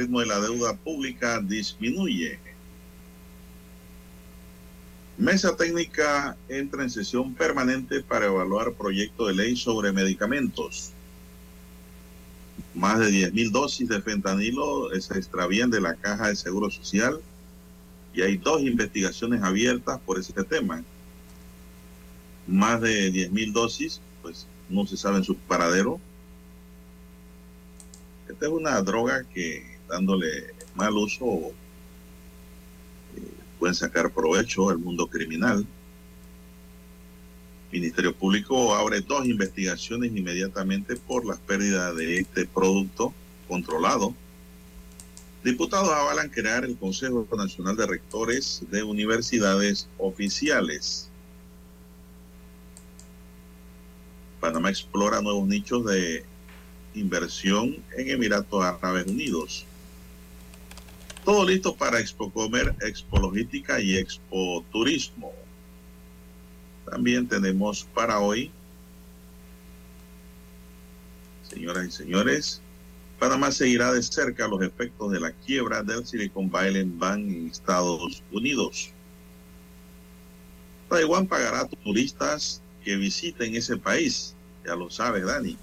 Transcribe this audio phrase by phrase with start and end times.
[0.00, 2.38] Ritmo de la deuda pública disminuye.
[5.18, 10.92] Mesa técnica entra en sesión permanente para evaluar proyecto de ley sobre medicamentos.
[12.74, 17.20] Más de 10.000 dosis de fentanilo se extravían de la caja de seguro social
[18.14, 20.82] y hay dos investigaciones abiertas por ese tema.
[22.46, 26.00] Más de 10.000 dosis, pues no se sabe en su paradero.
[28.26, 31.24] Esta es una droga que dándole mal uso
[33.16, 33.22] eh,
[33.58, 35.66] pueden sacar provecho el mundo criminal.
[37.72, 43.12] Ministerio Público abre dos investigaciones inmediatamente por las pérdidas de este producto
[43.48, 44.14] controlado.
[45.44, 51.08] Diputados avalan crear el Consejo Nacional de Rectores de Universidades Oficiales.
[54.40, 56.24] Panamá explora nuevos nichos de
[56.94, 59.66] inversión en Emiratos Árabes Unidos.
[61.30, 65.32] Todo listo para Expo Comer, Expo Logística y Expo Turismo.
[66.84, 68.50] También tenemos para hoy,
[71.48, 72.60] señoras y señores,
[73.20, 78.24] Panamá seguirá de cerca los efectos de la quiebra del Silicon Valley Bank en Estados
[78.32, 78.90] Unidos.
[80.88, 84.34] Taiwán pagará a turistas que visiten ese país.
[84.66, 85.56] Ya lo sabe Dani.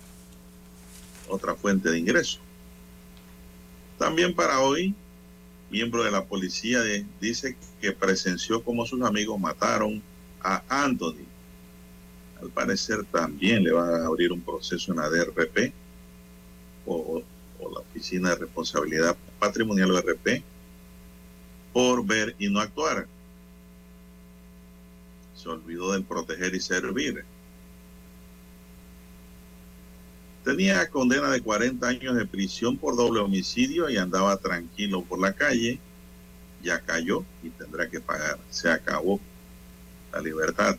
[1.27, 2.39] Otra fuente de ingreso.
[3.97, 4.95] También para hoy,
[5.69, 10.01] miembro de la policía de, dice que presenció como sus amigos mataron
[10.41, 11.25] a Anthony.
[12.41, 15.73] Al parecer también le van a abrir un proceso en la DRP
[16.85, 17.23] o,
[17.59, 20.43] la Oficina de Responsabilidad Patrimonial DRP
[21.73, 23.07] por ver y no actuar
[25.35, 27.23] se olvidó del proteger y servir.
[30.47, 35.33] Tenía condena de 40 años de prisión por doble homicidio y andaba tranquilo por la
[35.33, 35.77] calle.
[36.63, 38.39] Ya cayó y tendrá que pagar.
[38.49, 39.19] Se acabó
[40.13, 40.77] la libertad.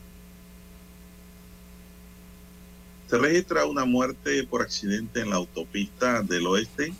[3.10, 6.94] Se registra una muerte por accidente en la autopista del oeste.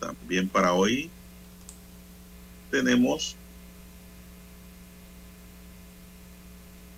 [0.00, 1.08] También para hoy
[2.72, 3.36] tenemos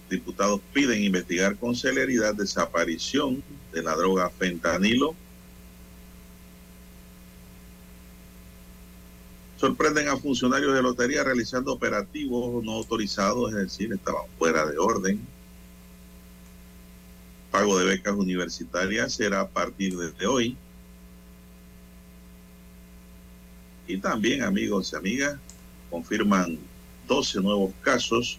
[0.09, 5.15] diputados piden investigar con celeridad desaparición de la droga fentanilo.
[9.57, 15.21] Sorprenden a funcionarios de lotería realizando operativos no autorizados, es decir, estaban fuera de orden.
[17.51, 20.57] Pago de becas universitarias será a partir de hoy.
[23.89, 25.39] Y también, amigos y amigas,
[25.91, 26.59] confirman
[27.07, 28.39] 12 nuevos casos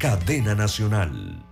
[0.00, 1.44] cadena nacional.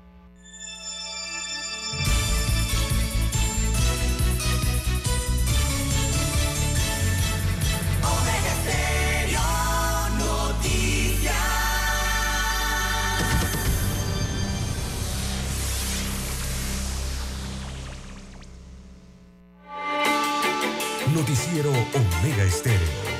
[21.15, 23.18] Noticiero Omega Estéreo.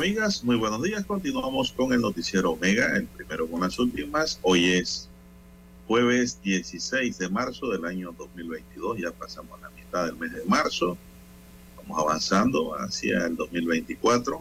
[0.00, 1.04] Amigas, muy buenos días.
[1.04, 4.40] Continuamos con el noticiero Omega, el primero con las últimas.
[4.40, 5.10] Hoy es
[5.86, 8.96] jueves 16 de marzo del año 2022.
[8.98, 10.96] Ya pasamos la mitad del mes de marzo.
[11.76, 14.40] Vamos avanzando hacia el 2024.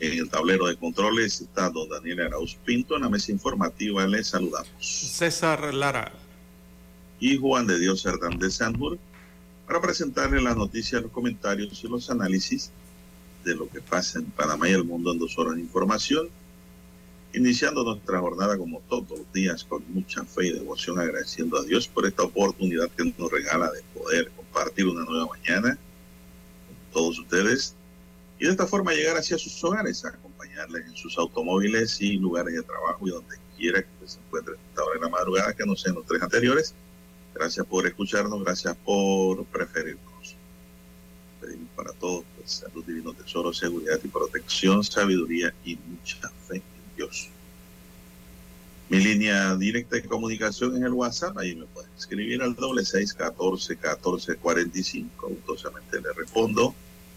[0.00, 2.96] En el tablero de controles está don Daniel Arauz Pinto.
[2.96, 4.70] En la mesa informativa les saludamos.
[4.80, 6.10] César Lara.
[7.20, 8.98] Y Juan de Dios Hernández Sanjur
[9.66, 12.72] para presentarle las noticias, los comentarios y los análisis
[13.44, 16.28] de lo que pasa en Panamá y el mundo en dos horas de información.
[17.32, 21.88] Iniciando nuestra jornada como todos los días con mucha fe y devoción, agradeciendo a Dios
[21.88, 27.74] por esta oportunidad que nos regala de poder compartir una nueva mañana con todos ustedes
[28.38, 32.62] y de esta forma llegar hacia sus hogares, acompañarles en sus automóviles y lugares de
[32.62, 35.94] trabajo y donde quiera que se encuentre esta hora en la madrugada, que no sean
[35.94, 36.74] los tres anteriores.
[37.34, 40.13] Gracias por escucharnos, gracias por preferirnos.
[41.44, 46.96] Pedimos para todos pues, salud, divino tesoro, seguridad y protección, sabiduría y mucha fe en
[46.96, 47.28] Dios.
[48.88, 53.12] Mi línea directa de comunicación en el WhatsApp, ahí me pueden escribir al doble seis
[53.12, 55.28] catorce catorce cuarenta y cinco.
[55.28, 56.74] Gustosamente le respondo.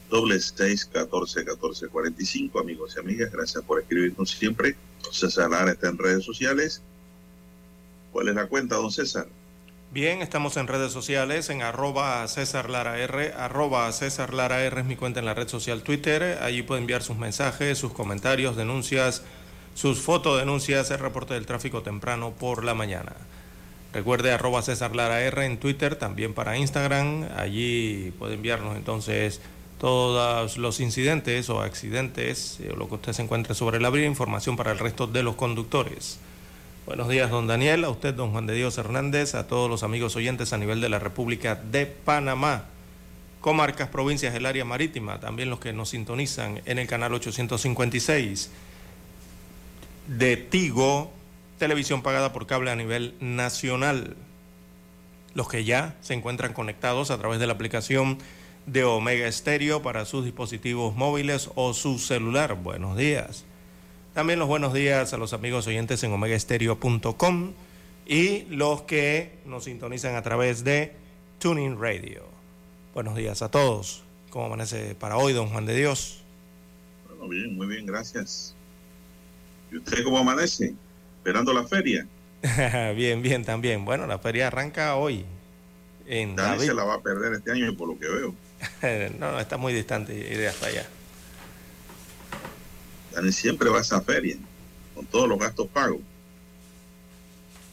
[0.10, 4.76] Doble seis catorce catorce cuarenta y cinco, amigos y amigas, gracias por escribirnos siempre.
[5.12, 6.82] César Lara está en redes sociales.
[8.12, 9.28] ¿Cuál es la cuenta, don César?
[9.90, 14.86] Bien, estamos en redes sociales, en arroba César Lara R, arroba César Lara R es
[14.86, 16.40] mi cuenta en la red social Twitter.
[16.44, 19.24] Allí puede enviar sus mensajes, sus comentarios, denuncias,
[19.76, 23.14] sus fotodenuncias, el reporte del tráfico temprano por la mañana.
[23.94, 27.30] Recuerde arroba César Lara R en Twitter, también para Instagram.
[27.38, 29.40] Allí puede enviarnos entonces
[29.80, 34.58] todos los incidentes o accidentes, eh, lo que usted se encuentre sobre la vía, información
[34.58, 36.20] para el resto de los conductores.
[36.88, 40.16] Buenos días, don Daniel, a usted, don Juan de Dios Hernández, a todos los amigos
[40.16, 42.64] oyentes a nivel de la República de Panamá,
[43.42, 48.52] comarcas, provincias del área marítima, también los que nos sintonizan en el canal 856
[50.08, 51.12] de Tigo,
[51.60, 54.16] televisión pagada por cable a nivel nacional.
[55.34, 58.18] Los que ya se encuentran conectados a través de la aplicación
[58.66, 62.56] de Omega Stereo para sus dispositivos móviles o su celular.
[62.56, 63.44] Buenos días.
[64.18, 67.54] También los buenos días a los amigos oyentes en omegaestereo.com
[68.08, 70.92] y los que nos sintonizan a través de
[71.38, 72.24] Tuning Radio.
[72.96, 74.02] Buenos días a todos.
[74.32, 76.24] ¿Cómo amanece para hoy, don Juan de Dios?
[77.08, 78.56] Bueno, bien, muy bien, gracias.
[79.72, 80.74] ¿Y usted cómo amanece?
[81.18, 82.08] ¿Esperando la feria?
[82.96, 83.86] bien, bien, también.
[83.86, 85.26] Bueno, la feria arranca hoy.
[86.08, 88.34] En Dani se la va a perder este año por lo que veo.
[89.20, 90.88] no, no, está muy distante y de hasta allá.
[93.32, 94.38] Siempre va a esa feria,
[94.94, 96.00] con todos los gastos pagos.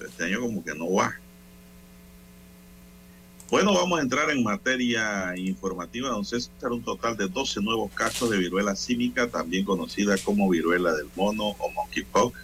[0.05, 1.15] Este año como que no va.
[3.51, 6.09] Bueno, vamos a entrar en materia informativa.
[6.09, 10.93] Don César, un total de 12 nuevos casos de viruela cívica, también conocida como viruela
[10.93, 12.37] del mono o monkeypox,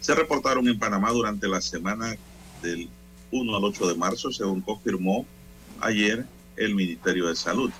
[0.00, 2.16] se reportaron en Panamá durante la semana
[2.60, 2.88] del
[3.30, 5.24] 1 al 8 de marzo, según confirmó
[5.80, 7.70] ayer el Ministerio de Salud.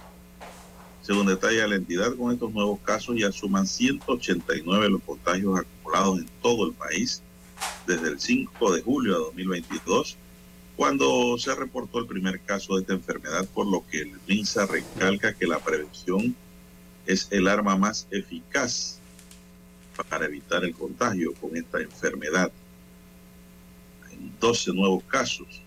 [1.06, 6.26] Según detalla la entidad, con estos nuevos casos ya suman 189 los contagios acumulados en
[6.42, 7.22] todo el país
[7.86, 10.16] desde el 5 de julio de 2022,
[10.74, 15.32] cuando se reportó el primer caso de esta enfermedad, por lo que el MINSA recalca
[15.32, 16.34] que la prevención
[17.06, 18.98] es el arma más eficaz
[20.10, 22.50] para evitar el contagio con esta enfermedad.
[24.08, 25.62] Hay 12 nuevos casos.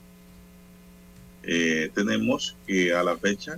[1.44, 3.58] Eh, tenemos que a la fecha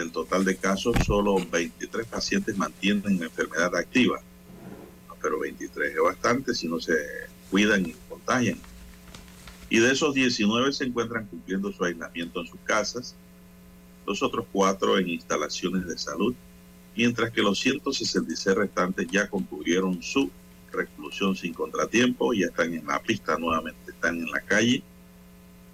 [0.00, 4.20] del total de casos, solo 23 pacientes mantienen la enfermedad activa.
[5.22, 6.94] Pero 23 es bastante si no se
[7.50, 8.58] cuidan y contagian.
[9.68, 13.14] Y de esos 19 se encuentran cumpliendo su aislamiento en sus casas,
[14.06, 16.34] los otros cuatro en instalaciones de salud,
[16.96, 20.30] mientras que los 166 restantes ya concluyeron su
[20.72, 24.82] reclusión sin contratiempo, ya están en la pista nuevamente, están en la calle.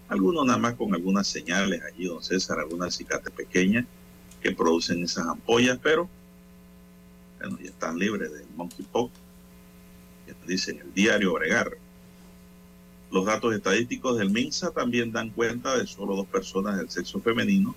[0.08, 3.86] Algunos nada más con algunas señales allí, don César, algunas cicatrices pequeñas
[4.46, 6.08] que producen esas ampollas, pero
[7.40, 9.12] bueno, ya están libres del monkeypox.
[10.28, 11.76] Ya dicen el diario Bregar.
[13.10, 17.74] Los datos estadísticos del MINSA también dan cuenta de solo dos personas del sexo femenino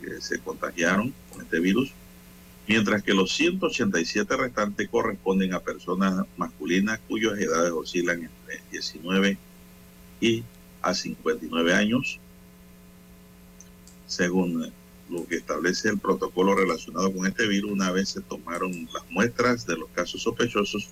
[0.00, 1.92] que se contagiaron con este virus,
[2.68, 9.38] mientras que los 187 restantes corresponden a personas masculinas cuyas edades oscilan entre 19
[10.20, 10.44] y
[10.82, 12.20] a 59 años,
[14.06, 14.72] según
[15.08, 17.72] lo que establece el protocolo relacionado con este virus.
[17.72, 20.90] Una vez se tomaron las muestras de los casos sospechosos,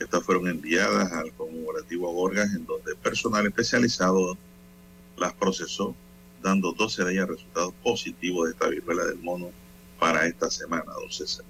[0.00, 4.36] estas fueron enviadas al conmemorativo Gorgas, en donde personal especializado
[5.18, 5.94] las procesó,
[6.42, 9.50] dando 12 de ellas resultados positivos de esta viruela del mono
[9.98, 11.44] para esta semana, don César.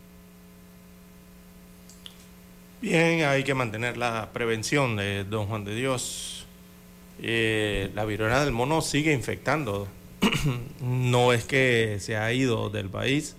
[2.83, 6.47] Bien, hay que mantener la prevención de don Juan de Dios.
[7.23, 9.87] Eh, la viruela del mono sigue infectando.
[10.81, 13.37] no es que se ha ido del país,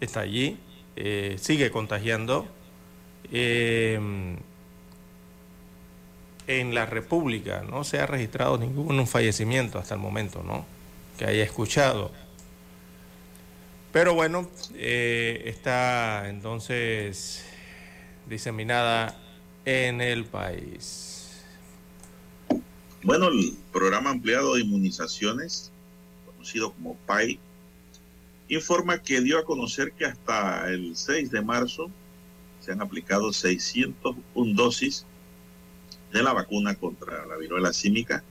[0.00, 0.58] está allí,
[0.96, 2.46] eh, sigue contagiando.
[3.30, 4.36] Eh,
[6.46, 10.64] en la República no se ha registrado ningún fallecimiento hasta el momento, ¿no?
[11.18, 12.10] Que haya escuchado.
[13.92, 17.44] Pero bueno, está entonces
[18.28, 19.18] diseminada
[19.64, 21.42] en el país.
[23.02, 25.70] Bueno, el programa ampliado de inmunizaciones,
[26.74, 27.38] como PAI,
[28.48, 31.90] informa que dio a conocer que hasta el 6 de marzo
[32.60, 35.04] se han aplicado 601 dosis
[36.12, 38.22] de la vacuna contra la viruela símica,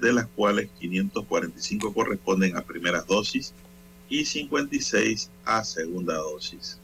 [0.00, 3.52] de las cuales 545 corresponden a primeras dosis
[4.08, 6.78] y 56 a segunda dosis.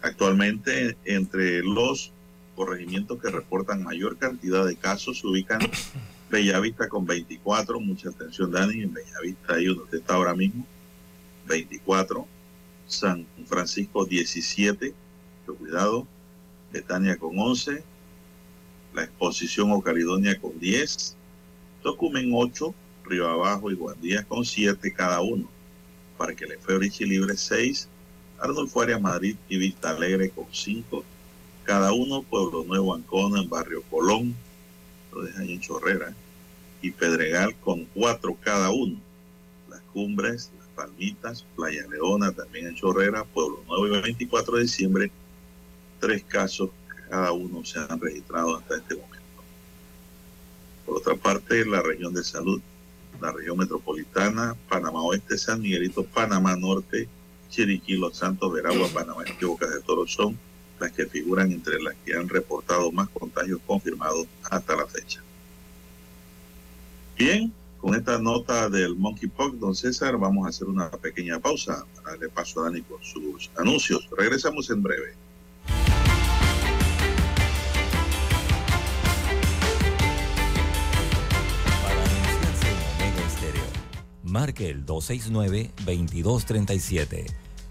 [0.00, 2.12] Actualmente, entre los
[2.54, 5.60] corregimientos que reportan mayor cantidad de casos se ubican
[6.30, 10.66] Bellavista con 24, mucha atención Dani, en Bellavista ahí donde está ahora mismo,
[11.46, 12.26] 24,
[12.86, 14.94] San Francisco 17,
[15.54, 16.06] cuidado,
[16.72, 17.82] Betania con 11,
[18.94, 21.16] la exposición o Caledonia con 10,
[21.82, 25.48] Tocumen 8, Río Abajo y Guandías con 7 cada uno,
[26.16, 27.88] Parque Lefebvre y Libre 6,
[28.40, 31.04] Arnulfo Arias Madrid y Vista Alegre con cinco,
[31.64, 34.34] cada uno Pueblo Nuevo Ancona, en Barrio Colón,
[35.12, 36.14] lo dejan en Chorrera,
[36.82, 38.98] y Pedregal con cuatro cada uno.
[39.68, 45.10] Las Cumbres, Las Palmitas, Playa Leona también en Chorrera, Pueblo Nuevo y 24 de diciembre,
[46.00, 46.70] tres casos
[47.08, 49.18] cada uno se han registrado hasta este momento.
[50.84, 52.60] Por otra parte, la región de salud,
[53.20, 57.08] la región metropolitana, Panamá Oeste, San Miguelito, Panamá Norte,
[57.50, 60.38] Chiriquí, Los Santos, Veragua, Panamá y Bocas de Toro son
[60.80, 65.22] las que figuran entre las que han reportado más contagios confirmados hasta la fecha.
[67.16, 72.10] Bien, con esta nota del monkeypox, don César, vamos a hacer una pequeña pausa para
[72.10, 74.06] darle paso a Dani con sus anuncios.
[74.16, 75.14] Regresamos en breve.
[84.22, 87.47] Marque el 269-2237.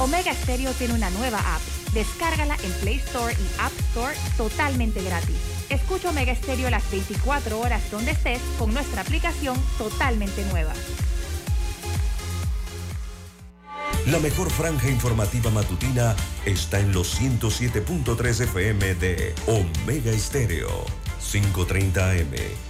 [0.00, 1.60] Omega Stereo tiene una nueva app.
[1.92, 5.36] Descárgala en Play Store y App Store totalmente gratis.
[5.68, 10.72] Escucha Omega Stereo las 24 horas donde estés con nuestra aplicación totalmente nueva.
[14.06, 16.16] La mejor franja informativa matutina
[16.46, 20.86] está en los 107.3 FM de Omega Estéreo.
[21.20, 22.69] 5.30 AM.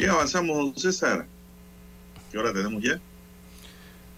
[0.00, 1.26] Y avanzamos, don César.
[2.32, 2.98] ¿Qué hora tenemos ya?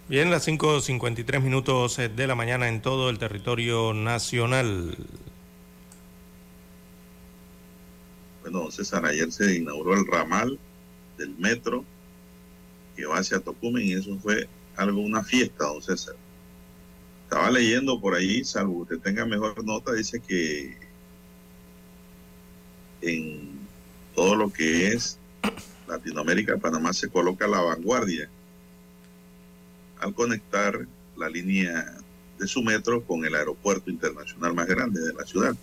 [0.08, 4.96] Bien, las 5.53 minutos eh, de la mañana en todo el territorio nacional.
[8.42, 10.56] Bueno, don César, ayer se inauguró el ramal
[11.18, 11.84] del metro
[12.94, 16.14] que va hacia Tocumen y eso fue algo, una fiesta, don César.
[17.24, 20.76] Estaba leyendo por ahí, salvo que tenga mejor nota, dice que
[23.00, 23.58] en
[24.14, 25.18] todo lo que es
[25.92, 28.28] Latinoamérica, Panamá se coloca a la vanguardia
[30.00, 31.96] al conectar la línea
[32.38, 35.54] de su metro con el aeropuerto internacional más grande de la ciudad.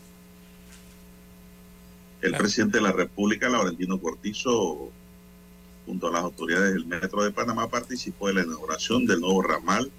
[2.21, 4.91] El presidente de la República, Laurentino Cortizo,
[5.85, 9.91] junto a las autoridades del Metro de Panamá, participó en la inauguración del nuevo ramal,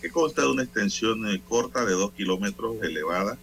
[0.00, 3.38] que consta de una extensión eh, corta de dos kilómetros elevada,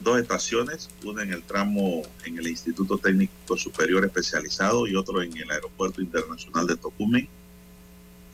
[0.00, 5.36] dos estaciones, una en el tramo en el Instituto Técnico Superior Especializado y otro en
[5.36, 7.28] el Aeropuerto Internacional de Tocumen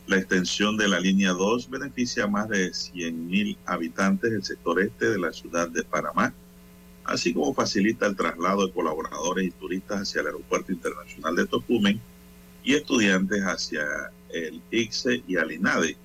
[0.07, 5.11] la extensión de la línea 2 beneficia a más de 100.000 habitantes del sector este
[5.11, 6.35] de la ciudad de Panamá,
[7.05, 12.01] así como facilita el traslado de colaboradores y turistas hacia el Aeropuerto Internacional de Tocumen
[12.65, 13.85] y estudiantes hacia
[14.31, 15.97] el ICSE y al INADE.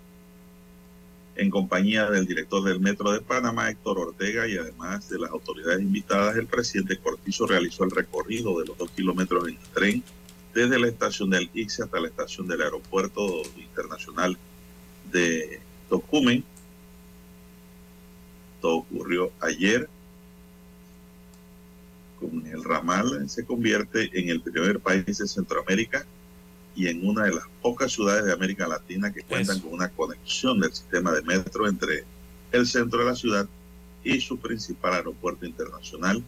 [1.38, 5.79] En compañía del director del Metro de Panamá, Héctor Ortega, y además de las autoridades
[5.79, 10.03] invitadas, el presidente Cortizo realizó el recorrido de los dos kilómetros en tren
[10.56, 14.36] desde la estación del ICSE hasta la estación del Aeropuerto Internacional
[15.12, 16.44] de Tocumen.
[18.60, 19.88] Todo ocurrió ayer.
[22.20, 26.04] Con el ramal se convierte en el primer país de Centroamérica
[26.78, 30.60] y en una de las pocas ciudades de América Latina que cuentan con una conexión
[30.60, 32.06] del sistema de metro entre
[32.52, 33.50] el centro de la ciudad
[34.04, 36.24] y su principal aeropuerto internacional,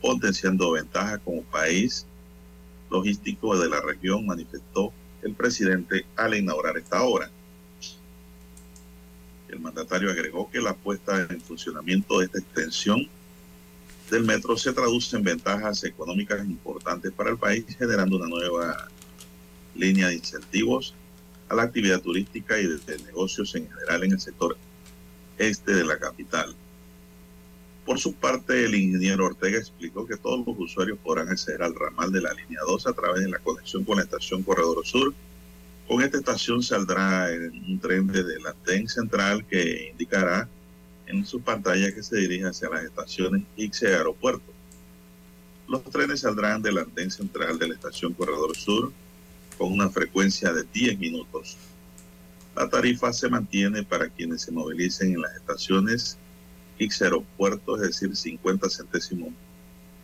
[0.00, 2.06] potenciando ventajas como país
[2.90, 7.30] logístico de la región, manifestó el presidente al inaugurar esta obra.
[9.48, 13.08] El mandatario agregó que la puesta en funcionamiento de esta extensión
[14.10, 18.88] del metro se traduce en ventajas económicas importantes para el país, generando una nueva
[19.74, 20.94] línea de incentivos
[21.48, 24.56] a la actividad turística y de negocios en general en el sector
[25.38, 26.54] este de la capital.
[27.84, 32.10] Por su parte, el ingeniero Ortega explicó que todos los usuarios podrán acceder al ramal
[32.10, 35.12] de la línea 2 a través de la conexión con la estación Corredor Sur.
[35.86, 37.28] Con esta estación saldrá
[37.68, 40.48] un tren desde la TEN central que indicará
[41.06, 44.50] en su pantalla que se dirige hacia las estaciones Ixe Aeropuerto.
[45.68, 48.92] Los trenes saldrán de la TEN central de la estación Corredor Sur
[49.58, 51.56] con una frecuencia de 10 minutos.
[52.56, 56.18] La tarifa se mantiene para quienes se movilicen en las estaciones
[56.78, 59.30] X Aeropuerto, es decir, 50 centésimos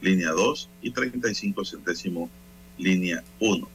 [0.00, 2.30] línea 2 y 35 centésimos
[2.78, 3.68] línea 1.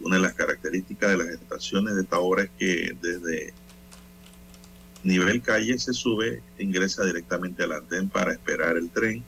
[0.00, 3.54] Una de las características de las estaciones de esta obra es que desde
[5.04, 9.22] nivel calle se sube ingresa directamente al andén para esperar el tren.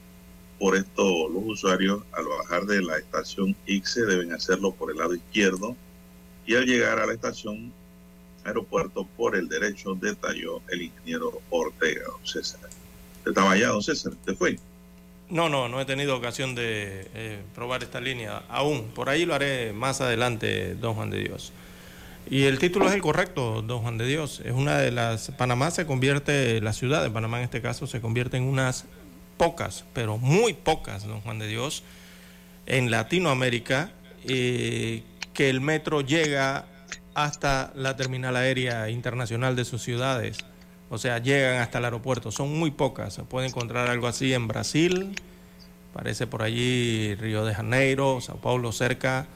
[0.59, 5.14] Por esto los usuarios al bajar de la estación ICSE deben hacerlo por el lado
[5.14, 5.77] izquierdo
[6.47, 7.73] y al llegar a la estación
[8.45, 12.61] aeropuerto por el derecho, detalló el ingeniero Ortega, don César.
[13.27, 14.12] ¿Estaba allá, don César?
[14.25, 14.59] ¿Te fue?
[15.29, 18.85] No, no, no he tenido ocasión de eh, probar esta línea aún.
[18.95, 21.53] Por ahí lo haré más adelante, don Juan de Dios.
[22.31, 24.40] Y el título es el correcto, don Juan de Dios.
[24.45, 25.33] Es una de las...
[25.33, 28.85] Panamá se convierte, la ciudad de Panamá en este caso, se convierte en unas
[29.37, 31.83] pocas, pero muy pocas, don Juan de Dios,
[32.66, 33.90] en Latinoamérica,
[34.25, 35.03] eh,
[35.35, 36.66] que el metro llega
[37.14, 40.38] hasta la terminal aérea internacional de sus ciudades.
[40.90, 42.31] O sea, llegan hasta el aeropuerto.
[42.31, 43.14] Son muy pocas.
[43.14, 45.14] Se puede encontrar algo así en Brasil,
[45.92, 49.27] parece por allí Río de Janeiro, Sao Paulo cerca,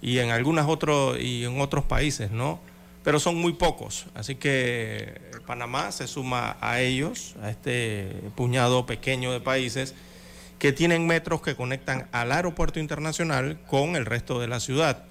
[0.00, 2.60] y en algunos otros y en otros países, ¿no?
[3.04, 4.06] Pero son muy pocos.
[4.14, 9.94] Así que Panamá se suma a ellos, a este puñado pequeño de países
[10.58, 15.04] que tienen metros que conectan al aeropuerto internacional con el resto de la ciudad.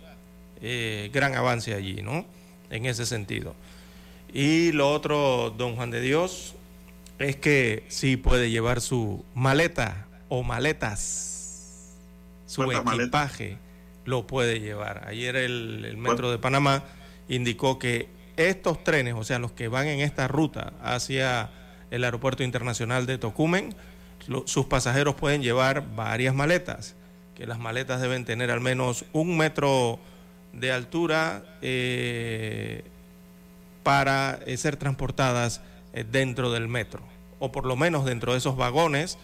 [0.62, 2.25] Eh, gran avance allí, ¿no?
[2.69, 3.54] En ese sentido.
[4.34, 6.56] Y lo otro, don Juan de Dios,
[7.19, 11.97] es que sí puede llevar su maleta o maletas,
[12.45, 13.58] su equipaje
[14.06, 15.06] lo puede llevar.
[15.08, 16.84] Ayer el, Metro de Panamá
[17.32, 21.50] indicó que estos trenes, o sea, los que van en esta ruta hacia
[21.89, 23.74] el Aeropuerto Internacional de Tocumen,
[24.46, 26.96] sus pasajeros pueden llevar varias maletas,
[27.36, 30.00] que las maletas deben tener al menos un metro
[30.54, 32.84] de altura eh,
[33.84, 35.62] para eh, ser transportadas
[35.94, 37.02] eh, dentro del metro,
[37.39, 39.17] o por lo menos dentro de esos vagones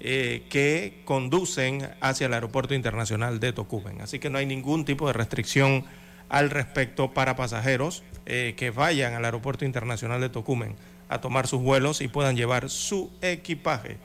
[0.00, 4.00] que conducen hacia el Aeropuerto Internacional de Tocumen.
[4.00, 5.84] Así que no hay ningún tipo de restricción
[6.30, 10.76] al respecto para pasajeros que vayan al Aeropuerto Internacional de Tocumen
[11.08, 13.98] a tomar sus vuelos y puedan llevar su equipaje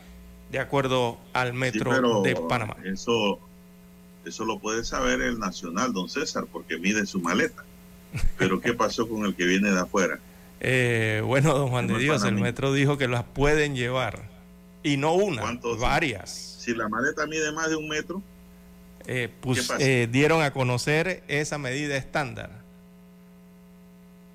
[0.52, 2.76] de acuerdo al metro de Panamá.
[2.84, 3.40] Eso
[4.26, 7.64] eso lo puede saber el nacional, don César, porque mide su maleta.
[8.38, 10.20] Pero ¿qué pasó con el que viene de afuera?
[10.68, 14.24] Eh, bueno, don Juan de Dios, el metro dijo que las pueden llevar.
[14.82, 15.44] Y no una,
[15.78, 16.32] varias.
[16.60, 18.24] Si la maleta mide más de un metro.
[19.08, 22.50] Eh, pues, eh, dieron a conocer esa medida estándar.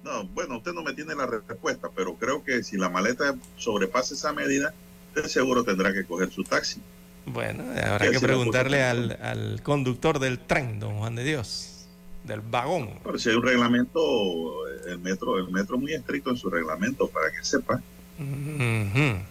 [0.05, 4.15] No, bueno, usted no me tiene la respuesta, pero creo que si la maleta sobrepasa
[4.15, 4.73] esa medida,
[5.09, 6.81] usted seguro tendrá que coger su taxi.
[7.27, 11.87] Bueno, habrá que preguntarle al, al, conductor del tren, don Juan de Dios,
[12.25, 12.91] del vagón.
[13.05, 17.31] Pero si hay un reglamento, el metro, el metro muy estricto en su reglamento, para
[17.31, 17.83] que sepa.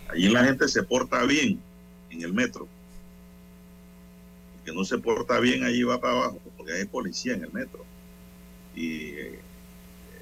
[0.08, 1.60] Allí la gente se porta bien
[2.10, 2.68] en el metro.
[4.70, 7.84] Que no se porta bien allí va para abajo, porque hay policía en el metro.
[8.76, 9.40] Y eh,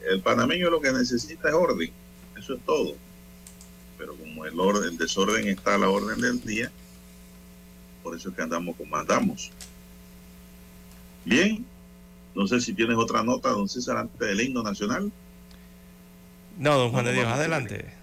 [0.10, 1.92] el panameño lo que necesita es orden,
[2.38, 2.96] eso es todo.
[3.98, 6.72] Pero como el, orden, el desorden está a la orden del día,
[8.02, 9.52] por eso es que andamos como andamos.
[11.26, 11.66] Bien,
[12.34, 15.12] no sé si tienes otra nota, don César, antes del himno nacional.
[16.58, 17.97] No, don Juan de Dios, adelante.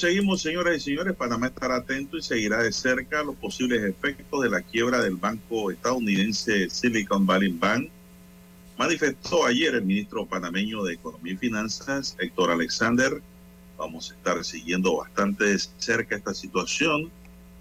[0.00, 1.14] Seguimos, señoras y señores.
[1.14, 5.70] Panamá estará atento y seguirá de cerca los posibles efectos de la quiebra del banco
[5.70, 7.90] estadounidense Silicon Valley Bank.
[8.78, 13.20] Manifestó ayer el ministro panameño de Economía y Finanzas, Héctor Alexander.
[13.76, 17.10] Vamos a estar siguiendo bastante de cerca esta situación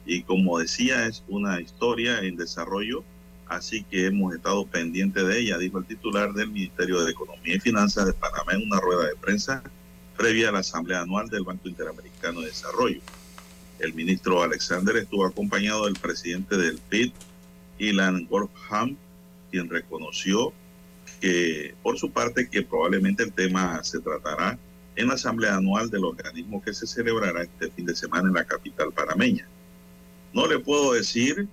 [0.06, 3.04] y como decía, es una historia en desarrollo
[3.48, 7.60] así que hemos estado pendientes de ella, dijo el titular del Ministerio de Economía y
[7.60, 9.62] Finanzas de Panamá en una rueda de prensa
[10.20, 13.00] previa a la Asamblea Anual del Banco Interamericano de Desarrollo.
[13.80, 17.14] El ministro Alexander estuvo acompañado del presidente del PIB,
[17.78, 18.98] Ilan Gorham,
[19.50, 20.52] quien reconoció
[21.22, 24.60] que, por su parte, que probablemente el tema se tratará
[24.98, 28.44] en la asamblea anual del organismo que se celebrará este fin de semana en la
[28.44, 29.48] capital panameña.
[30.34, 31.48] No le puedo decir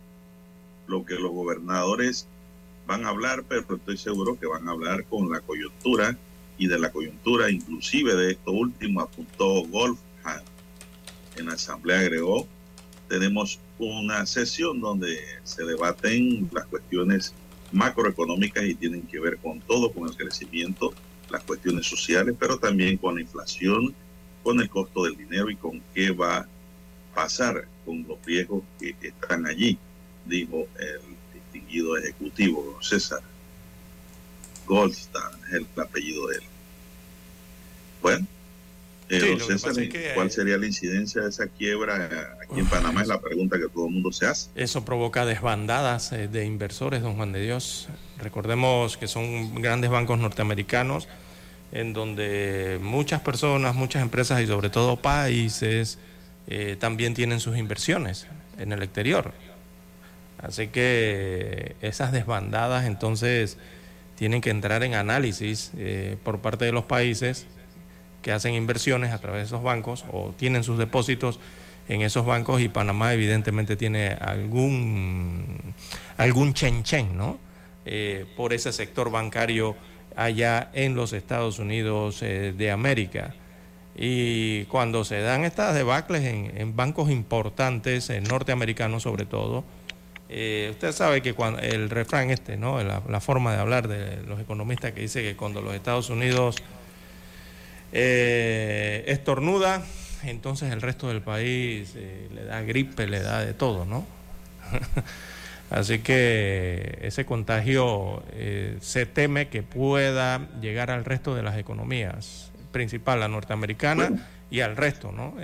[0.88, 2.26] lo que los gobernadores
[2.84, 6.18] van a hablar, pero estoy seguro que van a hablar con la coyuntura
[6.58, 10.42] y de la coyuntura, inclusive de esto último, apuntó Golfham.
[11.36, 12.48] En la asamblea agregó,
[13.08, 17.34] tenemos una sesión donde se debaten las cuestiones
[17.72, 20.94] macroeconómicas y tienen que ver con todo, con el crecimiento,
[21.30, 23.94] las cuestiones sociales, pero también con la inflación,
[24.42, 26.46] con el costo del dinero y con qué va a
[27.14, 29.78] pasar con los riesgos que están allí,
[30.24, 31.00] dijo el
[31.34, 33.20] distinguido ejecutivo César
[34.66, 36.42] Goldstein, es el apellido de él.
[38.02, 38.26] Bueno,
[39.08, 39.72] eh, César,
[40.14, 43.02] ¿cuál sería la incidencia de esa quiebra aquí en Panamá?
[43.02, 44.50] Es la pregunta que todo el mundo se hace.
[44.56, 47.88] Eso provoca desbandadas eh, de inversores, don Juan de Dios.
[48.18, 51.06] Recordemos que son grandes bancos norteamericanos
[51.70, 55.98] en donde muchas personas, muchas empresas y sobre todo países
[56.48, 58.26] eh, también tienen sus inversiones
[58.58, 59.32] en el exterior.
[60.38, 63.56] Así que esas desbandadas entonces
[64.16, 65.72] tienen que entrar en análisis
[66.24, 67.46] por parte de los países
[68.22, 71.38] que hacen inversiones a través de esos bancos o tienen sus depósitos
[71.88, 75.74] en esos bancos y Panamá evidentemente tiene algún,
[76.16, 77.38] algún chen chen, ¿no?
[77.84, 79.76] Eh, por ese sector bancario
[80.16, 83.34] allá en los Estados Unidos eh, de América.
[83.94, 89.64] Y cuando se dan estas debacles en, bancos importantes, en norteamericanos sobre todo,
[90.28, 92.82] eh, usted sabe que cuando el refrán este, ¿no?
[92.82, 96.56] La, la, forma de hablar de los economistas que dice que cuando los Estados Unidos
[97.92, 99.82] eh, estornuda,
[100.24, 104.04] entonces el resto del país eh, le da gripe, le da de todo, ¿no?
[105.70, 112.50] Así que ese contagio eh, se teme que pueda llegar al resto de las economías,
[112.70, 114.10] principal la norteamericana
[114.50, 115.34] y al resto, ¿no?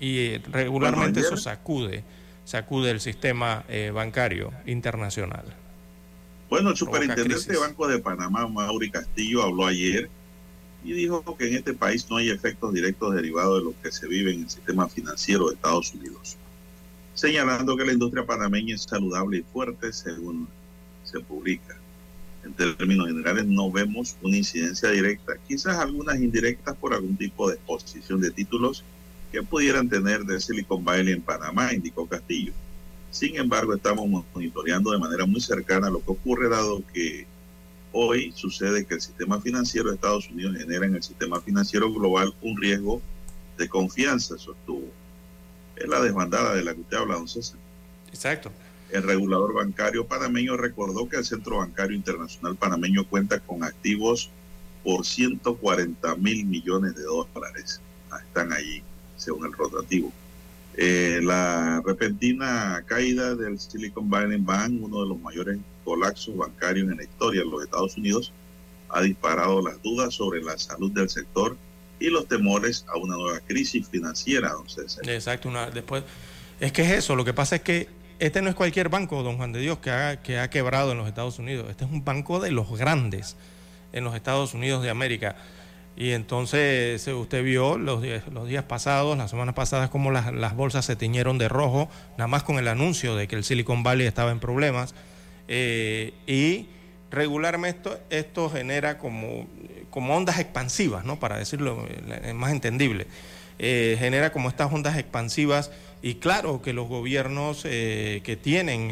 [0.00, 2.02] y regularmente eso sacude,
[2.44, 5.44] sacude el sistema bancario internacional.
[6.48, 10.10] Bueno, el superintendente del Banco de Panamá, Mauri Castillo, habló ayer
[10.82, 14.08] y dijo que en este país no hay efectos directos derivados de lo que se
[14.08, 16.36] vive en el sistema financiero de Estados Unidos,
[17.14, 20.48] señalando que la industria panameña es saludable y fuerte según
[21.04, 21.76] se publica.
[22.42, 27.56] En términos generales no vemos una incidencia directa, quizás algunas indirectas por algún tipo de
[27.56, 28.82] exposición de títulos
[29.30, 32.52] que pudieran tener de Silicon Valley en Panamá, indicó Castillo.
[33.10, 37.26] Sin embargo, estamos monitoreando de manera muy cercana lo que ocurre dado que
[37.92, 42.32] Hoy sucede que el sistema financiero de Estados Unidos genera en el sistema financiero global
[42.40, 43.02] un riesgo
[43.58, 44.86] de confianza, sostuvo.
[45.74, 47.58] Es la desbandada de la que usted habla, don César.
[48.12, 48.52] Exacto.
[48.90, 54.30] El regulador bancario panameño recordó que el Centro Bancario Internacional panameño cuenta con activos
[54.84, 57.80] por 140 mil millones de dólares.
[58.10, 58.82] Ah, están allí,
[59.20, 60.12] según el rotativo.
[60.76, 66.96] Eh, la repentina caída del Silicon Valley Bank, uno de los mayores colapsos bancarios en
[66.96, 68.32] la historia de los Estados Unidos,
[68.88, 71.56] ha disparado las dudas sobre la salud del sector
[71.98, 74.64] y los temores a una nueva crisis financiera, don.
[75.08, 76.02] Exacto, una, después,
[76.58, 79.36] es que es eso, lo que pasa es que este no es cualquier banco, don
[79.36, 82.04] Juan de Dios, que ha, que ha quebrado en los Estados Unidos, este es un
[82.04, 83.36] banco de los grandes
[83.92, 85.36] en los Estados Unidos de América.
[85.96, 90.84] Y entonces usted vio los días, los días pasados, las semanas pasadas, cómo las, bolsas
[90.84, 94.30] se tiñeron de rojo, nada más con el anuncio de que el Silicon Valley estaba
[94.30, 94.94] en problemas.
[95.48, 96.68] Eh, y
[97.10, 99.48] regularmente esto, genera como,
[99.90, 101.18] como, ondas expansivas, ¿no?
[101.18, 103.06] para decirlo eh, más entendible.
[103.58, 108.90] Eh, genera como estas ondas expansivas y claro que los gobiernos que tienen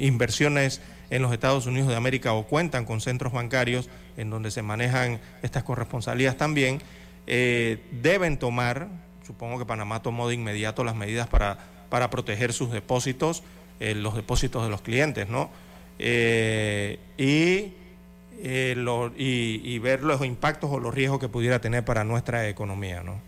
[0.00, 0.80] inversiones
[1.12, 5.20] en los Estados Unidos de América o cuentan con centros bancarios en donde se manejan
[5.42, 6.80] estas corresponsalías también,
[7.26, 8.88] deben tomar,
[9.24, 11.58] supongo que Panamá tomó de inmediato las medidas para,
[11.92, 13.42] para proteger sus depósitos,
[13.78, 15.50] eh, los depósitos de los clientes, ¿no?
[15.98, 17.74] Eh, y,
[18.38, 23.20] eh, y, ver los impactos o los riesgos que pudiera tener para nuestra economía, ¿no?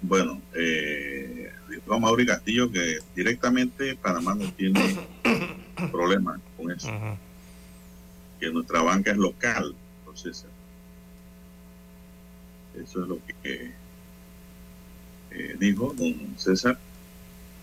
[0.00, 1.41] Bueno, eh,
[1.84, 4.98] dijo Mauri Castillo que directamente Panamá no tiene
[5.90, 6.88] problema con eso.
[8.40, 10.46] Que nuestra banca es local, entonces
[12.74, 13.72] eso es lo que
[15.58, 16.78] dijo don César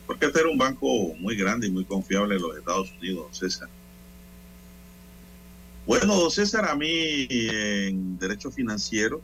[0.08, 3.34] Porque este era un banco muy grande y muy confiable en los Estados Unidos, don
[3.34, 3.70] César.
[5.86, 9.22] Bueno, don César, a mí en Derecho Financiero,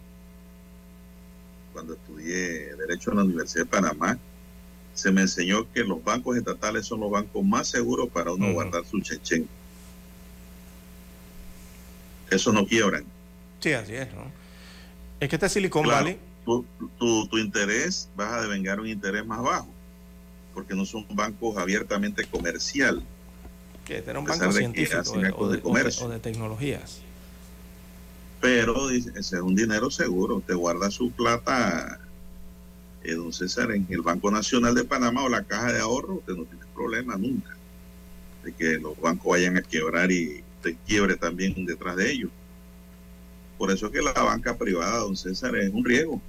[1.74, 4.20] cuando estudié Derecho en la Universidad de Panamá,
[4.96, 8.84] se me enseñó que los bancos estatales son los bancos más seguros para uno guardar
[8.86, 9.48] su chechen.
[12.32, 13.04] Eso no quiebran.
[13.60, 14.32] Sí, así es, ¿no?
[15.20, 16.18] Es que este Silicon Valley...
[16.46, 16.64] Tu,
[17.00, 19.68] tu, interés, vas a devengar un interés más bajo,
[20.54, 23.04] porque no son bancos abiertamente comercial.
[23.84, 25.02] Que este era un banco científico
[25.38, 26.06] o, de, comercio.
[26.06, 27.02] o de tecnologías.
[28.42, 32.00] Pero ese es un dinero seguro, te guarda su plata
[33.06, 36.34] eh, don César, en el Banco Nacional de Panamá o la Caja de Ahorro, usted
[36.34, 37.56] no tiene problema nunca
[38.46, 42.32] de que los bancos vayan a quebrar y usted quiebre también detrás de ellos.
[43.58, 46.22] Por eso es que la banca privada, don César, es un riesgo.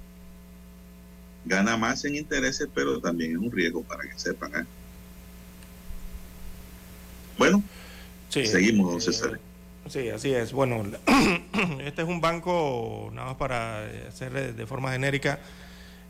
[1.45, 4.55] Gana más en intereses, pero también es un riesgo para que sepan.
[4.55, 4.65] ¿eh?
[7.37, 7.63] Bueno,
[8.29, 9.39] seguimos, don César.
[9.85, 10.51] Eh, sí, así es.
[10.51, 10.83] Bueno,
[11.85, 15.39] este es un banco, nada más para hacer de forma genérica,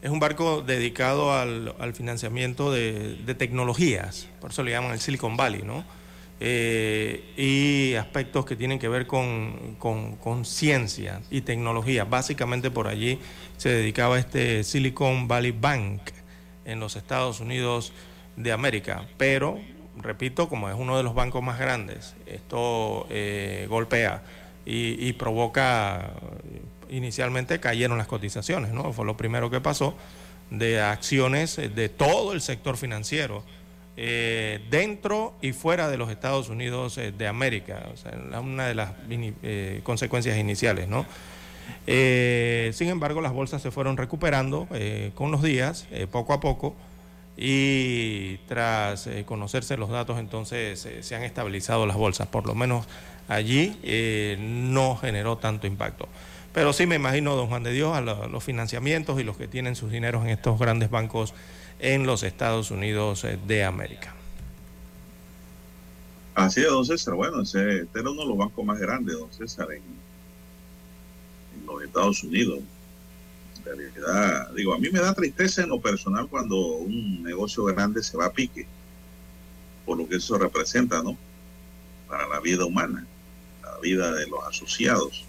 [0.01, 5.63] es un barco dedicado al, financiamiento de, tecnologías, por eso le llaman el Silicon Valley,
[5.63, 5.83] ¿no?
[6.39, 12.03] Eh, y aspectos que tienen que ver con, con, ciencia y tecnología.
[12.03, 13.17] Básicamente por allí
[13.57, 16.01] se dedicaba este Silicon Valley Bank
[16.63, 17.91] en los Estados Unidos
[18.36, 19.07] de América.
[19.17, 19.60] Pero,
[19.95, 24.21] repito, como es uno de los bancos más grandes, esto eh, golpea
[24.69, 26.12] y provoca
[26.89, 28.93] inicialmente cayeron las cotizaciones, ¿no?
[28.93, 29.95] Fue lo primero que pasó
[30.50, 33.43] de acciones de todo el sector financiero
[34.00, 37.84] eh, dentro y fuera de los Estados Unidos eh, de América,
[38.39, 41.06] una de las eh, consecuencias iniciales, ¿no?
[41.86, 44.69] sin embargo, las bolsas se fueron recuperando
[45.15, 46.78] con los días, poco a poco,
[47.36, 52.88] y tras conocerse los datos, entonces se han estabilizado las bolsas, por lo menos
[53.28, 56.08] allí no generó tanto impacto.
[56.58, 59.76] Pero sí me imagino, don Juan de Dios, a los financiamientos y los que tienen
[59.76, 61.36] sus dineros en estos grandes bancos
[61.78, 64.15] en los Estados Unidos eh, de América.
[66.34, 67.13] Así es, don César.
[67.13, 69.84] Bueno, ese, este era uno de los bancos más grandes, don César, en,
[71.67, 72.62] los Estados Unidos.
[73.58, 78.02] En realidad, digo, a mí me da tristeza en lo personal cuando un negocio grande
[78.02, 78.65] se va a pique,
[79.86, 81.15] por lo que eso representa, ¿no?
[82.08, 83.06] Para la vida humana,
[83.62, 85.26] la vida de los asociados.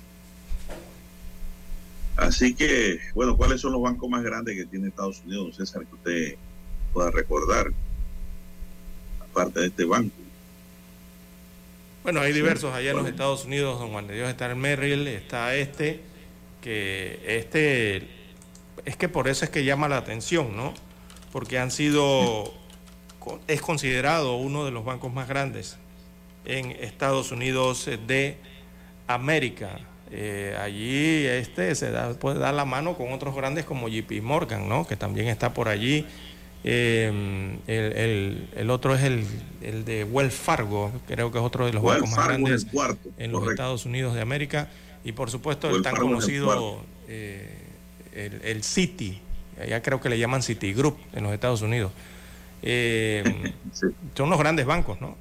[2.19, 5.95] Así que, bueno, ¿cuáles son los bancos más grandes que tiene Estados Unidos, César, que
[5.95, 6.37] usted
[6.93, 7.73] pueda recordar?
[9.21, 10.17] Aparte de este banco.
[12.03, 15.07] Bueno, hay diversos allá en los Estados Unidos, don Juan de Dios, está el Merrill,
[15.07, 16.01] está este,
[16.61, 18.09] que este,
[18.85, 20.75] es que por eso es que llama la atención, ¿no?
[21.31, 22.53] Porque han sido,
[23.47, 25.77] es considerado uno de los bancos más grandes
[26.45, 28.39] en Estados Unidos de
[29.07, 29.79] América.
[30.11, 34.69] Eh, allí este se da, puede dar la mano con otros grandes como JP Morgan,
[34.69, 34.87] ¿no?
[34.87, 36.07] que también está por allí.
[36.65, 39.25] Eh, el, otro es el,
[39.63, 42.67] el, de Wells Fargo, creo que es otro de los bancos más grandes
[43.17, 44.69] en los Estados Unidos de América.
[45.05, 47.49] Y por supuesto el tan conocido eh,
[48.13, 49.21] el, Citi,
[49.69, 51.93] ya creo que le llaman Citigroup en los Estados Unidos.
[54.15, 55.17] Son los grandes bancos, ¿no?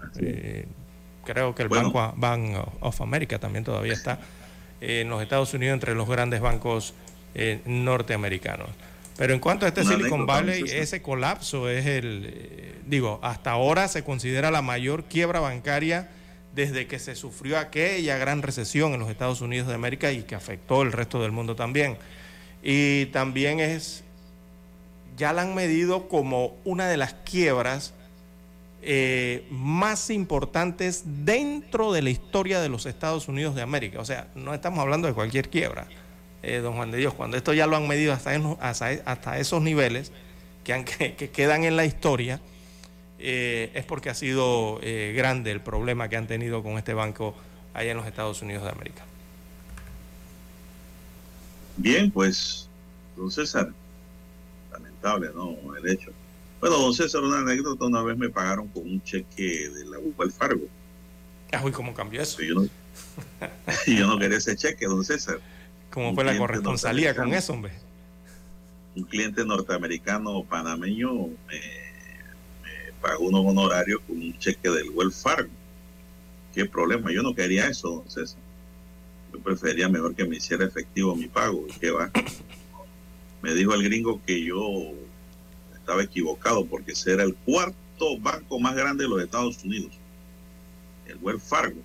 [1.23, 4.18] creo que el Banco Bank of America también todavía está
[4.82, 6.93] en los Estados Unidos entre los grandes bancos
[7.36, 8.69] eh, norteamericanos.
[9.17, 13.88] Pero en cuanto a este Silicon Valley, ese colapso es el, eh, digo, hasta ahora
[13.88, 16.09] se considera la mayor quiebra bancaria
[16.53, 20.36] desde que se sufrió aquella gran recesión en los Estados Unidos de América y que
[20.36, 21.97] afectó el resto del mundo también.
[22.61, 24.03] Y también es,
[25.15, 27.93] ya la han medido como una de las quiebras
[28.82, 33.99] eh, más importantes dentro de la historia de los Estados Unidos de América.
[33.99, 35.88] O sea, no estamos hablando de cualquier quiebra,
[36.43, 37.13] eh, don Juan de Dios.
[37.13, 40.11] Cuando esto ya lo han medido hasta, esos niveles
[40.63, 42.39] que, que, quedan en la historia,
[43.19, 44.80] eh, es porque ha sido
[45.15, 47.36] grande el problema que han tenido con este banco
[47.73, 49.03] allá en los Estados Unidos de América.
[51.78, 52.69] Bien, pues,
[53.15, 53.71] don César,
[54.71, 55.55] lamentable, ¿no?
[55.75, 56.11] El hecho.
[56.60, 60.34] Bueno, don César, una anécdota, una vez me pagaron con un cheque de la Wells
[60.34, 60.68] Fargo.
[61.51, 62.41] Ah, uy, ¿cómo cambió eso?
[62.41, 62.66] Yo no,
[63.88, 65.39] yo no quería ese cheque, don César.
[65.91, 67.74] ¿Cómo fue la corresponsalía con eso, hombre?
[68.95, 71.62] Un cliente norteamericano panameño me,
[73.01, 75.49] pagó unos honorarios con un cheque del Wells Fargo.
[76.53, 77.12] ¿Qué problema?
[77.12, 78.39] Yo no quería eso, don César.
[79.32, 81.68] Yo prefería mejor que me hiciera efectivo mi pago.
[81.80, 82.12] ¿Qué va?
[83.43, 84.93] Me dijo el gringo que yo
[85.88, 89.93] estaba equivocado porque ese era el cuarto banco más grande de los Estados Unidos,
[91.05, 91.79] el Wells Fargo.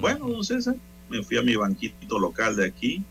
[0.00, 0.76] Bueno, don César,
[1.10, 3.04] me fui a mi banquito local de aquí,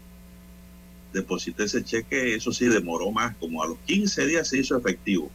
[1.14, 5.30] deposité ese cheque, eso sí demoró más, como a los 15 días se hizo efectivo.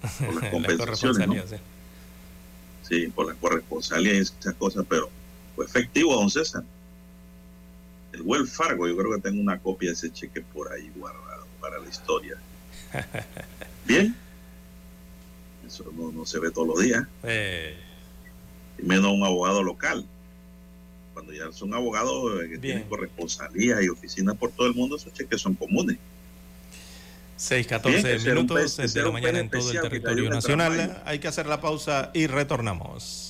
[0.18, 1.34] Por las compensaciones, ¿no?
[1.34, 1.56] sí.
[2.88, 3.06] sí.
[3.08, 5.10] por la corresponsalía y esas cosas, pero
[5.54, 6.64] fue efectivo, don César.
[8.14, 11.46] El Wells Fargo, yo creo que tengo una copia de ese cheque por ahí guardado
[11.60, 12.38] para la historia.
[13.90, 14.14] Bien.
[15.66, 17.04] Eso no, se ve todos los días.
[17.24, 17.76] Eh.
[18.78, 20.06] Y menos un abogado local.
[21.12, 25.40] Cuando ya son abogados que tienen corresponsalía y oficinas por todo el mundo, esos cheques
[25.40, 25.98] son comunes.
[27.36, 31.02] 6, 14 minutos de la mañana en todo el territorio nacional.
[31.04, 33.29] Hay que hacer la pausa y retornamos.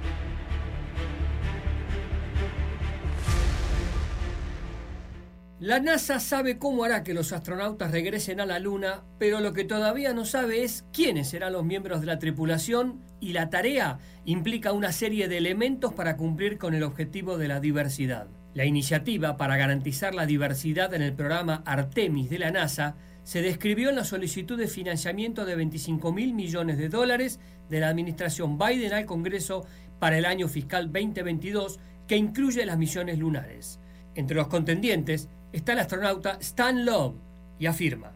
[5.61, 9.63] La NASA sabe cómo hará que los astronautas regresen a la Luna, pero lo que
[9.63, 14.71] todavía no sabe es quiénes serán los miembros de la tripulación y la tarea implica
[14.71, 18.25] una serie de elementos para cumplir con el objetivo de la diversidad.
[18.55, 23.91] La iniciativa para garantizar la diversidad en el programa Artemis de la NASA se describió
[23.91, 27.39] en la solicitud de financiamiento de 25 mil millones de dólares
[27.69, 29.67] de la administración Biden al Congreso
[29.99, 33.79] para el año fiscal 2022 que incluye las misiones lunares.
[34.15, 37.15] Entre los contendientes está el astronauta Stan Love
[37.59, 38.11] y afirma.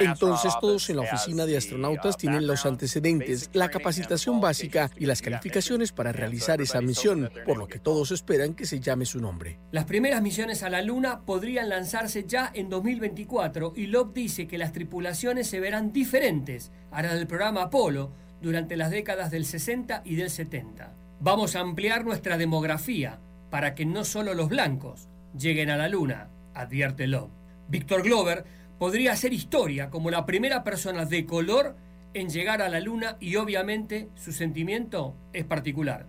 [0.00, 5.22] Entonces todos en la oficina de astronautas tienen los antecedentes, la capacitación básica y las
[5.22, 9.58] calificaciones para realizar esa misión, por lo que todos esperan que se llame su nombre.
[9.70, 14.58] Las primeras misiones a la Luna podrían lanzarse ya en 2024 y Love dice que
[14.58, 18.10] las tripulaciones se verán diferentes a las del programa Apolo
[18.42, 20.94] durante las décadas del 60 y del 70.
[21.20, 23.20] Vamos a ampliar nuestra demografía
[23.50, 27.30] para que no solo los blancos, lleguen a la Luna, advierte Love.
[27.68, 28.44] Víctor Glover
[28.78, 31.76] podría hacer historia como la primera persona de color
[32.12, 36.06] en llegar a la Luna y obviamente su sentimiento es particular.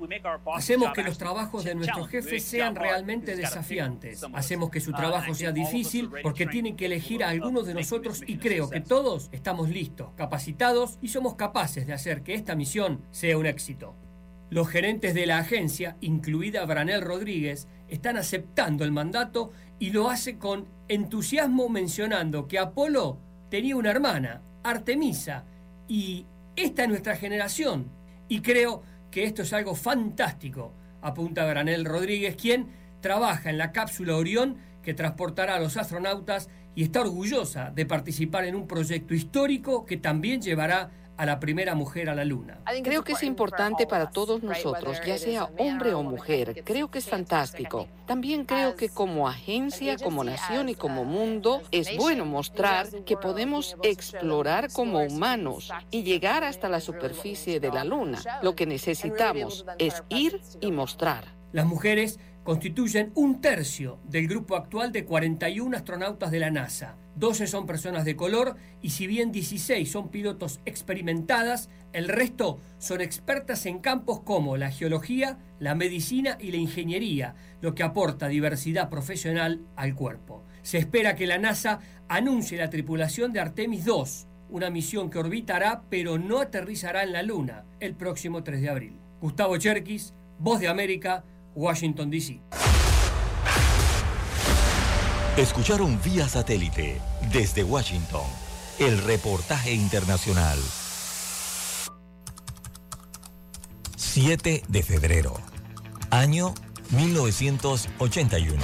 [0.54, 4.26] Hacemos que los trabajos de nuestros jefes sean realmente desafiantes.
[4.34, 8.38] Hacemos que su trabajo sea difícil porque tienen que elegir a algunos de nosotros y
[8.38, 13.38] creo que todos estamos listos, capacitados y somos capaces de hacer que esta misión sea
[13.38, 13.96] un éxito.
[14.50, 20.38] Los gerentes de la agencia, incluida Branel Rodríguez, están aceptando el mandato y lo hace
[20.38, 23.20] con entusiasmo mencionando que Apolo
[23.50, 25.44] tenía una hermana, Artemisa,
[25.88, 26.26] y
[26.56, 27.92] esta es nuestra generación.
[28.30, 28.82] Y creo
[29.12, 32.70] que esto es algo fantástico, apunta Branel Rodríguez, quien
[33.02, 38.46] trabaja en la cápsula Orión que transportará a los astronautas y está orgullosa de participar
[38.46, 42.58] en un proyecto histórico que también llevará a la primera mujer a la luna.
[42.84, 46.64] Creo que es importante para todos nosotros, ya sea hombre o mujer.
[46.66, 47.88] Creo que es fantástico.
[48.08, 53.78] También creo que como agencia, como nación y como mundo, es bueno mostrar que podemos
[53.84, 58.20] explorar como humanos y llegar hasta la superficie de la luna.
[58.42, 61.26] Lo que necesitamos es ir y mostrar.
[61.52, 66.96] Las mujeres constituyen un tercio del grupo actual de 41 astronautas de la NASA.
[67.16, 73.02] 12 son personas de color y si bien 16 son pilotos experimentadas, el resto son
[73.02, 78.90] expertas en campos como la geología, la medicina y la ingeniería, lo que aporta diversidad
[78.90, 80.44] profesional al cuerpo.
[80.64, 85.84] Se espera que la NASA anuncie la tripulación de Artemis 2, una misión que orbitará
[85.90, 88.98] pero no aterrizará en la Luna el próximo 3 de abril.
[89.20, 91.24] Gustavo Cherkis, Voz de América,
[91.56, 92.42] Washington, D.C.
[95.38, 98.26] Escucharon vía satélite desde Washington
[98.80, 100.60] el reportaje internacional.
[103.96, 105.34] 7 de febrero,
[106.10, 106.54] año
[106.90, 108.62] 1981.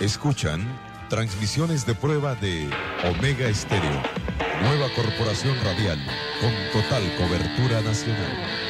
[0.00, 0.78] Escuchan
[1.08, 2.70] transmisiones de prueba de
[3.04, 4.00] Omega Estéreo,
[4.62, 5.98] nueva corporación radial
[6.40, 8.69] con total cobertura nacional.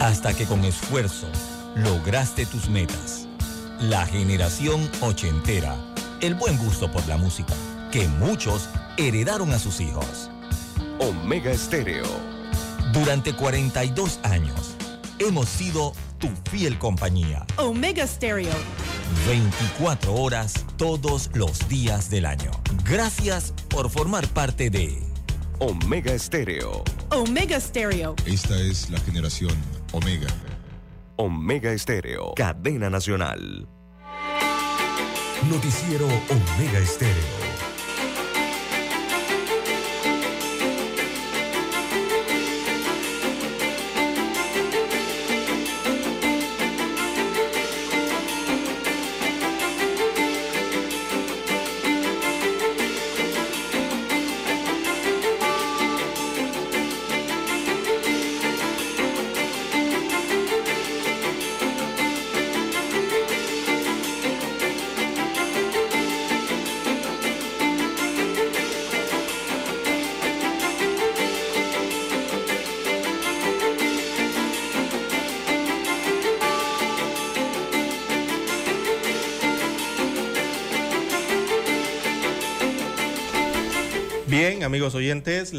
[0.00, 1.26] Hasta que con esfuerzo
[1.74, 3.26] lograste tus metas.
[3.80, 5.76] La generación ochentera.
[6.20, 7.54] El buen gusto por la música
[7.90, 10.30] que muchos heredaron a sus hijos.
[11.00, 12.06] Omega Estéreo.
[12.92, 14.76] Durante 42 años
[15.18, 17.44] hemos sido tu fiel compañía.
[17.56, 18.54] Omega Stereo.
[19.26, 22.52] 24 horas todos los días del año.
[22.84, 25.02] Gracias por formar parte de
[25.58, 26.84] Omega Estéreo.
[27.10, 28.14] Omega Stereo.
[28.26, 29.56] Esta es la generación
[29.92, 30.28] Omega.
[31.16, 32.34] Omega Estéreo.
[32.34, 33.66] Cadena Nacional.
[35.48, 37.37] Noticiero Omega Estéreo.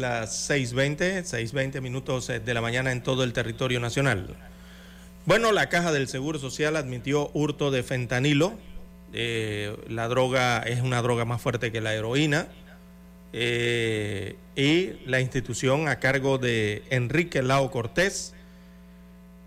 [0.00, 4.36] Las 6.20, 6.20 minutos eh, de la mañana en todo el territorio nacional.
[5.26, 8.54] Bueno, la Caja del Seguro Social admitió hurto de fentanilo.
[9.12, 12.48] Eh, la droga es una droga más fuerte que la heroína.
[13.32, 18.34] Eh, y la institución a cargo de Enrique Lao Cortés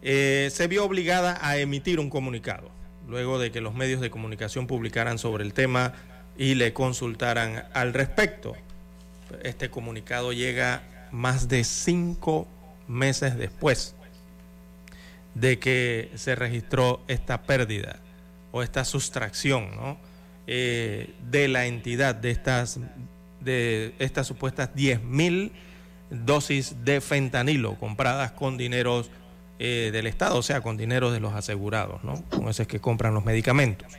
[0.02, 2.70] se vio obligada a emitir un comunicado,
[3.08, 5.94] luego de que los medios de comunicación publicaran sobre el tema
[6.38, 8.56] y le consultaran al respecto.
[9.44, 12.48] Este comunicado llega más de cinco
[12.88, 13.96] meses después
[15.36, 18.00] de que se registró esta pérdida
[18.52, 19.98] o esta sustracción
[20.46, 22.80] eh, de la entidad de estas,
[23.42, 25.52] de estas supuestas 10.000
[26.10, 29.10] dosis de fentanilo compradas con dineros
[29.60, 32.24] eh, del Estado, o sea, con dinero de los asegurados, ¿no?
[32.30, 33.92] con esos que compran los medicamentos.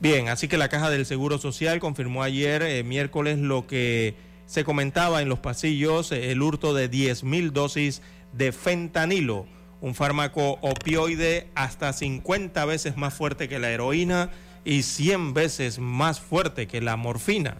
[0.00, 4.14] Bien, así que la Caja del Seguro Social confirmó ayer, eh, miércoles, lo que
[4.48, 8.00] se comentaba en los pasillos eh, el hurto de 10.000 dosis
[8.32, 9.46] de fentanilo,
[9.82, 14.30] un fármaco opioide hasta 50 veces más fuerte que la heroína
[14.64, 17.58] y 100 veces más fuerte que la morfina.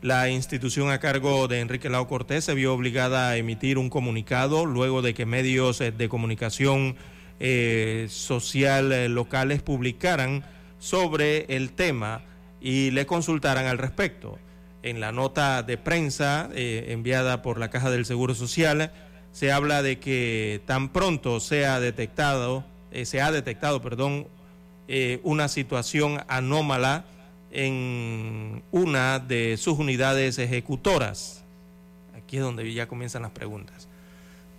[0.00, 4.64] La institución a cargo de Enrique Lau Cortés se vio obligada a emitir un comunicado
[4.64, 6.96] luego de que medios eh, de comunicación
[7.38, 10.42] eh, social locales publicaran
[10.78, 12.22] sobre el tema
[12.62, 14.38] y le consultaran al respecto
[14.82, 18.92] en la nota de prensa eh, enviada por la Caja del Seguro Social,
[19.32, 24.26] se habla de que tan pronto sea detectado, eh, se ha detectado, perdón,
[24.88, 27.04] eh, una situación anómala
[27.50, 31.44] en una de sus unidades ejecutoras.
[32.16, 33.88] Aquí es donde ya comienzan las preguntas.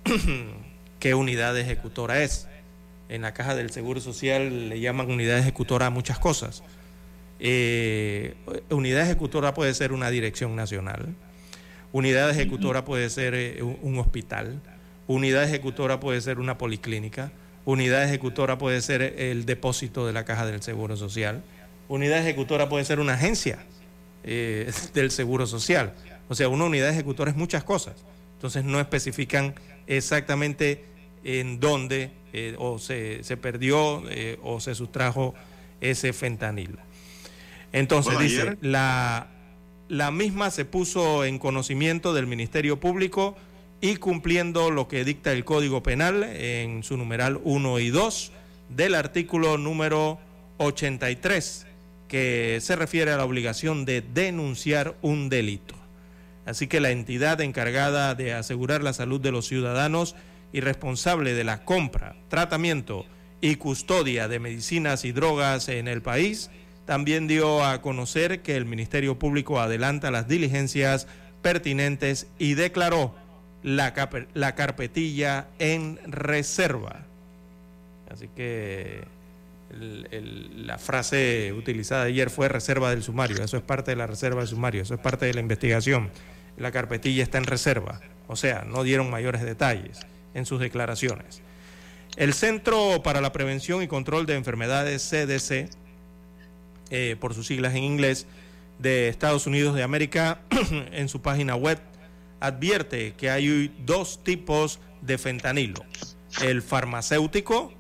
[1.00, 2.48] ¿Qué unidad ejecutora es?
[3.10, 6.64] En la caja del Seguro Social le llaman unidad ejecutora a muchas cosas.
[7.40, 8.36] Eh,
[8.70, 11.16] unidad ejecutora puede ser una dirección nacional,
[11.94, 14.62] unidad ejecutora puede ser eh, un, hospital,
[15.08, 17.32] unidad ejecutora puede ser una policlínica,
[17.64, 21.42] unidad ejecutora puede ser el depósito de la caja del Seguro Social,
[21.88, 23.60] unidad ejecutora puede ser una agencia
[24.26, 25.94] eh, del Seguro Social.
[26.28, 27.96] O sea, una unidad ejecutora es muchas cosas.
[28.36, 29.56] Entonces no especifican
[29.88, 30.86] exactamente
[31.24, 32.12] en dónde
[32.60, 34.04] o se, se perdió
[34.44, 35.34] o se sustrajo
[35.82, 36.78] ese fentanilo.
[37.72, 39.28] Entonces dice, la,
[39.88, 43.36] la misma se puso en conocimiento del Ministerio Público
[43.82, 48.32] y cumpliendo lo que dicta el Código Penal en su numeral 1 y 2
[48.70, 50.20] del artículo número
[50.58, 51.66] 83,
[52.08, 55.76] que se refiere a la obligación de denunciar un delito.
[56.46, 60.16] Así que la entidad encargada de asegurar la salud de los ciudadanos
[60.52, 63.06] y responsable de la compra, tratamiento
[63.42, 66.50] y custodia de medicinas y drogas en el país
[66.90, 71.06] también dio a conocer que el Ministerio Público adelanta las diligencias
[71.44, 73.14] pertinentes y declaró
[73.62, 73.94] la,
[74.34, 77.06] la carpetilla en reserva.
[78.10, 79.04] Así que
[79.70, 83.44] la frase utilizada ayer fue reserva del sumario.
[83.44, 86.10] Eso es parte de la reserva del sumario, eso es parte de la investigación.
[86.58, 88.02] La carpetilla está en reserva.
[88.26, 90.00] O sea, no dieron mayores detalles
[90.34, 91.44] en sus declaraciones.
[92.16, 95.70] El Centro para la Prevención y Control de Enfermedades, CDC,
[96.90, 98.28] eh, por sus siglas en inglés,
[98.80, 100.42] de Estados Unidos de América,
[100.92, 101.80] en su página web,
[102.40, 105.84] advierte que hay dos tipos de fentanilo,
[106.42, 107.74] el farmacéutico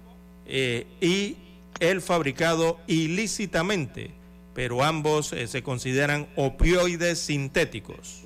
[0.45, 1.37] eh, y
[1.79, 4.11] el fabricado ilícitamente,
[4.53, 8.23] pero ambos eh, se consideran opioides sintéticos.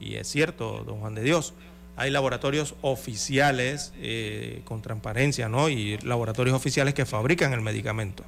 [0.00, 1.54] Y es cierto, don Juan de Dios,
[1.96, 5.68] hay laboratorios oficiales eh, con transparencia, ¿no?
[5.68, 8.24] Y laboratorios oficiales que fabrican el medicamento.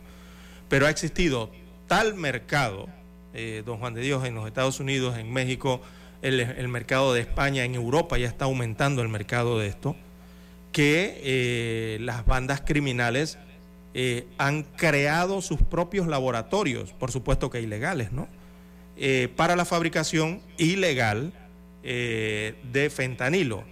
[0.69, 1.51] Pero ha existido
[1.91, 2.89] tal mercado,
[3.67, 5.81] don Juan de Dios, en los Estados Unidos, en México,
[6.23, 9.97] el, mercado de España, en Europa ya está aumentando el mercado de esto,
[10.71, 13.39] que eh, las bandas criminales
[13.93, 18.29] eh, han creado sus propios laboratorios, por supuesto que ilegales, ¿no?
[18.97, 21.33] Eh, para la fabricación ilegal
[21.83, 23.65] de fentanilo,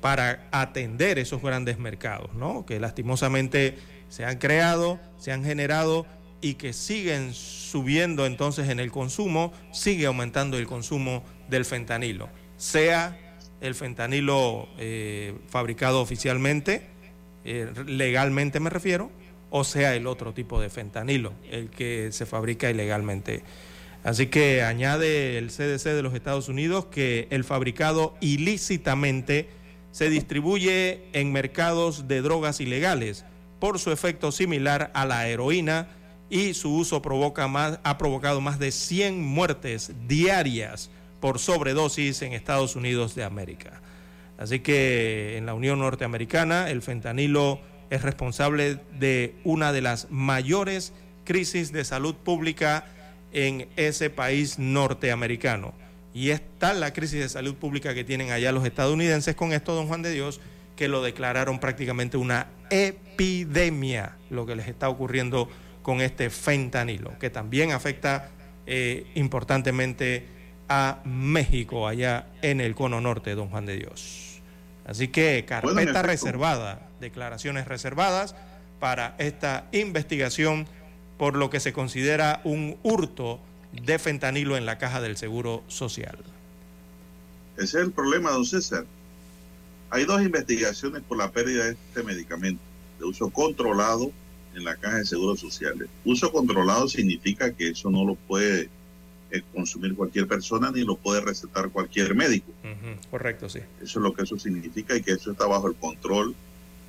[0.00, 2.66] para atender esos grandes mercados, ¿no?
[2.66, 3.78] Que lastimosamente
[4.10, 6.04] se han creado, se han generado
[6.40, 13.18] y que siguen subiendo entonces en el consumo, sigue aumentando el consumo del fentanilo, sea
[13.60, 16.86] el fentanilo eh, fabricado oficialmente,
[17.44, 19.10] eh, legalmente me refiero,
[19.50, 23.42] o sea el otro tipo de fentanilo, el que se fabrica ilegalmente.
[24.02, 29.48] Así que añade el CDC de los Estados Unidos que el fabricado ilícitamente
[29.92, 33.26] se distribuye en mercados de drogas ilegales
[33.58, 35.88] por su efecto similar a la heroína,
[36.30, 42.32] y su uso provoca más, ha provocado más de 100 muertes diarias por sobredosis en
[42.32, 43.82] Estados Unidos de América.
[44.38, 47.60] Así que en la Unión Norteamericana el fentanilo
[47.90, 52.86] es responsable de una de las mayores crisis de salud pública
[53.32, 55.74] en ese país norteamericano.
[56.14, 59.74] Y es tal la crisis de salud pública que tienen allá los estadounidenses con esto,
[59.74, 60.40] don Juan de Dios,
[60.76, 65.48] que lo declararon prácticamente una epidemia, lo que les está ocurriendo
[65.82, 68.30] con este fentanilo, que también afecta
[68.66, 70.26] eh, importantemente
[70.68, 74.40] a México, allá en el cono norte, don Juan de Dios.
[74.84, 78.34] Así que carpeta reservada, declaraciones reservadas
[78.78, 80.66] para esta investigación
[81.18, 83.40] por lo que se considera un hurto
[83.72, 86.18] de fentanilo en la caja del Seguro Social.
[87.56, 88.86] Ese es el problema, don César.
[89.90, 92.62] Hay dos investigaciones por la pérdida de este medicamento
[92.98, 94.12] de uso controlado
[94.54, 95.88] en la caja de seguros sociales.
[96.04, 98.68] Uso controlado significa que eso no lo puede
[99.30, 102.52] eh, consumir cualquier persona ni lo puede recetar cualquier médico.
[103.10, 103.60] Correcto, sí.
[103.80, 106.34] Eso es lo que eso significa y que eso está bajo el control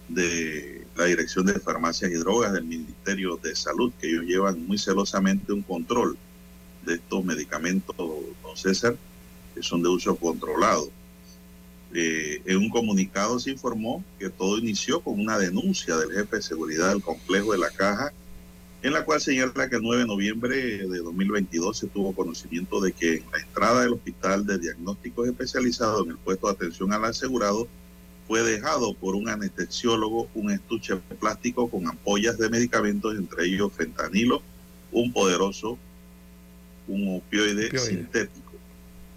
[0.09, 4.77] de la Dirección de Farmacias y Drogas del Ministerio de Salud, que ellos llevan muy
[4.77, 6.17] celosamente un control
[6.85, 8.95] de estos medicamentos, don César,
[9.53, 10.89] que son de uso controlado.
[11.93, 16.41] Eh, en un comunicado se informó que todo inició con una denuncia del jefe de
[16.41, 18.13] seguridad del complejo de la caja,
[18.81, 20.55] en la cual señala que el 9 de noviembre
[20.87, 26.03] de 2022 se tuvo conocimiento de que en la entrada del hospital de diagnósticos especializado
[26.03, 27.67] en el puesto de atención al asegurado
[28.27, 34.41] fue dejado por un anestesiólogo un estuche plástico con ampollas de medicamentos, entre ellos fentanilo,
[34.93, 35.77] un poderoso,
[36.87, 37.77] un opioide.
[37.77, 38.40] sintético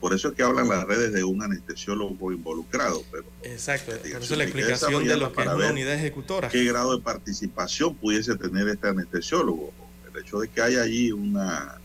[0.04, 3.02] por eso es que hablan las redes de un anestesiólogo involucrado.
[3.10, 6.50] Pero Exacto, por eso la explicación de lo que es una unidad ejecutora.
[6.50, 9.72] ¿Qué grado de participación pudiese tener este anestesiólogo?
[10.12, 11.80] El hecho de que haya allí una.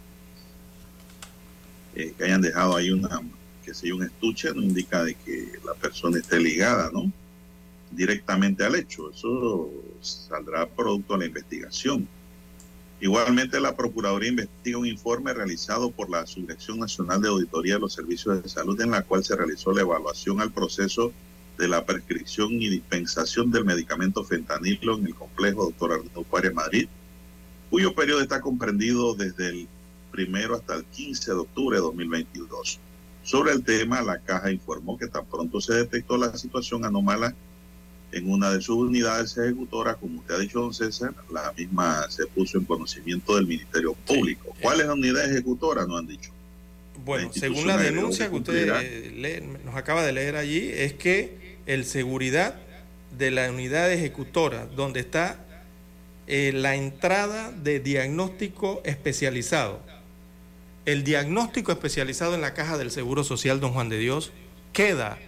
[1.95, 3.21] Eh, que hayan dejado ahí una.
[3.63, 7.09] que sea un estuche no indica de que la persona esté ligada, ¿no?
[7.89, 9.11] Directamente al hecho.
[9.11, 9.69] Eso
[10.01, 12.05] saldrá producto de la investigación.
[13.01, 17.93] Igualmente, la Procuraduría investiga un informe realizado por la Subdirección Nacional de Auditoría de los
[17.93, 21.13] Servicios de Salud, en la cual se realizó la evaluación al proceso
[21.57, 26.89] de la prescripción y dispensación del medicamento fentanilo en el complejo Doctor Arnaldo Juárez Madrid,
[27.69, 29.67] cuyo periodo está comprendido desde el
[30.11, 32.79] primero hasta el 15 de octubre de 2022.
[33.23, 37.33] Sobre el tema, la caja informó que tan pronto se detectó la situación anómala
[38.11, 42.25] en una de sus unidades ejecutoras, como usted ha dicho, don César, la misma se
[42.27, 44.55] puso en conocimiento del Ministerio Público.
[44.61, 45.85] ¿Cuál es la unidad ejecutora?
[45.85, 46.31] No han dicho.
[47.05, 51.85] Bueno, según la denuncia que usted eh, nos acaba de leer allí, es que el
[51.85, 52.55] seguridad
[53.17, 55.45] de la unidad ejecutora, donde está
[56.27, 59.79] eh, la entrada de diagnóstico especializado,
[60.85, 64.31] el diagnóstico especializado en la caja del Seguro Social, don Juan de Dios,
[64.73, 65.19] queda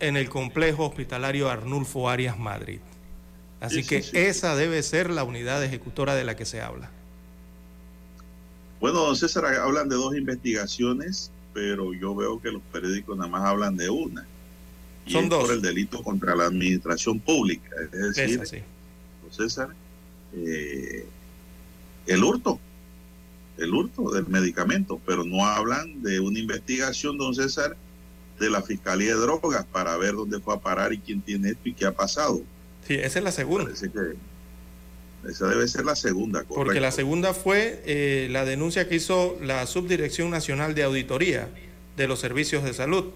[0.00, 2.80] en el complejo hospitalario Arnulfo Arias Madrid.
[3.60, 6.90] Así que esa debe ser la unidad ejecutora de la que se habla.
[8.80, 13.44] Bueno, don César, hablan de dos investigaciones, pero yo veo que los periódicos nada más
[13.44, 14.26] hablan de una.
[15.04, 15.44] Y Son dos.
[15.44, 17.68] Por el delito contra la administración pública.
[17.92, 18.64] Es decir,
[19.22, 19.68] don César,
[20.34, 21.06] eh,
[22.06, 22.58] el hurto,
[23.58, 27.76] el hurto del medicamento, pero no hablan de una investigación, don César,
[28.40, 31.68] de la Fiscalía de Drogas para ver dónde fue a parar y quién tiene esto
[31.68, 32.42] y qué ha pasado.
[32.88, 33.70] Sí, esa es la segunda.
[35.28, 36.44] esa debe ser la segunda.
[36.48, 41.48] Porque la segunda fue eh, la denuncia que hizo la Subdirección Nacional de Auditoría
[41.98, 43.10] de los Servicios de Salud,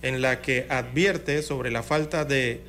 [0.00, 2.60] en la que advierte sobre la falta de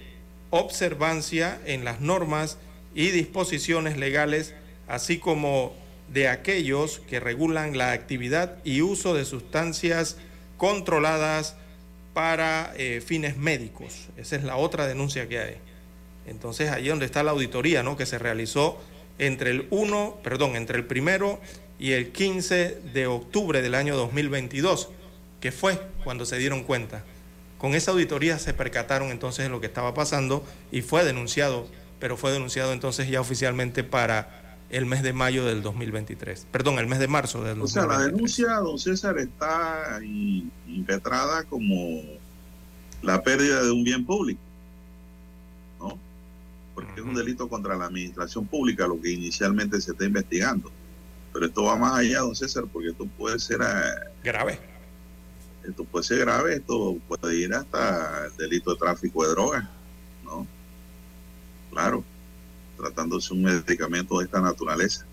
[0.50, 2.58] observancia en las normas
[2.96, 4.56] y disposiciones legales,
[4.88, 5.76] así como
[6.12, 10.18] de aquellos que regulan la actividad y uso de sustancias
[10.58, 11.56] controladas
[12.14, 14.08] para eh, fines médicos.
[14.18, 15.58] Esa es la otra denuncia que hay.
[16.26, 17.98] Entonces, ahí donde está la auditoría, ¿no?
[17.98, 18.80] Que se realizó
[19.20, 21.40] entre el 1, perdón, entre el primero
[21.80, 24.90] y el 15 de octubre del año 2022,
[25.42, 27.04] que fue cuando se dieron cuenta.
[27.58, 31.68] Con esa auditoría se percataron entonces de lo que estaba pasando y fue denunciado,
[32.00, 34.43] pero fue denunciado entonces ya oficialmente para
[34.74, 36.48] el mes de mayo del 2023.
[36.52, 37.86] Perdón, el mes de marzo del 2023.
[37.86, 40.00] O sea, la denuncia, don César, está
[40.68, 42.02] impetrada como
[43.04, 44.42] la pérdida de un bien público,
[45.80, 46.00] ¿no?
[46.74, 50.72] Porque es un delito contra la administración pública lo que inicialmente se está investigando.
[51.32, 53.62] Pero esto va más allá, don César, porque esto puede ser...
[53.62, 54.60] Eh, grave.
[55.64, 59.64] Esto puede ser grave, esto puede ir hasta el delito de tráfico de drogas,
[60.26, 60.48] ¿no?
[61.72, 62.04] Claro
[62.84, 65.06] tratándose un medicamento de esta naturaleza.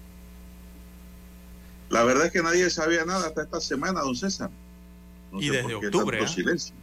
[1.88, 4.50] La verdad es que nadie sabía nada hasta esta semana, don César.
[5.32, 6.18] y desde octubre.
[6.18, 6.34] Tanto ¿eh?
[6.34, 6.74] silencio.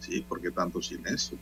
[0.00, 1.38] Sí, porque tanto silencio.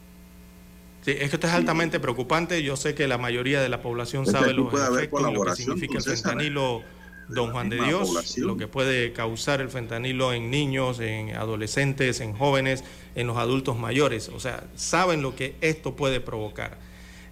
[1.02, 2.62] Sí, es que esto es altamente preocupante.
[2.62, 6.04] Yo sé que la mayoría de la población sabe los efectos, lo que significa el
[6.04, 6.82] fentanilo,
[7.28, 12.32] don Juan de Dios, lo que puede causar el fentanilo en niños, en adolescentes, en
[12.32, 12.82] jóvenes,
[13.14, 14.28] en los adultos mayores.
[14.28, 16.78] O sea, saben lo que esto puede provocar.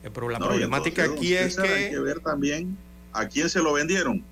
[0.04, 1.68] Eh, pero la problemática aquí es que...
[1.68, 2.76] Hay que ver también
[3.12, 4.22] a quién se lo vendieron.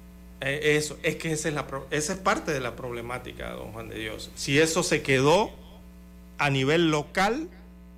[0.40, 3.88] Eh, eso, es que esa es, la, esa es parte de la problemática, don Juan
[3.88, 4.30] de Dios.
[4.34, 5.50] Si eso se quedó
[6.38, 7.48] a nivel local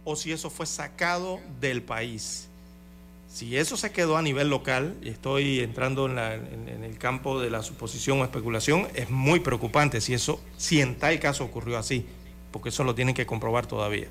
[0.05, 2.49] o si eso fue sacado del país.
[3.29, 7.51] Si eso se quedó a nivel local, y estoy entrando en, en, el campo de
[7.51, 12.07] la suposición o especulación, es muy preocupante si eso, si en tal caso ocurrió así,
[12.53, 14.07] porque eso lo tienen que comprobar todavía.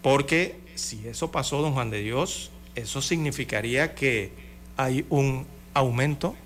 [0.00, 4.30] Porque si eso pasó, don Juan de Dios, eso significaría que
[4.76, 6.36] hay un aumento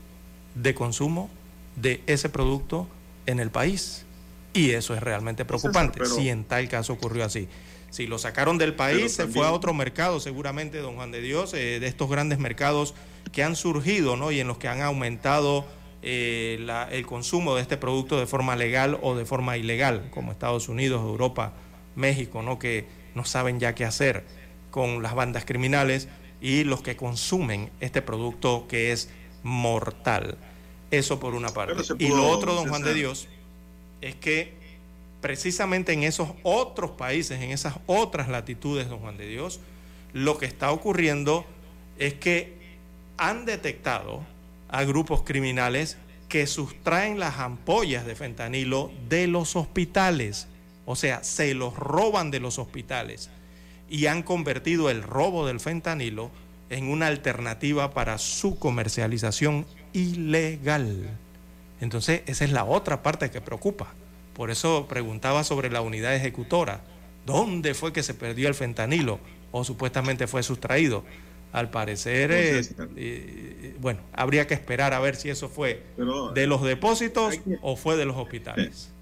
[0.55, 1.29] de consumo
[1.77, 2.89] de ese producto
[3.27, 4.05] en el país.
[4.53, 7.49] Y eso es realmente preocupante, si en tal caso ocurrió así.
[7.91, 11.55] Si lo sacaron del país, se fue a otro mercado, seguramente, don Juan de Dios,
[11.55, 12.95] eh, de estos grandes mercados
[13.33, 14.33] que han surgido ¿no?
[14.33, 15.65] y en los que han aumentado
[16.03, 20.69] eh, el consumo de este producto de forma legal o de forma ilegal, como Estados
[20.69, 21.53] Unidos, Europa,
[21.97, 22.59] México, ¿no?
[22.59, 24.25] que no saben ya qué hacer
[24.71, 26.09] con las bandas criminales
[26.41, 29.11] y los que consumen este producto que es
[29.43, 30.39] mortal.
[30.91, 31.83] Eso por una parte.
[31.99, 33.29] y lo otro, don Juan de Dios,
[34.01, 34.55] es que
[35.21, 39.61] precisamente en esos otros países, en esas otras latitudes, don Juan de Dios,
[40.13, 41.45] lo que está ocurriendo
[41.99, 42.59] es que
[43.19, 44.23] han detectado
[44.69, 50.47] a grupos criminales que sustraen las ampollas de fentanilo de los hospitales.
[50.87, 53.31] O sea, se los roban de los hospitales
[53.91, 56.31] y han convertido el robo del fentanilo
[56.71, 61.11] en una alternativa para su comercialización ilegal.
[61.81, 63.93] Entonces, esa es la otra parte que preocupa.
[64.35, 66.83] Por eso preguntaba sobre la unidad ejecutora.
[67.27, 69.19] ¿Dónde fue que se perdió el fentanilo
[69.51, 71.05] o supuestamente fue sustraído?
[71.53, 72.63] Al parecer, eh,
[72.97, 75.83] eh, bueno, habría que esperar a ver si eso fue
[76.33, 78.93] de los depósitos o fue de los hospitales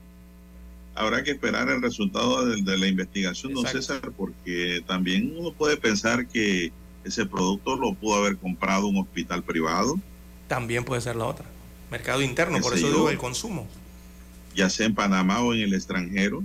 [0.98, 6.26] habrá que esperar el resultado de, la investigación, don César, porque también uno puede pensar
[6.26, 6.72] que
[7.04, 9.98] ese producto lo pudo haber comprado un hospital privado.
[10.48, 11.46] También puede ser la otra.
[11.90, 13.66] Mercado interno, por eso digo el consumo.
[14.54, 16.42] Ya sea en Panamá o en el extranjero.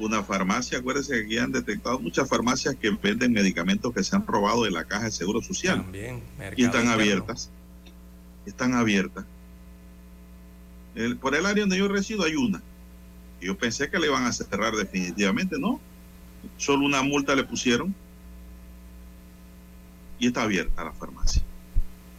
[0.00, 4.26] Una farmacia, acuérdense que aquí han detectado muchas farmacias que venden medicamentos que se han
[4.26, 5.82] robado de la caja de seguro social.
[5.82, 6.22] También,
[6.56, 7.50] y están abiertas.
[8.44, 9.24] Están abiertas.
[11.20, 12.60] por el área donde yo resido hay una
[13.40, 15.80] yo pensé que le iban a cerrar definitivamente, no.
[16.56, 17.94] Solo una multa le pusieron
[20.18, 21.42] y está abierta la farmacia.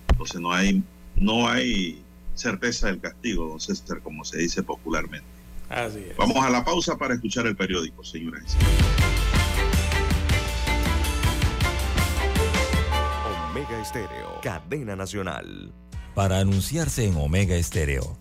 [0.09, 0.83] Entonces no hay,
[1.15, 2.01] no hay
[2.33, 5.27] certeza del castigo, don César, como se dice popularmente.
[5.69, 6.17] Así es.
[6.17, 8.57] Vamos a la pausa para escuchar el periódico, señores.
[13.51, 15.71] Omega Estéreo, cadena nacional.
[16.15, 18.20] Para anunciarse en Omega Estéreo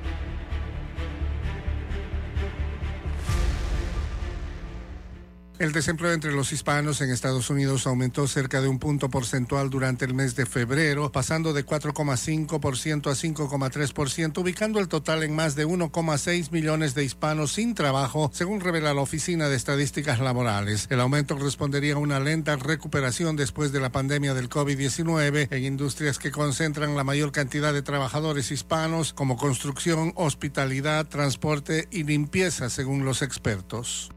[5.61, 10.05] El desempleo entre los hispanos en Estados Unidos aumentó cerca de un punto porcentual durante
[10.05, 15.67] el mes de febrero, pasando de 4,5% a 5,3%, ubicando el total en más de
[15.67, 20.87] 1,6 millones de hispanos sin trabajo, según revela la Oficina de Estadísticas Laborales.
[20.89, 26.17] El aumento respondería a una lenta recuperación después de la pandemia del COVID-19 en industrias
[26.17, 33.05] que concentran la mayor cantidad de trabajadores hispanos, como construcción, hospitalidad, transporte y limpieza, según
[33.05, 34.09] los expertos.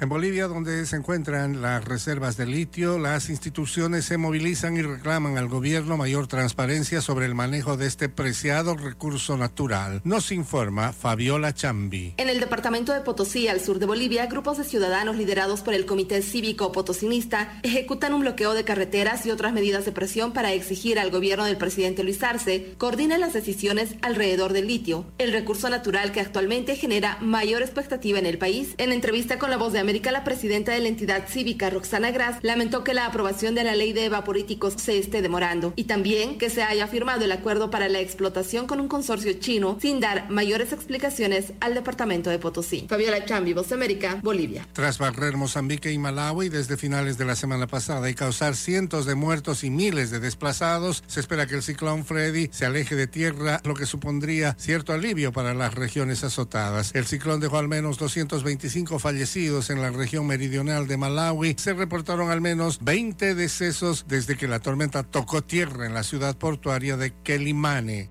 [0.00, 5.36] En Bolivia, donde se encuentran las reservas de litio, las instituciones se movilizan y reclaman
[5.38, 10.00] al gobierno mayor transparencia sobre el manejo de este preciado recurso natural.
[10.04, 12.14] Nos informa Fabiola Chambi.
[12.16, 15.84] En el departamento de Potosí, al sur de Bolivia, grupos de ciudadanos liderados por el
[15.84, 21.00] Comité Cívico Potosinista ejecutan un bloqueo de carreteras y otras medidas de presión para exigir
[21.00, 26.12] al gobierno del presidente Luis Arce coordine las decisiones alrededor del litio, el recurso natural
[26.12, 28.76] que actualmente genera mayor expectativa en el país.
[28.78, 32.40] En entrevista con la voz de América, la presidenta de la entidad cívica, Roxana Gras,
[32.42, 36.50] lamentó que la aprobación de la ley de evaporíticos se esté demorando y también que
[36.50, 40.74] se haya firmado el acuerdo para la explotación con un consorcio chino sin dar mayores
[40.74, 42.84] explicaciones al departamento de Potosí.
[42.86, 44.68] Fabiola Chambi, Voz América, Bolivia.
[44.74, 49.14] Tras barrer Mozambique y Malawi desde finales de la semana pasada y causar cientos de
[49.14, 53.62] muertos y miles de desplazados, se espera que el ciclón Freddy se aleje de tierra,
[53.64, 56.94] lo que supondría cierto alivio para las regiones azotadas.
[56.94, 62.30] El ciclón dejó al menos 225 fallecidos en la región meridional de Malawi, se reportaron
[62.30, 67.12] al menos 20 decesos desde que la tormenta tocó tierra en la ciudad portuaria de
[67.22, 68.10] Quelimane.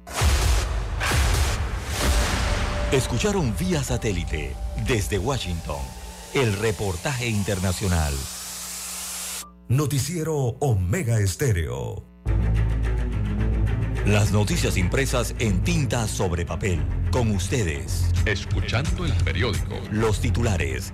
[2.91, 4.55] Escucharon vía satélite
[4.87, 5.81] desde Washington
[6.33, 8.13] el reportaje internacional.
[9.69, 12.05] Noticiero Omega Estéreo.
[14.05, 16.79] Las noticias impresas en tinta sobre papel.
[17.11, 18.05] Con ustedes.
[18.25, 19.75] Escuchando el periódico.
[19.91, 20.93] Los titulares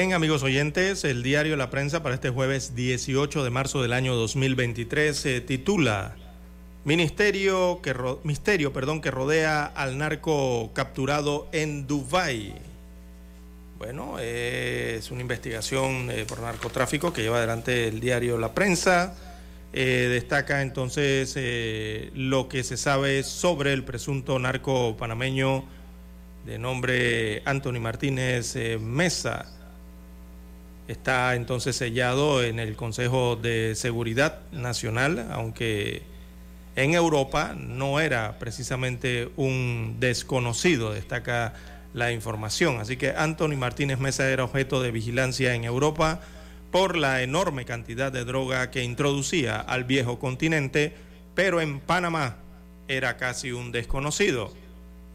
[0.00, 4.14] Bien, amigos oyentes, el diario La Prensa para este jueves 18 de marzo del año
[4.14, 6.16] 2023 se titula
[6.86, 12.54] Ministerio que Misterio perdón, que rodea al narco capturado en Dubái.
[13.76, 19.14] Bueno, es una investigación eh, por narcotráfico que lleva adelante el diario La Prensa.
[19.74, 25.62] Eh, destaca entonces eh, lo que se sabe sobre el presunto narco panameño
[26.46, 29.59] de nombre Anthony Martínez Mesa
[30.90, 36.02] está entonces sellado en el Consejo de Seguridad Nacional, aunque
[36.74, 41.54] en Europa no era precisamente un desconocido, destaca
[41.94, 42.80] la información.
[42.80, 46.20] Así que Anthony Martínez Mesa era objeto de vigilancia en Europa
[46.72, 50.94] por la enorme cantidad de droga que introducía al viejo continente,
[51.34, 52.36] pero en Panamá
[52.88, 54.52] era casi un desconocido.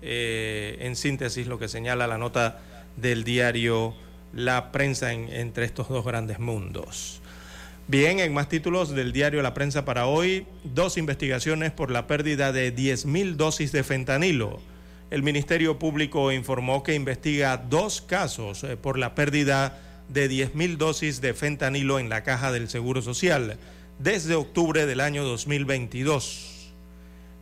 [0.01, 2.59] Eh, en síntesis, lo que señala la nota
[2.95, 3.95] del diario
[4.35, 7.21] la prensa entre estos dos grandes mundos.
[7.87, 12.51] Bien, en más títulos del diario La Prensa para hoy, dos investigaciones por la pérdida
[12.51, 14.59] de 10.000 dosis de fentanilo.
[15.11, 19.79] el Ministerio Público informó que investiga dos casos eh, por la pérdida
[20.09, 23.57] de 10.000 dosis de fentanilo en la caja del Seguro Social
[23.99, 26.73] desde octubre del año 2022.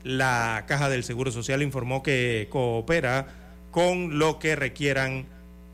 [0.04, 3.28] La caja del Seguro Social informó que coopera
[3.72, 5.26] con lo que requieran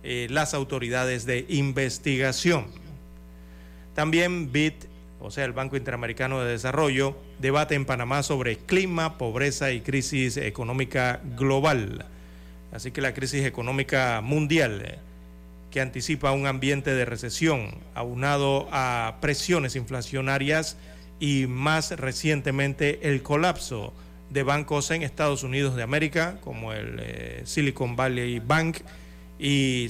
[0.04, 2.68] eh, las autoridades de investigación.
[3.94, 4.86] También BIT,
[5.20, 10.38] o sea, el Banco Interamericano de Desarrollo, debate en Panamá sobre clima, pobreza y crisis
[10.38, 12.06] económica global.
[12.72, 15.00] Así que la crisis económica mundial eh,
[15.72, 20.78] que anticipa un ambiente de recesión aunado a presiones inflacionarias
[21.20, 23.94] y más recientemente el colapso
[24.30, 28.78] de bancos en Estados Unidos de América como el eh, Silicon Valley Bank
[29.40, 29.88] y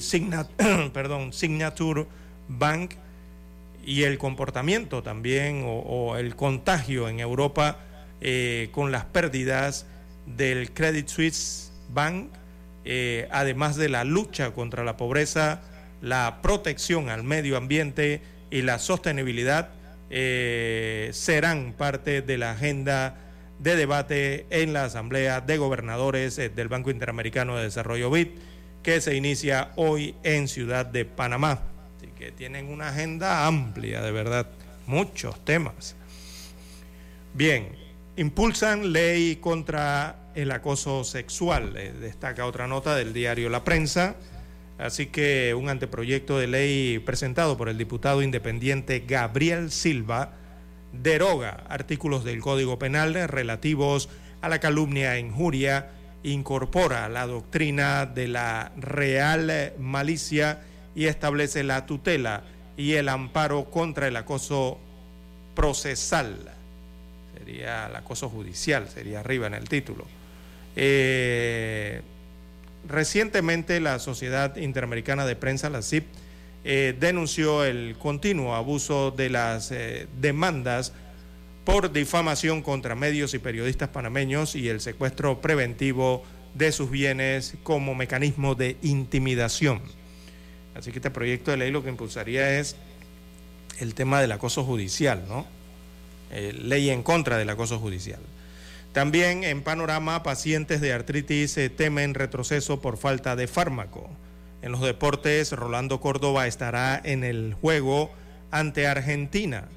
[1.32, 2.06] Signature
[2.48, 2.92] Bank
[3.84, 7.78] y el comportamiento también o, el contagio en Europa
[8.20, 9.86] eh, con las pérdidas
[10.26, 12.30] del Credit Suisse Bank,
[12.84, 15.62] eh, además de la lucha contra la pobreza
[16.00, 19.70] la protección al medio ambiente y la sostenibilidad
[20.10, 23.16] eh, serán parte de la agenda
[23.58, 28.28] de debate en la Asamblea de Gobernadores del Banco Interamericano de Desarrollo BID,
[28.82, 31.60] que se inicia hoy en Ciudad de Panamá.
[31.96, 34.48] Así que tienen una agenda amplia, de verdad,
[34.86, 35.96] muchos temas.
[37.34, 37.68] Bien,
[38.16, 41.74] impulsan ley contra el acoso sexual.
[42.00, 44.16] Destaca otra nota del diario La Prensa.
[44.78, 50.32] Así que un anteproyecto de ley presentado por el diputado independiente Gabriel Silva
[50.92, 54.08] deroga artículos del Código Penal relativos
[54.40, 55.90] a la calumnia e injuria,
[56.22, 60.60] incorpora la doctrina de la real malicia
[60.94, 62.42] y establece la tutela
[62.76, 64.78] y el amparo contra el acoso
[65.54, 66.52] procesal.
[67.38, 70.04] Sería el acoso judicial, sería arriba en el título.
[70.76, 72.02] Eh,
[72.88, 76.06] Recientemente la Sociedad Interamericana de Prensa, la CIP,
[76.64, 80.92] eh, denunció el continuo abuso de las eh, demandas
[81.72, 87.94] por difamación contra medios y periodistas panameños y el secuestro preventivo de sus bienes como
[87.94, 89.80] mecanismo de intimidación.
[90.74, 92.74] Así que este proyecto de ley lo que impulsaría es
[93.78, 95.46] el tema del acoso judicial, ¿no?
[96.32, 98.20] Eh, ley en contra del acoso judicial.
[98.92, 104.10] También en panorama, pacientes de artritis eh, temen retroceso por falta de fármaco.
[104.60, 108.10] En los deportes, Rolando Córdoba estará en el juego
[108.50, 109.68] ante Argentina.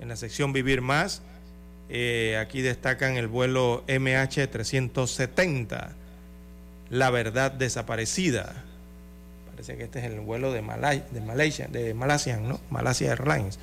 [0.00, 1.22] En la sección Vivir Más,
[1.88, 5.90] eh, aquí destacan el vuelo MH370,
[6.90, 8.64] La Verdad Desaparecida.
[9.50, 12.60] Parece que este es el vuelo de, de Malaysia, de Malasia, ¿no?
[12.70, 13.58] Malasia Airlines.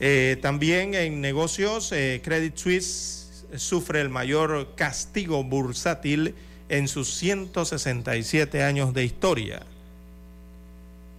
[0.00, 6.34] Eh, también en negocios, Credit Suisse sufre el mayor castigo bursátil
[6.68, 9.62] en sus 167 años de historia.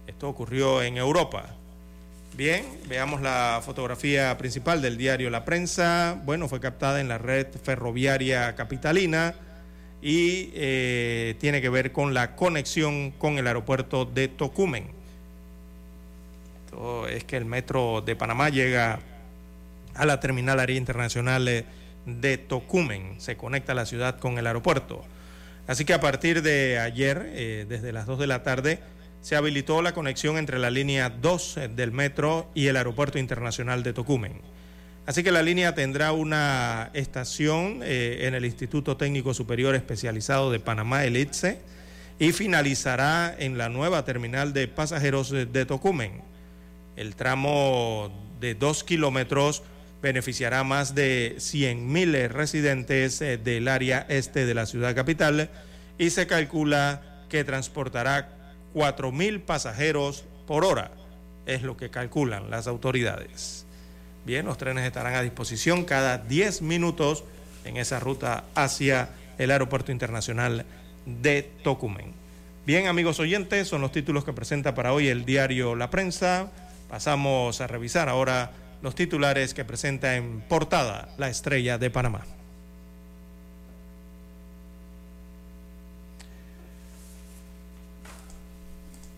[0.06, 1.55] Esto ocurrió en Europa.
[2.36, 6.20] Bien, veamos la fotografía principal del diario La Prensa.
[6.26, 9.34] Bueno, fue captada en la red ferroviaria capitalina
[10.02, 14.88] y eh, tiene que ver con la conexión con el aeropuerto de Tocumen.
[16.66, 18.98] Esto es que el metro de Panamá llega
[19.94, 21.64] a la terminal área internacional
[22.04, 23.18] de Tocumen.
[23.18, 25.02] Se conecta la ciudad con el aeropuerto.
[25.66, 28.80] Así que a partir de ayer, eh, desde las 2 de la tarde,
[29.26, 33.82] se habilitó la conexión entre la línea 2 eh, del metro y el aeropuerto internacional
[33.82, 34.40] de Tocumen.
[35.04, 40.60] Así que la línea tendrá una estación eh, en el Instituto Técnico Superior Especializado de
[40.60, 41.58] Panamá, el ITSE,
[42.20, 46.22] y finalizará en la nueva terminal de pasajeros de Tocumen.
[46.94, 49.64] El tramo de 2 kilómetros
[50.02, 55.50] beneficiará a más de 100.000 residentes eh, del área este de la ciudad capital
[55.98, 58.35] y se calcula que transportará
[58.76, 60.90] 4.000 pasajeros por hora,
[61.46, 63.64] es lo que calculan las autoridades.
[64.26, 67.24] Bien, los trenes estarán a disposición cada 10 minutos
[67.64, 69.08] en esa ruta hacia
[69.38, 70.66] el Aeropuerto Internacional
[71.06, 72.12] de Tocumen.
[72.66, 76.50] Bien, amigos oyentes, son los títulos que presenta para hoy el diario La Prensa.
[76.90, 78.50] Pasamos a revisar ahora
[78.82, 82.26] los titulares que presenta en portada la estrella de Panamá.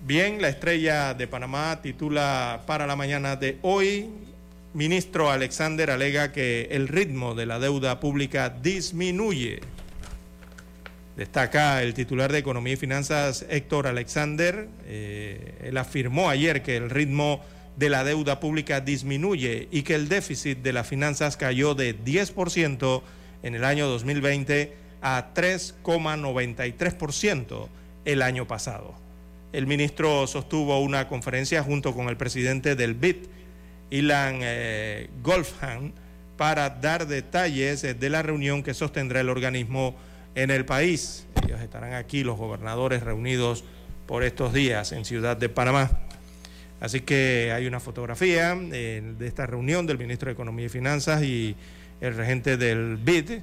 [0.09, 4.09] Bien, la estrella de Panamá titula para la mañana de hoy,
[4.73, 9.61] ministro Alexander alega que el ritmo de la deuda pública disminuye.
[11.15, 14.71] Destaca el titular de Economía y Finanzas, Héctor Alexander.
[14.87, 17.45] Eh, él afirmó ayer que el ritmo
[17.77, 23.03] de la deuda pública disminuye y que el déficit de las finanzas cayó de 10%
[23.43, 27.69] en el año 2020 a 3,93%
[28.07, 29.07] el año pasado.
[29.53, 33.17] El ministro sostuvo una conferencia junto con el presidente del BID,
[33.91, 35.93] Ilan eh, Golfhan,
[36.37, 39.97] para dar detalles de la reunión que sostendrá el organismo
[40.35, 41.27] en el país.
[41.45, 43.65] Ellos estarán aquí, los gobernadores reunidos
[44.07, 45.91] por estos días en Ciudad de Panamá.
[46.81, 51.23] Así que hay una fotografía eh, de esta reunión del ministro de Economía y Finanzas
[51.23, 51.57] y
[52.01, 53.41] el regente del BID.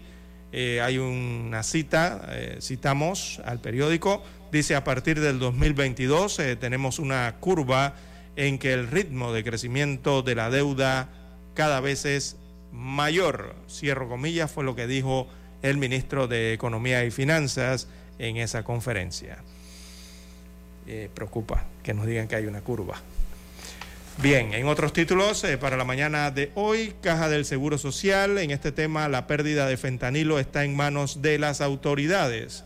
[0.54, 4.24] Eh, hay una cita, eh, citamos al periódico,
[4.56, 7.96] dice a partir del 2022 tenemos una curva
[8.38, 11.10] en que el ritmo de crecimiento de la deuda
[11.56, 12.38] cada vez es
[12.72, 13.54] mayor.
[13.70, 15.28] Cierro comillas, fue lo que dijo
[15.62, 19.40] el ministro de Economía y Finanzas en esa conferencia.
[21.14, 22.96] preocupa que nos digan que hay una curva.
[24.20, 28.52] Bien, en otros títulos, eh, para la mañana de hoy, Caja del Seguro Social, en
[28.52, 32.64] este tema la pérdida de fentanilo está en manos de las autoridades.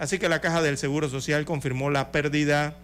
[0.00, 2.74] Así que la Caja del Seguro Social confirmó la pérdida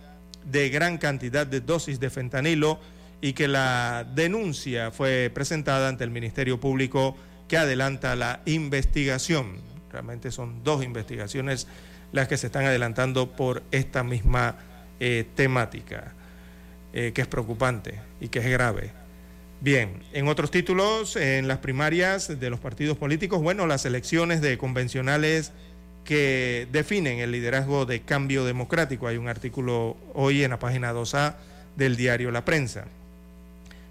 [0.44, 2.78] de gran cantidad de dosis de fentanilo
[3.20, 7.16] y que la denuncia fue presentada ante el Ministerio Público
[7.48, 9.56] que adelanta la investigación.
[9.90, 11.66] Realmente son dos investigaciones
[12.12, 14.56] las que se están adelantando por esta misma
[15.00, 16.12] eh, temática.
[16.98, 18.90] Eh, que es preocupante y que es grave.
[19.60, 24.56] Bien, en otros títulos, en las primarias de los partidos políticos, bueno, las elecciones de
[24.56, 25.52] convencionales
[26.06, 29.08] que definen el liderazgo de cambio democrático.
[29.08, 31.34] Hay un artículo hoy en la página 2A
[31.76, 32.86] del diario La Prensa.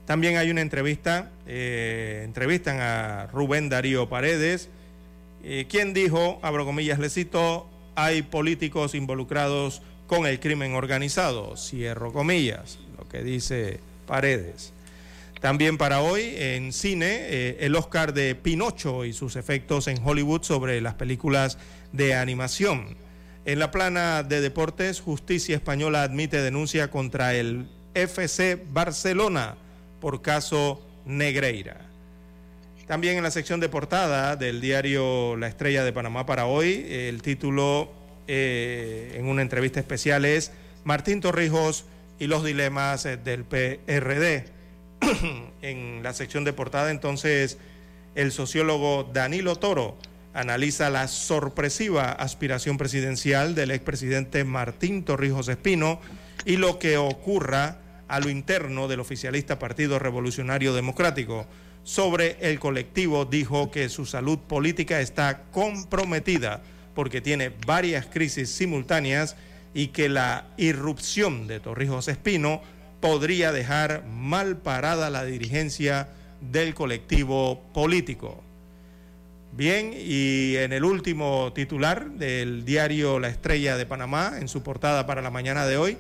[0.05, 4.69] También hay una entrevista, eh, entrevistan a Rubén Darío Paredes,
[5.43, 12.13] eh, quien dijo, abro comillas, le cito, hay políticos involucrados con el crimen organizado, cierro
[12.13, 14.71] comillas lo que dice Paredes.
[15.41, 20.43] También para hoy en cine, eh, el Oscar de Pinocho y sus efectos en Hollywood
[20.43, 21.57] sobre las películas
[21.91, 22.97] de animación.
[23.45, 29.55] En la plana de deportes, Justicia Española admite denuncia contra el FC Barcelona
[29.99, 31.81] por caso Negreira.
[32.87, 37.21] También en la sección de portada del diario La Estrella de Panamá para hoy, el
[37.21, 37.91] título
[38.27, 40.51] eh, en una entrevista especial es
[40.83, 41.85] Martín Torrijos
[42.19, 44.45] y los dilemas eh, del PRD.
[45.61, 47.57] en la sección de portada entonces
[48.15, 49.97] el sociólogo Danilo Toro
[50.35, 55.99] analiza la sorpresiva aspiración presidencial del expresidente Martín Torrijos Espino
[56.45, 57.79] y lo que ocurra
[58.09, 61.47] a lo interno del oficialista Partido Revolucionario Democrático.
[61.83, 66.61] Sobre el colectivo dijo que su salud política está comprometida
[66.93, 69.37] porque tiene varias crisis simultáneas
[69.73, 72.61] y que la irrupción de Torrijos Espino
[72.99, 76.09] podría dejar mal parada la dirigencia
[76.41, 78.44] del colectivo político.
[79.57, 85.05] Bien, y en el último titular del diario La Estrella de Panamá, en su portada
[85.05, 85.97] para la mañana de hoy,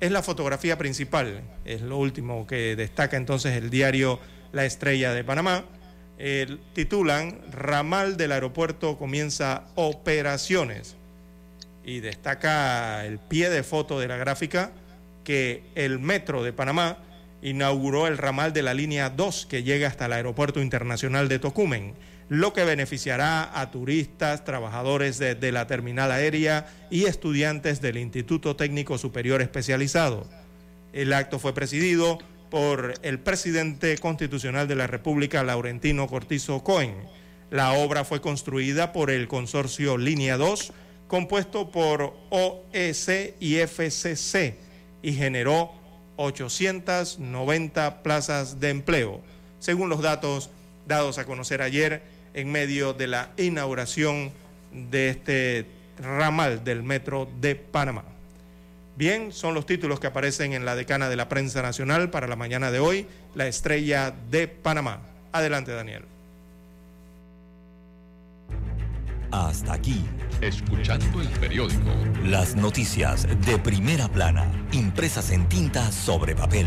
[0.00, 4.18] es la fotografía principal, es lo último que destaca entonces el diario
[4.50, 5.62] La Estrella de Panamá.
[6.72, 10.96] titulan Ramal del aeropuerto comienza operaciones
[11.84, 14.72] y destaca el pie de foto de la gráfica
[15.22, 16.98] que el Metro de Panamá
[17.40, 21.94] inauguró el ramal de la línea 2 que llega hasta el Aeropuerto Internacional de Tocumen,
[22.28, 28.98] lo que beneficiará a turistas, trabajadores de, la terminal aérea y estudiantes del Instituto Técnico
[28.98, 30.26] Superior Especializado.
[30.92, 32.18] El acto fue presidido
[32.50, 36.94] por el presidente constitucional de la República, Laurentino Cortizo Cohen.
[37.50, 40.72] La obra fue construida por el consorcio Línea 2,
[41.06, 44.56] compuesto por OEC y FCC
[45.00, 45.70] y generó
[46.16, 49.20] 890 plazas de empleo,
[49.60, 50.50] según los datos
[50.88, 54.30] dados a conocer ayer en medio de la inauguración
[54.70, 55.66] de este
[55.98, 58.04] ramal del Metro de Panamá.
[58.96, 62.36] Bien, son los títulos que aparecen en la decana de la prensa nacional para la
[62.36, 65.00] mañana de hoy, la estrella de Panamá.
[65.32, 66.04] Adelante, Daniel.
[69.30, 70.04] Hasta aquí.
[70.40, 71.90] Escuchando el periódico.
[72.22, 76.66] Las noticias de primera plana, impresas en tinta sobre papel.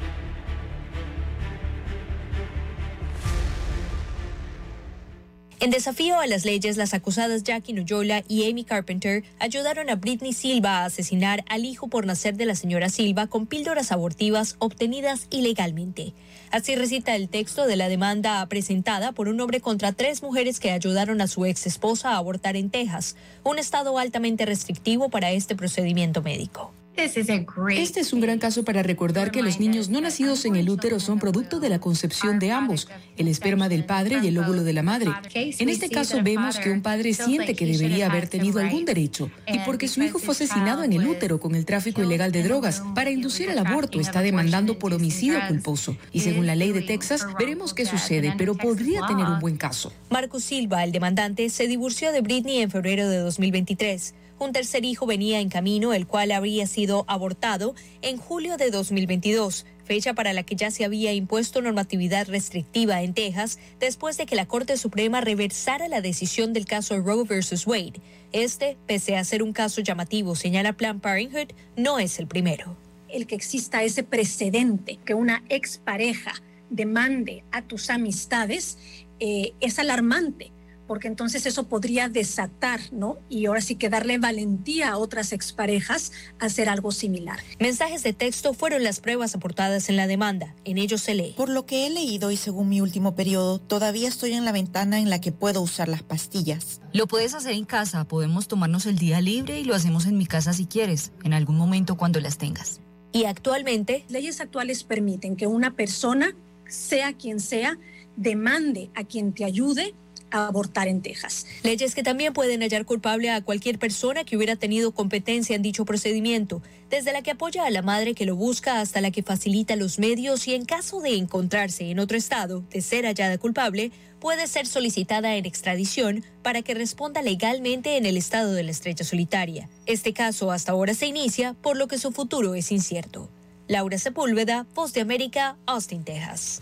[5.61, 10.33] En desafío a las leyes, las acusadas Jackie Nuyola y Amy Carpenter ayudaron a Britney
[10.33, 15.27] Silva a asesinar al hijo por nacer de la señora Silva con píldoras abortivas obtenidas
[15.29, 16.13] ilegalmente.
[16.49, 20.71] Así recita el texto de la demanda presentada por un hombre contra tres mujeres que
[20.71, 25.55] ayudaron a su ex esposa a abortar en Texas, un estado altamente restrictivo para este
[25.55, 26.73] procedimiento médico.
[26.95, 30.99] Este es un gran caso para recordar que los niños no nacidos en el útero
[30.99, 32.87] son producto de la concepción de ambos,
[33.17, 35.11] el esperma del padre y el óvulo de la madre.
[35.33, 39.59] En este caso vemos que un padre siente que debería haber tenido algún derecho y
[39.59, 43.09] porque su hijo fue asesinado en el útero con el tráfico ilegal de drogas, para
[43.09, 45.97] inducir el aborto está demandando por homicidio culposo.
[46.11, 49.93] Y según la ley de Texas, veremos qué sucede, pero podría tener un buen caso.
[50.09, 54.15] Marcos Silva, el demandante, se divorció de Britney en febrero de 2023.
[54.41, 59.67] Un tercer hijo venía en camino, el cual habría sido abortado en julio de 2022,
[59.83, 64.35] fecha para la que ya se había impuesto normatividad restrictiva en Texas después de que
[64.35, 68.01] la Corte Suprema reversara la decisión del caso Roe versus Wade.
[68.31, 72.75] Este, pese a ser un caso llamativo, señala Planned Parenthood, no es el primero.
[73.09, 76.33] El que exista ese precedente, que una expareja
[76.71, 78.79] demande a tus amistades,
[79.19, 80.51] eh, es alarmante
[80.91, 83.17] porque entonces eso podría desatar, ¿no?
[83.29, 87.39] Y ahora sí que darle valentía a otras exparejas a hacer algo similar.
[87.61, 90.53] Mensajes de texto fueron las pruebas aportadas en la demanda.
[90.65, 91.33] En ellos se lee.
[91.37, 94.99] Por lo que he leído y según mi último periodo, todavía estoy en la ventana
[94.99, 96.81] en la que puedo usar las pastillas.
[96.91, 100.25] Lo puedes hacer en casa, podemos tomarnos el día libre y lo hacemos en mi
[100.25, 102.81] casa si quieres, en algún momento cuando las tengas.
[103.13, 106.35] Y actualmente, leyes actuales permiten que una persona,
[106.67, 107.77] sea quien sea,
[108.17, 109.95] demande a quien te ayude
[110.31, 111.45] abortar en Texas.
[111.63, 115.85] Leyes que también pueden hallar culpable a cualquier persona que hubiera tenido competencia en dicho
[115.85, 119.75] procedimiento, desde la que apoya a la madre que lo busca hasta la que facilita
[119.75, 124.47] los medios y en caso de encontrarse en otro estado, de ser hallada culpable, puede
[124.47, 129.67] ser solicitada en extradición para que responda legalmente en el estado de la estrecha solitaria.
[129.85, 133.29] Este caso hasta ahora se inicia, por lo que su futuro es incierto.
[133.67, 136.61] Laura Sepúlveda, Voz de América, Austin, Texas.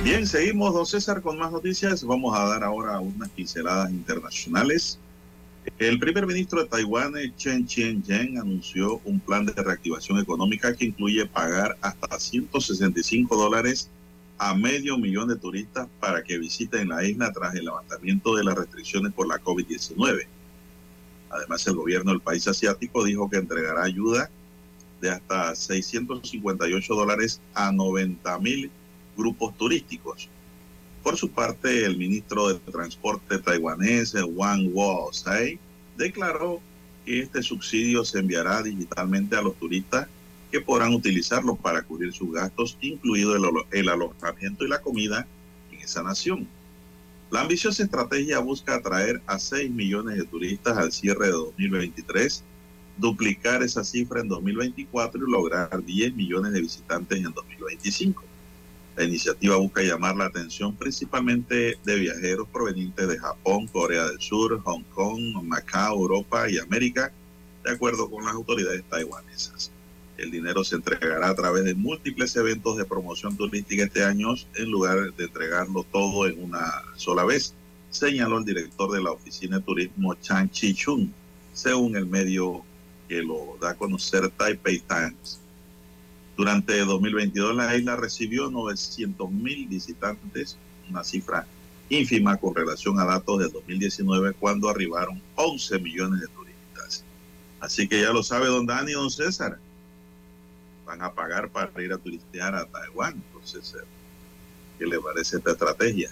[0.04, 2.04] Bien, seguimos, don César, con más noticias.
[2.04, 4.98] Vamos a dar ahora unas pinceladas internacionales.
[5.78, 11.24] El primer ministro de Taiwán, Chen Chien-jen, anunció un plan de reactivación económica que incluye
[11.24, 13.88] pagar hasta 165 dólares
[14.36, 18.56] a medio millón de turistas para que visiten la isla tras el levantamiento de las
[18.56, 20.26] restricciones por la COVID-19.
[21.30, 24.28] Además, el gobierno del país asiático dijo que entregará ayuda
[25.00, 28.70] de hasta 658 dólares a 90 mil
[29.16, 30.28] grupos turísticos.
[31.02, 35.58] Por su parte, el ministro de Transporte taiwanés, Wang Wo-sai,
[35.96, 36.60] declaró
[37.04, 40.08] que este subsidio se enviará digitalmente a los turistas
[40.50, 43.42] que podrán utilizarlo para cubrir sus gastos, incluido el,
[43.72, 45.26] el alojamiento y la comida
[45.72, 46.46] en esa nación.
[47.30, 52.44] La ambiciosa estrategia busca atraer a 6 millones de turistas al cierre de 2023,
[52.96, 58.22] duplicar esa cifra en 2024 y lograr 10 millones de visitantes en 2025.
[58.96, 64.60] La iniciativa busca llamar la atención principalmente de viajeros provenientes de Japón, Corea del Sur,
[64.62, 67.12] Hong Kong, Macao, Europa y América,
[67.64, 69.72] de acuerdo con las autoridades taiwanesas.
[70.16, 74.70] El dinero se entregará a través de múltiples eventos de promoción turística este año en
[74.70, 77.52] lugar de entregarlo todo en una sola vez,
[77.90, 81.08] señaló el director de la Oficina de Turismo Chang Chi-chung,
[81.52, 82.64] según el medio
[83.08, 85.40] que lo da a conocer Taipei Times.
[86.36, 90.56] Durante 2022 la isla recibió 900 mil visitantes,
[90.90, 91.46] una cifra
[91.88, 97.04] ínfima con relación a datos de 2019 cuando arribaron 11 millones de turistas.
[97.60, 99.58] Así que ya lo sabe don Dani y don César.
[100.84, 103.22] Van a pagar para ir a turistear a Taiwán.
[103.32, 103.76] Entonces,
[104.78, 106.10] ¿qué le parece esta estrategia?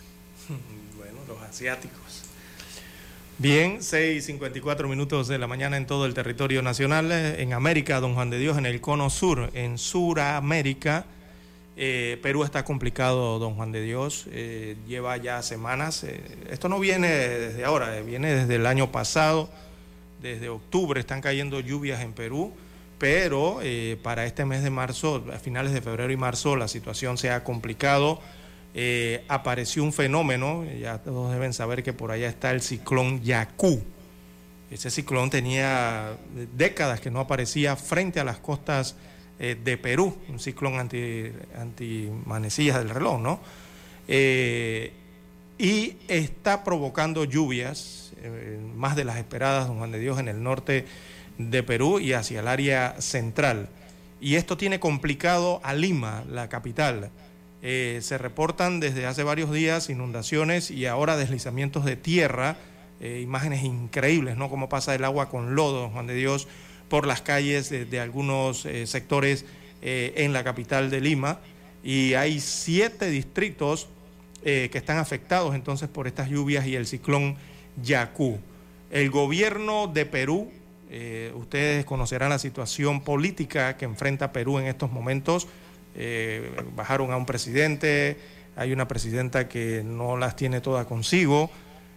[0.97, 2.32] Bueno, los asiáticos.
[3.39, 7.11] Bien, 6.54 minutos de la mañana en todo el territorio nacional.
[7.11, 11.07] Eh, en América, don Juan de Dios, en el cono sur, en Suramérica.
[11.77, 14.27] Eh, Perú está complicado, don Juan de Dios.
[14.31, 16.05] Eh, lleva ya semanas.
[16.51, 19.49] esto no viene desde ahora, viene desde el año pasado.
[20.21, 22.53] Desde octubre están cayendo lluvias en Perú.
[22.99, 23.61] Pero
[24.03, 27.43] para este mes de marzo, a finales de febrero y marzo, la situación se ha
[27.43, 28.21] complicado
[28.75, 33.83] eh, apareció un fenómeno, ya todos deben saber que por allá está el ciclón Yaku.
[34.71, 36.17] Ese ciclón tenía
[36.57, 38.97] décadas que no aparecía frente a las costas
[39.39, 43.41] eh, de Perú, un ciclón anti, anti manecillas del reloj, ¿no?
[44.09, 44.93] Eh,
[45.59, 48.13] y está provocando lluvias,
[48.77, 50.87] más de las esperadas, don Juan de Dios, en el norte
[51.39, 53.69] de Perú y hacia el área central.
[54.21, 57.11] Y esto tiene complicado a Lima, la capital.
[57.65, 62.57] Eh, se reportan desde hace varios días inundaciones y ahora deslizamientos de tierra,
[63.01, 64.51] eh, imágenes increíbles, ¿no?
[64.51, 66.49] Cómo pasa el agua con lodo, Juan de Dios,
[66.89, 69.45] por las calles de, algunos eh, sectores
[69.85, 71.41] en la capital de Lima.
[71.83, 73.89] Y hay siete distritos
[74.45, 77.35] que están afectados entonces por estas lluvias y el ciclón
[77.83, 78.39] Yacú.
[78.93, 80.53] El gobierno de Perú,
[81.35, 85.49] ustedes conocerán la situación política que enfrenta Perú en estos momentos
[85.95, 88.17] eh, bajaron a un presidente,
[88.57, 91.51] hay una presidenta que no las tiene todas consigo,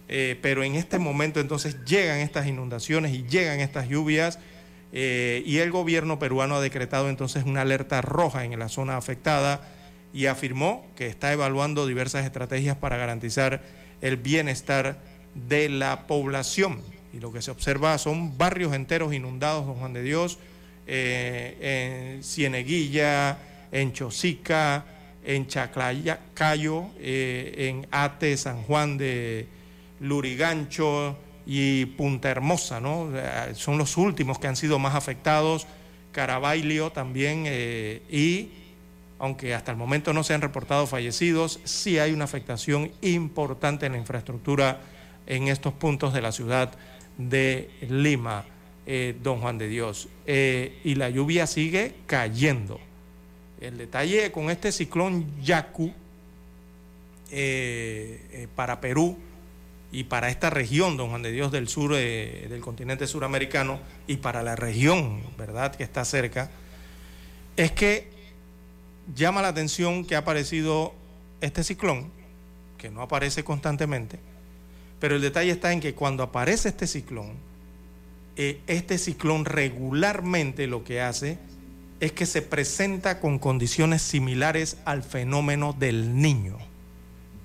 [0.08, 4.38] eh, pero en este momento entonces llegan estas inundaciones y llegan estas lluvias
[4.92, 9.66] eh, y el gobierno peruano ha decretado entonces una alerta roja en la zona afectada
[10.12, 13.62] y afirmó que está evaluando diversas estrategias para garantizar
[14.00, 14.98] el bienestar
[15.34, 16.80] de la población.
[17.12, 20.38] Y lo que se observa son barrios enteros inundados, don Juan de Dios,
[20.86, 23.38] en Cieneguilla,
[23.72, 24.84] en Chosica,
[25.26, 29.48] en Chaclayacayo, eh, en Ate, San Juan de
[30.00, 33.10] Lurigancho y Punta Hermosa, ¿no?
[33.54, 35.66] Son los últimos que han sido más afectados,
[36.12, 38.50] Carabailio también, eh, y
[39.18, 43.92] aunque hasta el momento no se han reportado fallecidos, sí hay una afectación importante en
[43.92, 44.80] la infraestructura
[45.26, 46.72] en estos puntos de la ciudad
[47.18, 48.44] de Lima,
[48.86, 50.08] eh, don Juan de Dios.
[50.26, 52.78] y la lluvia sigue cayendo.
[53.60, 55.92] El detalle con este ciclón Yaku
[57.30, 59.16] eh, eh, para Perú
[59.90, 64.18] y para esta región, don Juan de Dios, del sur eh, del continente suramericano y
[64.18, 66.50] para la región, ¿verdad?, que está cerca,
[67.56, 68.08] es que
[69.14, 70.94] llama la atención que ha aparecido
[71.40, 72.10] este ciclón,
[72.76, 74.18] que no aparece constantemente,
[75.00, 77.32] pero el detalle está en que cuando aparece este ciclón,
[78.36, 81.38] este ciclón regularmente lo que hace
[82.00, 86.58] es que se presenta con condiciones similares al fenómeno del niño.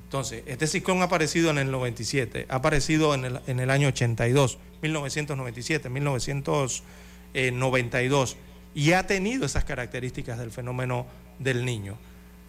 [0.04, 3.88] Entonces, este ciclón ha aparecido en el 97, ha aparecido en el, en el año
[3.88, 8.36] 82, 1997, 1992,
[8.74, 11.06] y ha tenido esas características del fenómeno
[11.40, 11.98] del niño.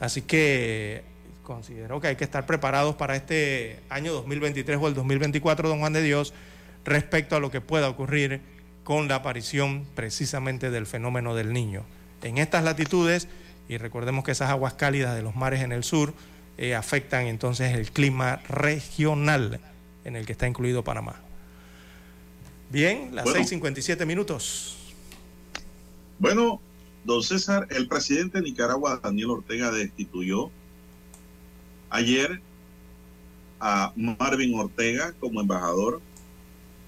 [0.01, 1.05] Así que
[1.45, 5.93] considero que hay que estar preparados para este año 2023 o el 2024, don Juan
[5.93, 6.35] de Dios,
[6.85, 8.41] respecto a lo que pueda ocurrir
[8.85, 11.85] con la aparición precisamente del fenómeno del niño.
[12.23, 13.29] En estas latitudes,
[13.69, 16.15] y recordemos que esas aguas cálidas de los mares en el sur
[16.59, 19.61] eh, afectan entonces el clima regional
[20.05, 21.21] en el que está incluido Panamá.
[22.71, 24.77] Bien, las 6.57 minutos.
[26.19, 26.61] Bueno,
[27.05, 30.51] don César, el presidente de Nicaragua, Daniel Ortega, destituyó
[31.91, 32.41] ayer
[33.61, 36.01] a Marvin Ortega como embajador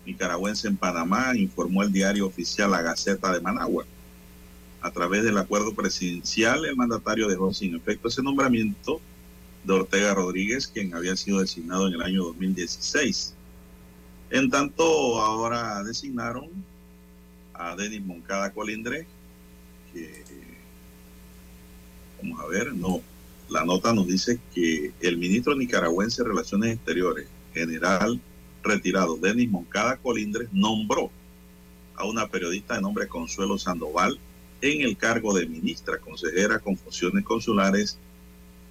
[0.06, 3.84] nicaragüense en Panamá, informó el diario oficial La Gaceta de Managua.
[4.80, 9.00] A través del acuerdo presidencial, el mandatario dejó sin efecto ese nombramiento
[9.64, 13.34] de Ortega Rodríguez, quien había sido designado en el año 2016.
[14.30, 14.84] En tanto,
[15.20, 16.50] ahora designaron
[17.54, 19.06] a Denis Moncada Colindre,
[19.92, 20.24] que,
[22.20, 23.00] vamos a ver, no,
[23.48, 28.20] la nota nos dice que el ministro nicaragüense de Relaciones Exteriores, general
[28.64, 31.10] retirado Denis Moncada Colindres, nombró
[31.96, 34.18] a una periodista de nombre Consuelo Sandoval
[34.60, 37.98] en el cargo de ministra consejera con funciones consulares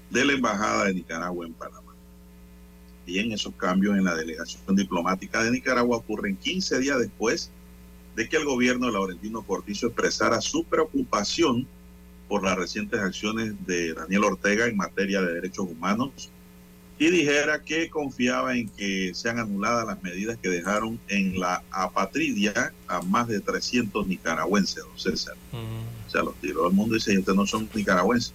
[0.10, 1.94] de la Embajada de Nicaragua en Panamá.
[3.06, 7.52] Bien, esos cambios en la delegación diplomática de Nicaragua ocurren 15 días después
[8.16, 11.68] de que el gobierno de Laurentino Cortizo expresara su preocupación
[12.28, 16.32] por las recientes acciones de Daniel Ortega en materia de derechos humanos
[17.00, 22.74] y dijera que confiaba en que sean anuladas las medidas que dejaron en la apatridia
[22.88, 25.36] a más de 300 nicaragüenses, don César.
[25.52, 28.34] O sea, los tiró el mundo y dice, ustedes no son nicaragüenses.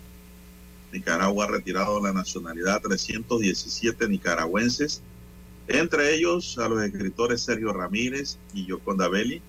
[0.92, 5.02] Nicaragua ha retirado la nacionalidad a 317 nicaragüenses,
[5.68, 9.42] entre ellos a los escritores Sergio Ramírez y Yoconda Belli,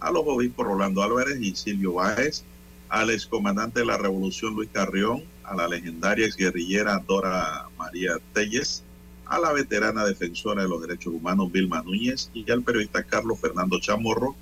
[0.00, 2.44] a los obispos Rolando Álvarez y Silvio Báez,
[2.88, 8.82] al excomandante de la Revolución Luis Carrión, a la legendaria exguerrillera Dora María Telles,
[9.26, 13.78] a la veterana defensora de los derechos humanos Vilma Núñez y al periodista Carlos Fernando
[13.80, 14.34] Chamorro,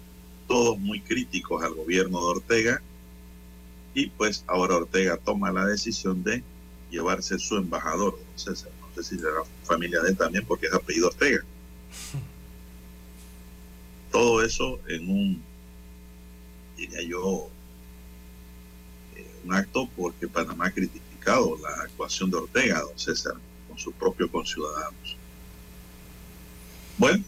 [0.49, 2.83] todos muy críticos al gobierno de Ortega.
[3.95, 6.43] Y pues ahora Ortega toma la decisión de
[6.91, 8.70] llevarse su embajador, César.
[8.81, 11.45] No sé si será familia de él también porque es apellido Ortega.
[14.11, 15.43] Todo eso en un,
[16.77, 17.49] diría yo,
[19.44, 23.35] un acto porque Panamá ha criticado la actuación de Ortega, don César,
[23.69, 25.16] con sus propios conciudadanos.
[26.98, 27.24] Bueno,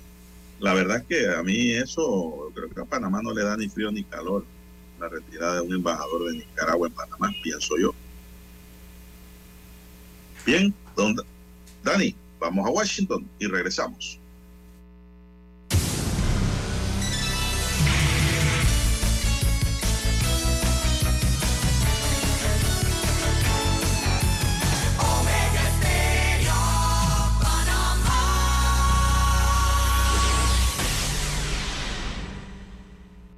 [0.60, 3.68] la verdad es que a mí eso, creo que a Panamá no le da ni
[3.68, 4.44] frío ni calor
[5.00, 7.94] la retirada de un embajador de Nicaragua en Panamá, pienso yo.
[10.46, 11.16] Bien, don
[11.82, 14.18] Dani, vamos a Washington y regresamos.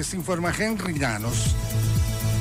[0.00, 1.54] Les informa Henry Llanos.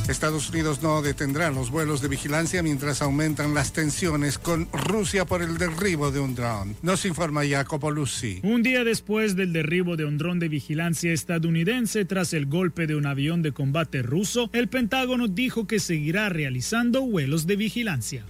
[0.09, 5.43] Estados Unidos no detendrá los vuelos de vigilancia mientras aumentan las tensiones con Rusia por
[5.43, 6.75] el derribo de un dron.
[6.81, 8.39] Nos informa Jacopo Lucy.
[8.41, 12.95] Un día después del derribo de un dron de vigilancia estadounidense tras el golpe de
[12.95, 18.25] un avión de combate ruso, el Pentágono dijo que seguirá realizando vuelos de vigilancia.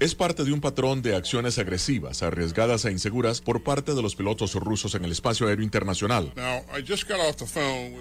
[0.00, 4.16] Es parte de un patrón de acciones agresivas, arriesgadas e inseguras por parte de los
[4.16, 6.30] pilotos rusos en el espacio aéreo internacional.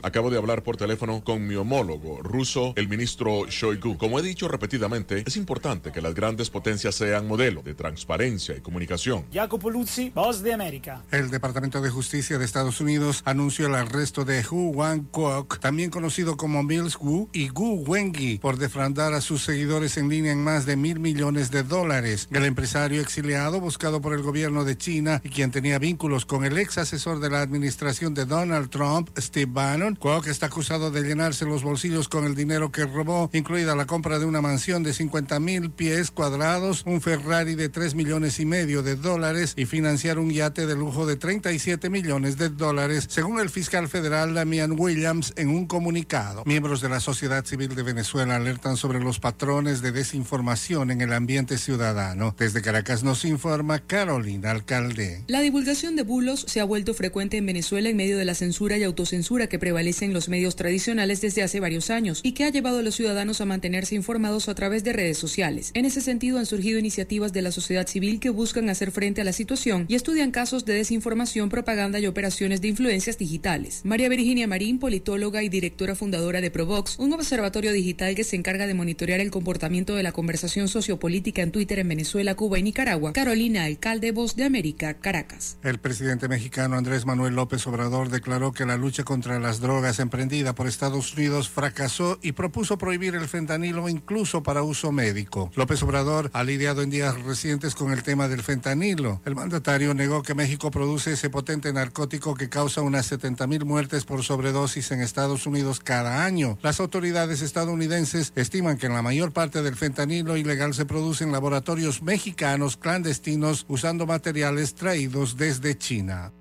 [0.01, 3.97] Acabo de hablar por teléfono con mi homólogo ruso el ministro Shoigu.
[3.97, 8.61] Como he dicho repetidamente, es importante que las grandes potencias sean modelo de transparencia y
[8.61, 9.25] comunicación.
[9.33, 11.03] Jacopo Luzzi, Voz de América.
[11.11, 15.89] El Departamento de Justicia de Estados Unidos anunció el arresto de Hu Wang Kwok, también
[15.89, 20.43] conocido como Mills Wu, y Gu Wengi, por defraudar a sus seguidores en línea en
[20.43, 22.27] más de mil millones de dólares.
[22.31, 26.57] El empresario exiliado, buscado por el gobierno de China y quien tenía vínculos con el
[26.57, 31.45] ex asesor de la administración de Donald Trump, Steve Bannon, Kwok está acusado de llenarse
[31.45, 35.39] los bolsillos con el dinero que robó, incluida la compra de una mansión de 50
[35.39, 40.31] mil pies cuadrados, un Ferrari de 3 millones y medio de dólares y financiar un
[40.31, 45.49] yate de lujo de 37 millones de dólares, según el fiscal federal Damian Williams en
[45.49, 46.43] un comunicado.
[46.45, 51.13] Miembros de la sociedad civil de Venezuela alertan sobre los patrones de desinformación en el
[51.13, 52.35] ambiente ciudadano.
[52.37, 55.23] Desde Caracas nos informa Carolina Alcalde.
[55.27, 58.77] La divulgación de bulos se ha vuelto frecuente en Venezuela en medio de la censura
[58.77, 62.49] y autocensura que prevalece en los medios tradicionales desde hace varios años y que ha
[62.49, 65.71] llevado a los ciudadanos a mantenerse informados a través de redes sociales.
[65.73, 69.23] En ese sentido han surgido iniciativas de la sociedad civil que buscan hacer frente a
[69.23, 73.81] la situación y estudian casos de desinformación, propaganda y operaciones de influencias digitales.
[73.83, 78.67] María Virginia Marín, politóloga y directora fundadora de Provox, un observatorio digital que se encarga
[78.67, 83.13] de monitorear el comportamiento de la conversación sociopolítica en Twitter en Venezuela, Cuba y Nicaragua.
[83.13, 85.57] Carolina, alcalde Voz de América, Caracas.
[85.63, 90.53] El presidente mexicano Andrés Manuel López Obrador declaró que la lucha contra las drogas emprendida
[90.53, 95.51] por Estados Unidos fracasó y propuso prohibir el fentanilo incluso para uso médico.
[95.55, 99.21] López Obrador ha lidiado en días recientes con el tema del fentanilo.
[99.25, 104.05] El mandatario negó que México produce ese potente narcótico que causa unas 70 mil muertes
[104.05, 106.57] por sobredosis en Estados Unidos cada año.
[106.61, 111.31] Las autoridades estadounidenses estiman que en la mayor parte del fentanilo ilegal se produce en
[111.31, 116.31] laboratorios mexicanos clandestinos usando materiales traídos desde China.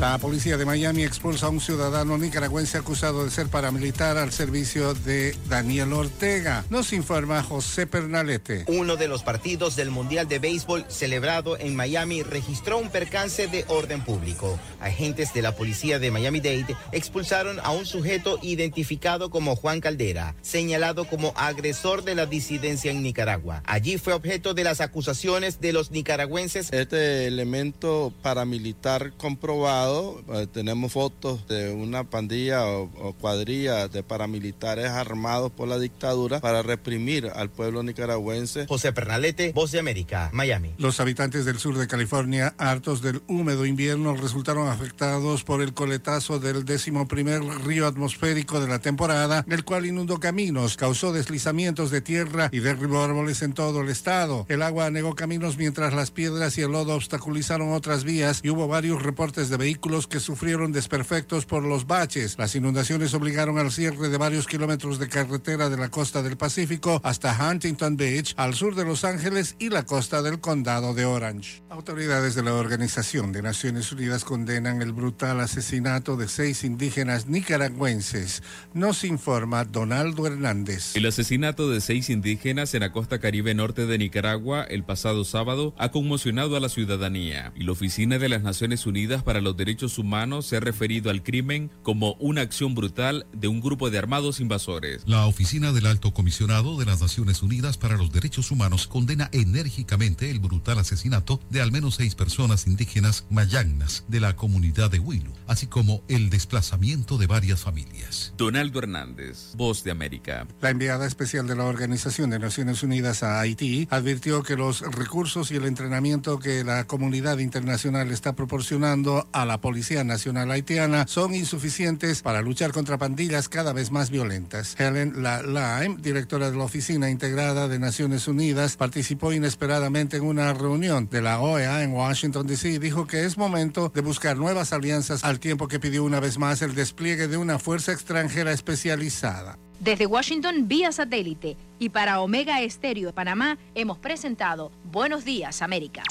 [0.00, 4.94] La policía de Miami expulsa a un ciudadano nicaragüense acusado de ser paramilitar al servicio
[4.94, 6.64] de Daniel Ortega.
[6.70, 8.64] Nos informa José Pernalete.
[8.66, 13.66] Uno de los partidos del Mundial de Béisbol celebrado en Miami registró un percance de
[13.68, 14.58] orden público.
[14.80, 21.04] Agentes de la policía de Miami-Dade expulsaron a un sujeto identificado como Juan Caldera, señalado
[21.04, 23.62] como agresor de la disidencia en Nicaragua.
[23.66, 26.72] Allí fue objeto de las acusaciones de los nicaragüenses.
[26.72, 29.89] Este elemento paramilitar comprobado
[30.32, 36.62] eh, tenemos fotos de una pandilla o, cuadrilla de paramilitares armados por la dictadura para
[36.62, 38.66] reprimir al pueblo nicaragüense.
[38.66, 40.74] José Pernalete, Voz de América, Miami.
[40.78, 46.38] Los habitantes del sur de California, hartos del húmedo invierno, resultaron afectados por el coletazo
[46.38, 52.00] del décimo primer río atmosférico de la temporada, el cual inundó caminos, causó deslizamientos de
[52.00, 54.46] tierra y derribó árboles en todo el estado.
[54.48, 58.68] El agua anegó caminos mientras las piedras y el lodo obstaculizaron otras vías y hubo
[58.68, 62.36] varios reportes de vehículos que sufrieron desperfectos por los baches.
[62.38, 67.00] Las inundaciones obligaron al cierre de varios kilómetros de carretera de la costa del Pacífico
[67.02, 71.62] hasta Huntington Beach, al sur de Los Ángeles y la costa del condado de Orange.
[71.70, 78.42] Autoridades de la Organización de Naciones Unidas condenan el brutal asesinato de seis indígenas nicaragüenses.
[78.74, 80.94] Nos informa Donaldo Hernández.
[80.94, 85.74] El asesinato de seis indígenas en la costa caribe norte de Nicaragua el pasado sábado
[85.78, 89.69] ha conmocionado a la ciudadanía y la Oficina de las Naciones Unidas para los Derechos
[89.70, 93.98] Derechos Humanos se ha referido al crimen como una acción brutal de un grupo de
[93.98, 95.02] armados invasores.
[95.06, 100.28] La Oficina del Alto Comisionado de las Naciones Unidas para los Derechos Humanos condena enérgicamente
[100.28, 105.30] el brutal asesinato de al menos seis personas indígenas mayagnas de la comunidad de Huilo,
[105.46, 108.34] así como el desplazamiento de varias familias.
[108.36, 110.48] Donaldo Hernández, Voz de América.
[110.60, 115.52] La enviada especial de la Organización de Naciones Unidas a Haití advirtió que los recursos
[115.52, 121.34] y el entrenamiento que la comunidad internacional está proporcionando a la Policía Nacional Haitiana son
[121.34, 124.74] insuficientes para luchar contra pandillas cada vez más violentas.
[124.78, 131.08] Helen Lime, directora de la Oficina Integrada de Naciones Unidas, participó inesperadamente en una reunión
[131.08, 132.70] de la OEA en Washington, D.C.
[132.70, 136.38] y dijo que es momento de buscar nuevas alianzas al tiempo que pidió una vez
[136.38, 139.58] más el despliegue de una fuerza extranjera especializada.
[139.80, 141.56] Desde Washington, vía satélite.
[141.78, 146.02] Y para Omega Estéreo de Panamá, hemos presentado Buenos Días, América.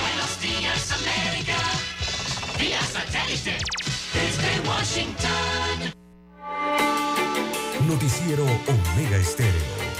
[0.00, 1.67] Buenos Días, América
[2.58, 3.56] vía satélite
[4.12, 5.92] desde Washington.
[7.86, 9.97] Noticiero Omega Estéreo.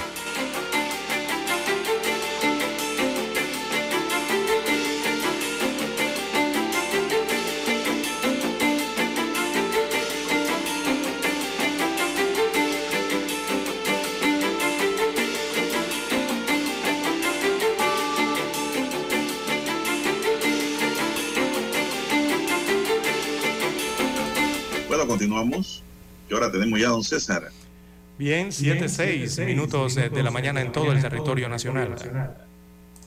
[25.08, 25.82] Continuamos.
[26.28, 27.50] ¿Qué hora tenemos ya, don César?
[28.18, 31.96] Bien, 7, 6 minutos de la mañana en todo el territorio nacional.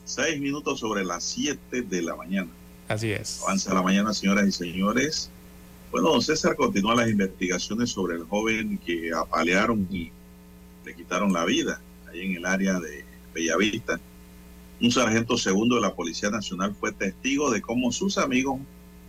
[0.06, 2.50] 6 minutos sobre las 7 de la mañana.
[2.88, 3.42] Así es.
[3.44, 5.30] Avanza la mañana, señoras y señores.
[5.92, 10.12] Bueno, don César continúa las investigaciones sobre el joven que apalearon y
[10.86, 11.80] le quitaron la vida
[12.10, 14.00] ahí en el área de Bellavista.
[14.82, 18.60] Un sargento segundo de la Policía Nacional fue testigo de cómo sus amigos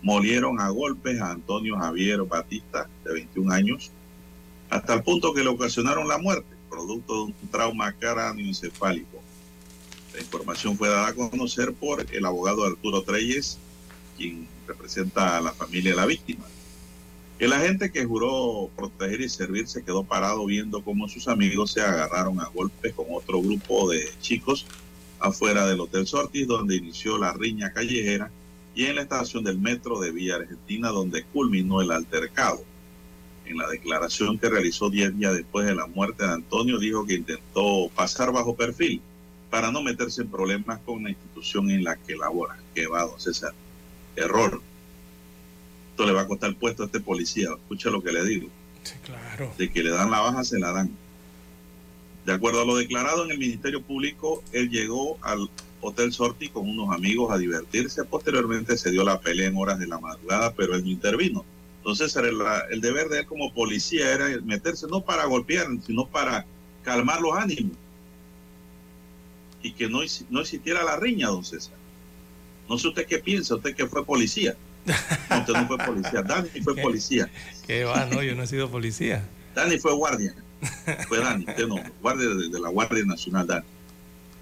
[0.02, 3.90] molieron a golpes a Antonio Javier Batista, de 21 años,
[4.68, 9.22] hasta el punto que le ocasionaron la muerte, producto de un trauma cráneoencefálico.
[10.14, 13.58] La información fue dada a conocer por el abogado Arturo Treyes,
[14.16, 16.44] quien representa a la familia de la víctima.
[17.38, 21.80] El agente que juró proteger y servir se quedó parado viendo cómo sus amigos se
[21.80, 24.66] agarraron a golpes con otro grupo de chicos
[25.18, 28.30] afuera del Hotel Sortis, donde inició la riña callejera
[28.74, 32.64] y en la estación del metro de Villa Argentina, donde culminó el altercado.
[33.44, 37.14] En la declaración que realizó 10 días después de la muerte de Antonio, dijo que
[37.14, 39.02] intentó pasar bajo perfil
[39.50, 42.56] para no meterse en problemas con la institución en la que labora.
[42.74, 43.52] Que va, don César.
[44.16, 44.62] Error.
[45.90, 47.50] Esto le va a costar el puesto a este policía.
[47.50, 48.48] Escucha lo que le digo.
[48.82, 49.52] Sí, claro.
[49.58, 50.90] De que le dan la baja, se la dan.
[52.24, 55.50] De acuerdo a lo declarado en el Ministerio Público, él llegó al
[55.82, 58.04] Hotel Sorti con unos amigos a divertirse.
[58.04, 61.44] Posteriormente se dio la pelea en horas de la madrugada, pero él no intervino.
[61.78, 62.38] Entonces el,
[62.70, 66.46] el deber de él como policía era meterse no para golpear, sino para
[66.82, 67.76] calmar los ánimos
[69.62, 70.00] y que no,
[70.30, 71.74] no existiera la riña, don César.
[72.68, 74.56] No sé usted qué piensa, usted que fue policía.
[75.30, 77.30] No, usted no fue policía, Dani fue policía.
[77.66, 78.06] ¿Qué va?
[78.06, 79.28] No, yo no he sido policía.
[79.54, 80.34] Dani fue guardia.
[81.08, 83.66] Fue Dani, usted no, guardia de, la Guardia Nacional, Dani.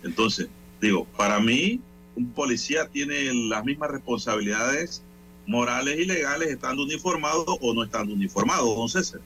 [0.03, 0.49] Entonces,
[0.81, 1.81] digo, para mí,
[2.17, 5.03] un policía tiene las mismas responsabilidades
[5.47, 9.21] morales y legales estando uniformado o no estando uniformado, don César.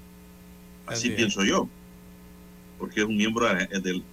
[0.87, 1.69] Así, pienso yo.
[2.79, 4.05] Porque es un miembro del,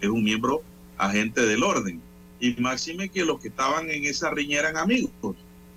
[0.00, 0.62] es un miembro
[0.98, 2.00] agente del orden.
[2.40, 5.12] Y máxime que los que estaban en esa riña eran amigos.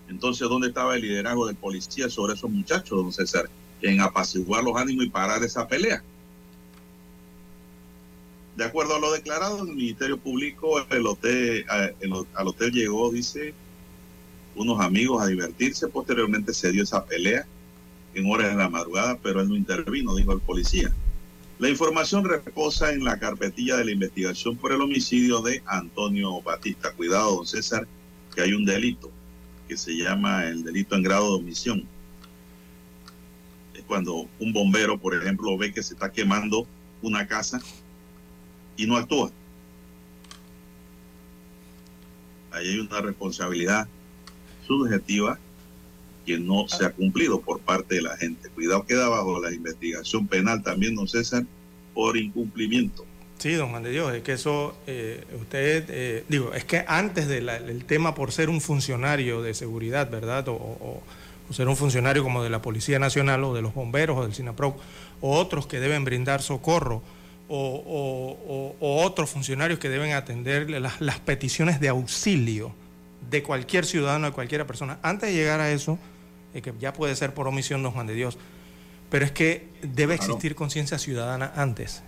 [0.07, 3.49] Entonces, ¿dónde estaba el liderazgo del policía sobre esos muchachos, don César?
[3.81, 6.03] En apaciguar los ánimos y parar esa pelea.
[8.55, 13.53] De acuerdo a lo declarado en el Ministerio Público, el hotel, al hotel llegó, dice,
[14.55, 15.89] unos amigos a divertirse.
[15.89, 17.45] Posteriormente se dio esa pelea
[18.13, 20.93] en horas de la madrugada, pero él no intervino, dijo el policía.
[21.59, 26.93] La información reposa en la carpetilla de la investigación por el homicidio de Antonio Batista.
[26.93, 27.85] Cuidado, don César,
[28.33, 29.11] que hay un delito
[29.67, 31.85] que se llama el delito en grado de omisión.
[33.73, 36.65] Es cuando un bombero, por ejemplo, ve que se está quemando
[37.01, 37.61] una casa
[38.77, 39.31] y no actúa.
[42.51, 43.87] Ahí hay una responsabilidad
[44.65, 45.37] subjetiva
[46.25, 48.49] que no se ha cumplido por parte de la gente.
[48.49, 51.45] Cuidado queda bajo la investigación penal también, don César,
[51.93, 53.05] por incumplimiento.
[53.37, 57.27] Sí, don Juan de Dios, es que eso, eh, usted, eh, digo, es que antes
[57.27, 60.45] del tema por ser un funcionario de seguridad, ¿verdad?
[60.47, 61.01] O,
[61.51, 64.79] ser un funcionario como de la Policía Nacional o de los bomberos o del SINAPROC,
[65.21, 67.03] o otros que deben brindar socorro,
[67.47, 72.73] o, otros funcionarios que deben atender las, las peticiones de auxilio
[73.29, 74.99] de cualquier ciudadano, de cualquier persona.
[75.01, 75.99] Antes de llegar a eso,
[76.53, 78.37] que ya puede ser por omisión, don Juan de Dios,
[79.09, 82.03] pero es que debe existir conciencia ciudadana antes.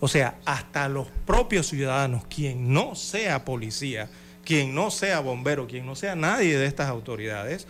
[0.00, 4.10] O sea, hasta los propios ciudadanos, quien no sea policía,
[4.44, 7.66] quien no sea bombero, quien no sea nadie de estas autoridades,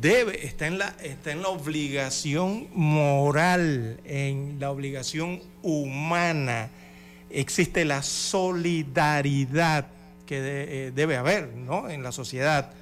[0.00, 6.70] debe, está en la, está en la obligación moral, en la obligación humana.
[7.30, 9.88] Existe la solidaridad
[10.26, 11.88] que eh, debe haber ¿no?
[11.88, 12.72] en la sociedad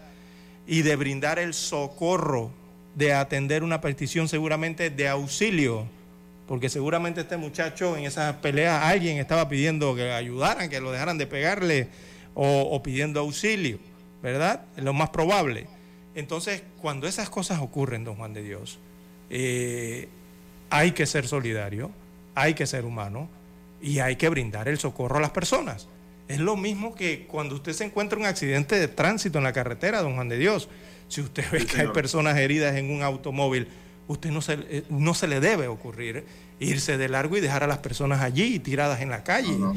[0.66, 2.50] y de brindar el socorro,
[2.94, 5.86] de atender una petición seguramente de auxilio,
[6.48, 11.18] porque seguramente este muchacho en esas peleas alguien estaba pidiendo que ayudaran, que lo dejaran
[11.18, 11.88] de pegarle
[12.34, 13.78] o, pidiendo auxilio,
[14.22, 14.62] ¿verdad?
[14.76, 15.66] Es lo más probable.
[16.16, 18.78] Entonces, cuando esas cosas ocurren, don Juan de Dios,
[19.28, 20.08] eh,
[20.70, 21.90] hay que ser solidario,
[22.34, 23.28] hay que ser humano
[23.82, 25.88] y hay que brindar el socorro a las personas.
[26.26, 30.00] Es lo mismo que cuando usted se encuentra un accidente de tránsito en la carretera,
[30.00, 30.70] don Juan de Dios.
[31.08, 33.68] Si usted ve que hay personas heridas en un automóvil,
[34.08, 36.24] usted no se, eh, no se le debe ocurrir
[36.58, 39.52] irse de largo y dejar a las personas allí tiradas en la calle.
[39.52, 39.76] No,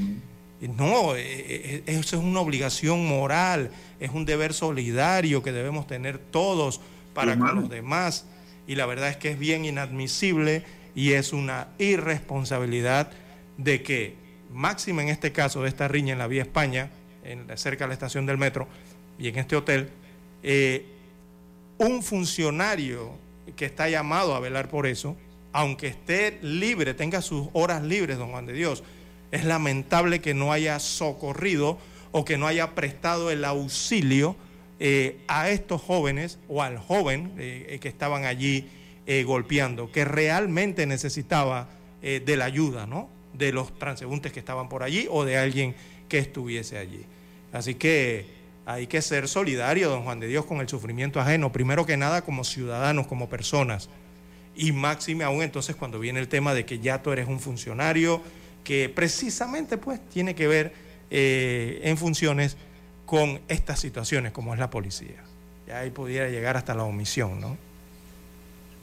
[0.61, 6.81] eh, eso es una obligación moral, es un deber solidario que debemos tener todos
[7.13, 8.25] para con los demás.
[8.67, 10.63] Y la verdad es que es bien inadmisible
[10.95, 13.11] y es una irresponsabilidad
[13.57, 14.15] de que
[14.53, 16.89] máxima en este caso de esta riña en la vía España,
[17.23, 18.67] en, cerca de la estación del metro
[19.17, 19.89] y en este hotel,
[20.43, 20.85] eh,
[21.77, 23.11] un funcionario
[23.55, 25.15] que está llamado a velar por eso,
[25.51, 28.83] aunque esté libre, tenga sus horas libres, don Juan de Dios,
[29.31, 31.77] es lamentable que no haya socorrido
[32.11, 34.35] o que no haya prestado el auxilio
[34.79, 38.69] eh, a estos jóvenes o al joven eh, que estaban allí
[39.25, 41.67] golpeando, que realmente necesitaba
[41.99, 43.09] de la ayuda, ¿no?
[43.33, 45.73] de los transeúntes que estaban por allí o de alguien
[46.07, 47.05] que estuviese allí.
[47.51, 48.25] Así que
[48.65, 52.21] hay que ser solidario, don Juan de Dios, con el sufrimiento ajeno, primero que nada
[52.21, 53.89] como ciudadanos, como personas.
[54.55, 58.21] Y máxime aún entonces cuando viene el tema de que ya tú eres un funcionario
[58.69, 60.71] que precisamente pues tiene que ver
[61.09, 62.55] eh, en funciones
[63.07, 65.23] con estas situaciones como es la policía.
[65.67, 67.57] Ya ahí pudiera llegar hasta la omisión, ¿no?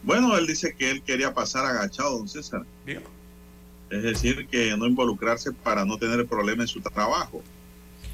[0.03, 2.65] Bueno, él dice que él quería pasar agachado, don César.
[2.85, 3.01] Bien.
[3.89, 7.45] Es decir, que no involucrarse para no tener problemas en su trabajo.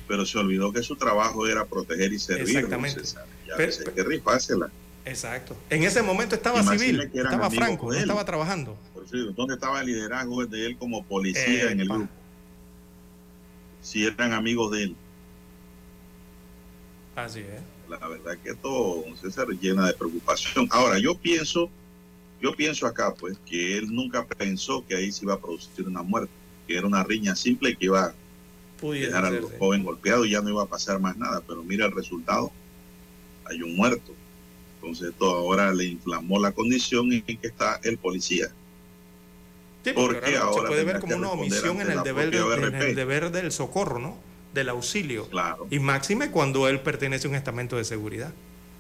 [0.07, 2.55] Pero se olvidó que su trabajo era proteger y servir.
[2.55, 3.01] Exactamente.
[3.49, 3.57] Ya
[3.95, 4.71] que rifársela.
[5.07, 5.57] Exacto.
[5.71, 8.77] En ese momento estaba civil, estaba franco, estaba trabajando.
[9.11, 12.09] Por ¿Dónde estaba el liderazgo de él como policía en el grupo?
[13.81, 14.97] Si eran amigos de él.
[17.17, 17.61] Así es.
[17.89, 20.69] La verdad que todo César llena de preocupación.
[20.71, 21.71] Ahora, yo pienso
[22.43, 26.03] yo pienso acá, pues, que él nunca pensó que ahí se iba a producir una
[26.03, 26.33] muerte,
[26.67, 28.15] que era una riña simple y que iba a
[28.83, 31.41] dejar a los jóvenes golpeados y ya no iba a pasar más nada.
[31.47, 32.51] Pero mira el resultado,
[33.45, 34.13] hay un muerto.
[34.75, 38.49] Entonces esto ahora le inflamó la condición en que está el policía.
[39.85, 43.33] Sí, porque ahora, se puede ver como una omisión en el, deber en el deber
[43.33, 44.17] del socorro, ¿no?
[44.55, 45.29] Del auxilio.
[45.29, 45.67] Claro.
[45.71, 48.33] Y máxime cuando él pertenece a un estamento de seguridad.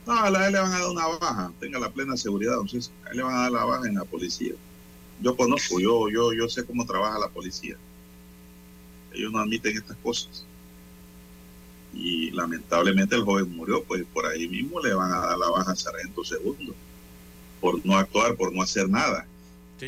[0.06, 3.10] No, a él le van a dar una baja, tenga la plena seguridad, entonces a
[3.10, 4.54] él le van a dar la baja en la policía.
[5.20, 7.76] Yo conozco, yo, yo, yo sé cómo trabaja la policía.
[9.12, 10.44] Ellos no admiten estas cosas.
[11.94, 15.70] Y lamentablemente el joven murió, pues por ahí mismo le van a dar la baja
[15.70, 16.74] al sargento segundo,
[17.60, 19.26] por no actuar, por no hacer nada.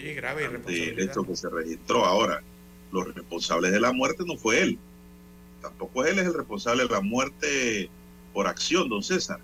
[0.00, 2.42] Sí, grave que se registró ahora.
[2.92, 4.78] Los responsables de la muerte no fue él.
[5.60, 7.88] Tampoco él es el responsable de la muerte
[8.32, 9.40] por acción, don César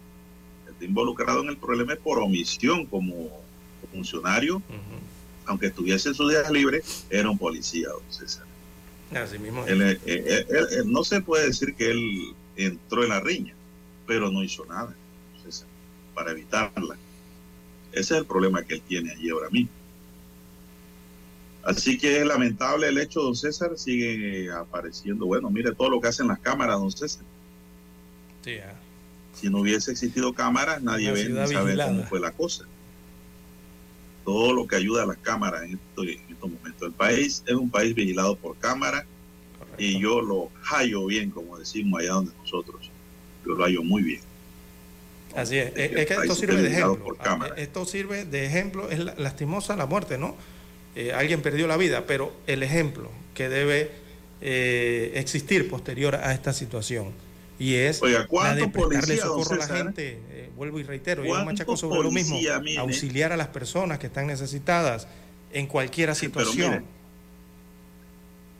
[0.85, 3.31] involucrado en el problema es por omisión como
[3.93, 4.63] funcionario,
[5.47, 8.45] aunque estuviese en su día libre, era un policía, don César.
[9.15, 9.65] Así mismo.
[9.67, 10.47] Eh, eh,
[10.87, 13.55] no se puede decir que él entró en la riña,
[14.07, 14.95] pero no hizo nada,
[15.43, 15.67] César,
[16.15, 16.97] para evitarla.
[17.93, 19.71] Ese es el problema que él tiene allí ahora mismo.
[21.63, 25.27] Así que es lamentable el hecho, don César, sigue apareciendo.
[25.27, 27.25] Bueno, mire todo lo que hacen las cámaras, don César.
[28.43, 28.57] Sí,
[29.35, 32.65] si no hubiese existido cámaras, nadie ve ni sabe cómo fue la cosa.
[34.25, 35.79] Todo lo que ayuda a las cámaras en,
[36.29, 36.89] estos momentos.
[36.89, 39.05] El país es un país vigilado por cámaras
[39.79, 42.91] y yo lo hallo bien, como decimos allá donde nosotros.
[43.47, 44.21] Yo lo hallo muy bien.
[45.35, 47.17] Así es, es, que esto sirve de ejemplo.
[47.21, 50.37] Ah, esto sirve de ejemplo, es lastimosa la muerte, ¿no?
[51.01, 53.91] Eh, alguien perdió la vida, pero el ejemplo que debe
[54.43, 57.15] eh, existir posterior a esta situación
[57.59, 60.21] y es Oiga, la de prestarle socorro a la gente.
[60.29, 62.39] Eh, vuelvo y reitero, yo machaco sobre lo mismo.
[62.79, 65.09] Auxiliar a las personas que están necesitadas
[65.55, 66.85] en cualquier situación.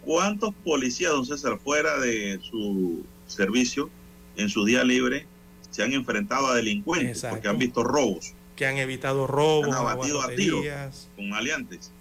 [0.03, 3.91] ¿Cuántos policías, don César, fuera de su servicio,
[4.37, 5.27] en su día libre,
[5.71, 8.33] se han enfrentado a delincuentes porque han visto robos?
[8.57, 10.65] Que han evitado robos, han abatido a tiros
[11.17, 11.93] con aliantes.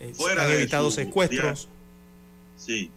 [0.00, 1.68] Eh, fuera han evitado secuestros.
[2.56, 2.90] Sí,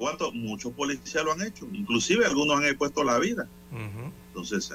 [0.00, 0.32] ¿Cuántos?
[0.32, 1.68] Muchos policías lo han hecho.
[1.70, 3.46] Inclusive algunos han expuesto la vida.
[4.28, 4.72] Entonces,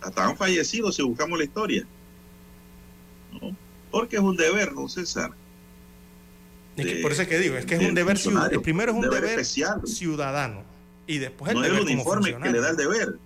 [0.00, 1.86] hasta han fallecido si buscamos la historia.
[3.40, 3.56] ¿No?
[3.92, 5.30] Porque es un deber, ¿no, César?
[7.02, 8.62] por eso es que digo, es que es un deber ciudadano.
[8.62, 9.86] Primero es un deber, especial.
[9.86, 10.64] ciudadano.
[11.06, 13.16] Y después el no deber es el uniforme que le da el deber.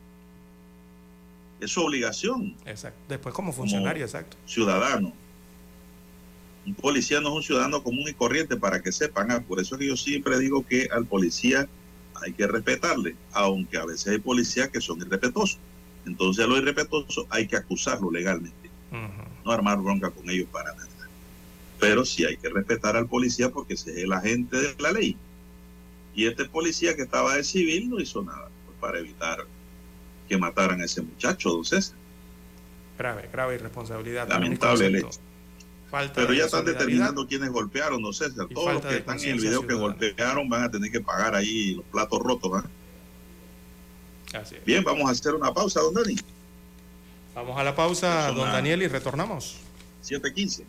[1.60, 2.56] Es su obligación.
[2.66, 3.00] Exacto.
[3.08, 4.36] Después como funcionario, exacto.
[4.44, 5.14] Ciudadano.
[6.68, 9.30] Un policía no es un ciudadano común y corriente para que sepan.
[9.30, 11.66] Ah, por eso es que yo siempre digo que al policía
[12.22, 15.58] hay que respetarle, aunque a veces hay policías que son irrespetuosos.
[16.04, 18.68] Entonces a los irrespetuosos hay que acusarlo legalmente,
[19.46, 20.88] no armar bronca con ellos para nada.
[21.80, 25.16] Pero sí hay que respetar al policía porque ese es el agente de la ley.
[26.14, 29.46] Y este policía que estaba de civil no hizo nada pues, para evitar
[30.28, 31.96] que mataran a ese muchacho, don César.
[32.98, 34.28] Grave, grave irresponsabilidad.
[34.28, 35.27] Lamentable el hecho.
[35.90, 39.66] Pero ya están determinando quiénes golpearon, no sé, todos los que están en el video
[39.66, 42.62] que golpearon van a tener que pagar ahí los platos rotos.
[44.34, 44.42] ¿ah?
[44.66, 46.16] Bien, vamos a hacer una pausa, don Dani.
[47.34, 49.56] Vamos a la pausa, don Daniel, y retornamos.
[50.04, 50.64] 7.15.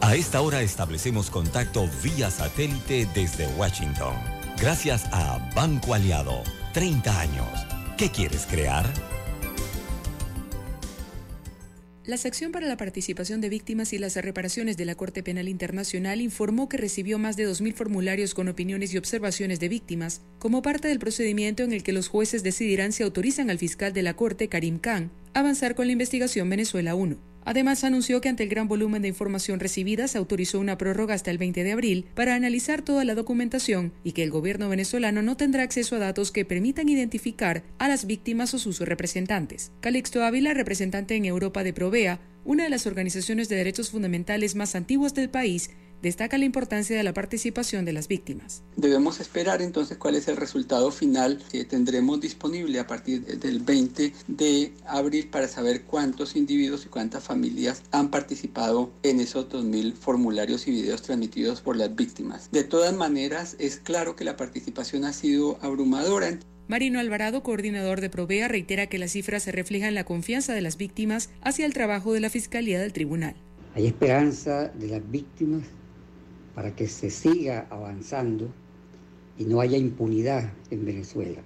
[0.00, 4.14] A esta hora establecemos contacto vía satélite desde Washington.
[4.58, 6.42] Gracias a Banco Aliado.
[6.72, 7.48] 30 años.
[7.98, 8.86] ¿Qué quieres crear?
[12.10, 16.20] La sección para la participación de víctimas y las reparaciones de la Corte Penal Internacional
[16.20, 20.88] informó que recibió más de 2.000 formularios con opiniones y observaciones de víctimas, como parte
[20.88, 24.48] del procedimiento en el que los jueces decidirán si autorizan al fiscal de la Corte,
[24.48, 27.29] Karim Khan, avanzar con la investigación Venezuela 1.
[27.44, 31.30] Además, anunció que ante el gran volumen de información recibida se autorizó una prórroga hasta
[31.30, 35.36] el 20 de abril para analizar toda la documentación y que el gobierno venezolano no
[35.36, 39.72] tendrá acceso a datos que permitan identificar a las víctimas o sus representantes.
[39.80, 44.74] Calixto Ávila, representante en Europa de Provea, una de las organizaciones de derechos fundamentales más
[44.74, 45.70] antiguas del país,
[46.02, 48.62] destaca la importancia de la participación de las víctimas.
[48.76, 54.12] Debemos esperar entonces cuál es el resultado final que tendremos disponible a partir del 20
[54.28, 60.66] de abril para saber cuántos individuos y cuántas familias han participado en esos 2.000 formularios
[60.66, 62.50] y videos transmitidos por las víctimas.
[62.50, 66.38] De todas maneras, es claro que la participación ha sido abrumadora.
[66.68, 70.76] Marino Alvarado, coordinador de Provea, reitera que las cifras se reflejan la confianza de las
[70.76, 73.34] víctimas hacia el trabajo de la Fiscalía del Tribunal.
[73.74, 75.64] Hay esperanza de las víctimas
[76.54, 78.52] para que se siga avanzando
[79.38, 81.40] y no haya impunidad en Venezuela.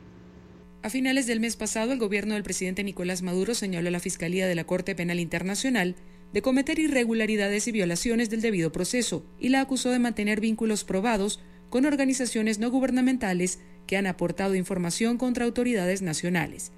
[0.82, 4.46] A finales del mes pasado, el gobierno del presidente Nicolás Maduro señaló a la Fiscalía
[4.46, 5.96] de la Corte Penal Internacional
[6.34, 11.40] de cometer irregularidades y violaciones del debido proceso y la acusó de mantener vínculos probados
[11.70, 16.72] con organizaciones no gubernamentales que han aportado información contra autoridades nacionales.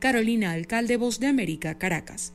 [0.00, 2.34] Carolina Alcalde, Voz de América, Caracas.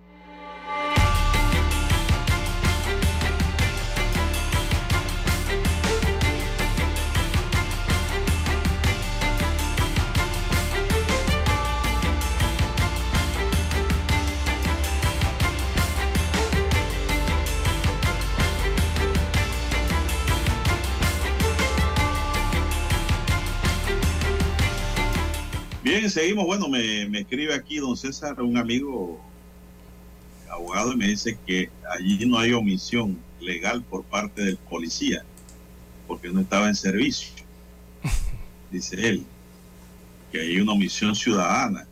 [26.06, 26.46] Bien, seguimos.
[26.46, 29.20] Bueno, me, me escribe aquí don César, un amigo
[30.52, 35.26] abogado, y me dice que allí no hay omisión legal por parte del policía,
[36.08, 37.34] porque no estaba en servicio.
[38.72, 39.26] Dice él,
[40.32, 41.88] que hay una omisión ciudadana.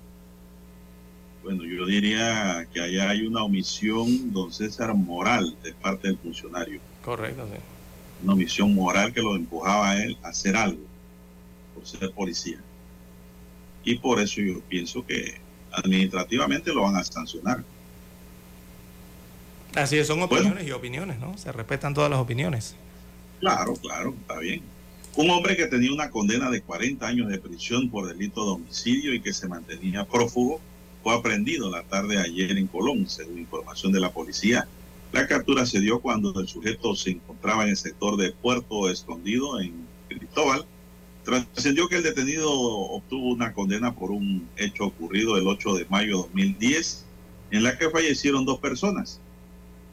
[1.41, 6.79] Bueno, yo diría que allá hay una omisión, don César, moral de parte del funcionario.
[7.03, 7.59] Correcto, sí.
[8.23, 10.83] Una omisión moral que lo empujaba a él a hacer algo
[11.73, 12.59] por ser policía.
[13.83, 15.35] Y por eso yo pienso que
[15.71, 17.63] administrativamente lo van a sancionar.
[19.75, 21.37] Así es, son opiniones y opiniones, ¿no?
[21.37, 22.75] Se respetan todas las opiniones.
[23.39, 24.61] Claro, claro, está bien.
[25.15, 29.13] Un hombre que tenía una condena de 40 años de prisión por delito de homicidio
[29.13, 30.59] y que se mantenía prófugo
[31.03, 34.67] fue aprendido la tarde de ayer en Colón, según información de la policía.
[35.11, 39.59] La captura se dio cuando el sujeto se encontraba en el sector de Puerto Escondido,
[39.59, 40.65] en Cristóbal.
[41.23, 46.17] Trascendió que el detenido obtuvo una condena por un hecho ocurrido el 8 de mayo
[46.17, 47.05] de 2010,
[47.51, 49.21] en la que fallecieron dos personas.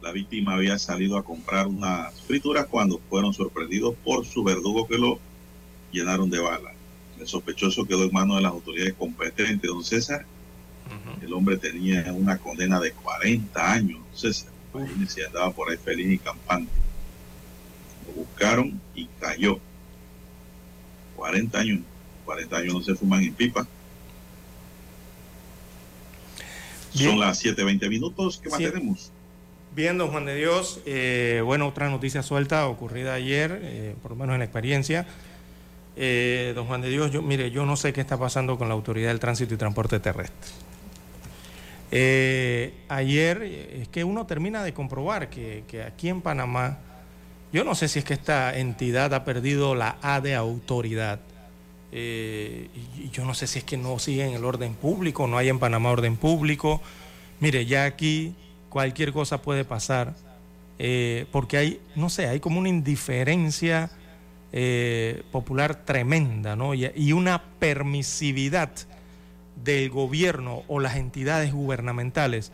[0.03, 4.99] La víctima había salido a comprar unas frituras cuando fueron sorprendidos por su verdugo que
[4.99, 5.21] lo
[5.93, 6.73] llenaron de bala.
[7.19, 10.25] El sospechoso quedó en manos de las autoridades competentes, don César.
[11.21, 14.51] El hombre tenía una condena de 40 años, don César.
[14.75, 16.73] Imagínense, andaba por ahí feliz y campante.
[18.07, 19.61] Lo buscaron y cayó.
[21.21, 21.81] 40 años.
[22.25, 23.67] 40 años no se fuman en pipa.
[26.95, 27.11] Bien.
[27.11, 28.41] Son las 7.20 minutos.
[28.43, 28.65] ¿Qué más Sí.
[28.65, 29.13] tenemos?
[29.77, 34.17] Bien, don Juan de Dios, eh, bueno, otra noticia suelta ocurrida ayer, eh, por lo
[34.17, 35.07] menos en la experiencia.
[35.95, 38.75] Eh, don Juan de Dios, yo, mire, yo no sé qué está pasando con la
[38.75, 40.51] Autoridad del Tránsito y Transporte Terrestre.
[41.93, 46.79] Eh, ayer eh, es que uno termina de comprobar que, que aquí en Panamá,
[47.53, 51.21] yo no sé si es que esta entidad ha perdido la A de autoridad.
[51.93, 52.69] Eh,
[53.13, 55.91] yo no sé si es que no siguen el orden público, no hay en Panamá
[55.91, 56.81] orden público.
[57.41, 58.35] Mire, ya aquí
[58.69, 60.15] cualquier cosa puede pasar,
[60.79, 63.91] eh, porque hay, no sé, hay como una indiferencia
[64.53, 66.75] eh, popular tremenda, ¿no?
[66.75, 68.71] Y una permisividad
[69.65, 72.53] del gobierno o las entidades gubernamentales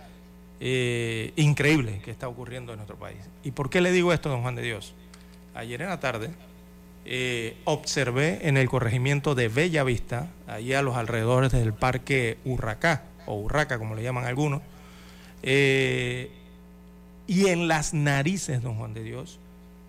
[0.60, 3.18] eh, increíble que está ocurriendo en nuestro país.
[3.44, 4.94] ¿Y por qué le digo esto, don Juan de Dios?
[5.54, 6.30] Ayer en la tarde
[7.04, 13.04] eh, observé en el corregimiento de Bella Vista, allí a los alrededores del parque Urracá,
[13.26, 14.62] o Urraca como le llaman algunos,
[15.42, 16.30] eh,
[17.26, 19.38] y en las narices, don Juan de Dios,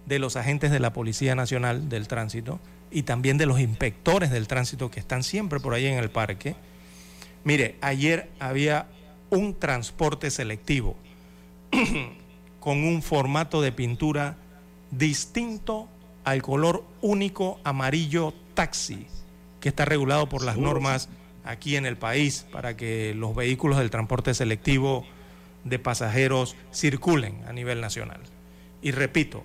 [0.05, 2.59] de los agentes de la Policía Nacional del Tránsito
[2.91, 6.55] y también de los inspectores del tránsito que están siempre por ahí en el parque.
[7.43, 8.87] Mire, ayer había
[9.29, 10.95] un transporte selectivo
[12.59, 14.37] con un formato de pintura
[14.91, 15.87] distinto
[16.23, 19.07] al color único amarillo taxi
[19.59, 21.09] que está regulado por las normas
[21.43, 25.05] aquí en el país para que los vehículos del transporte selectivo
[25.63, 28.21] de pasajeros circulen a nivel nacional.
[28.81, 29.43] Y repito,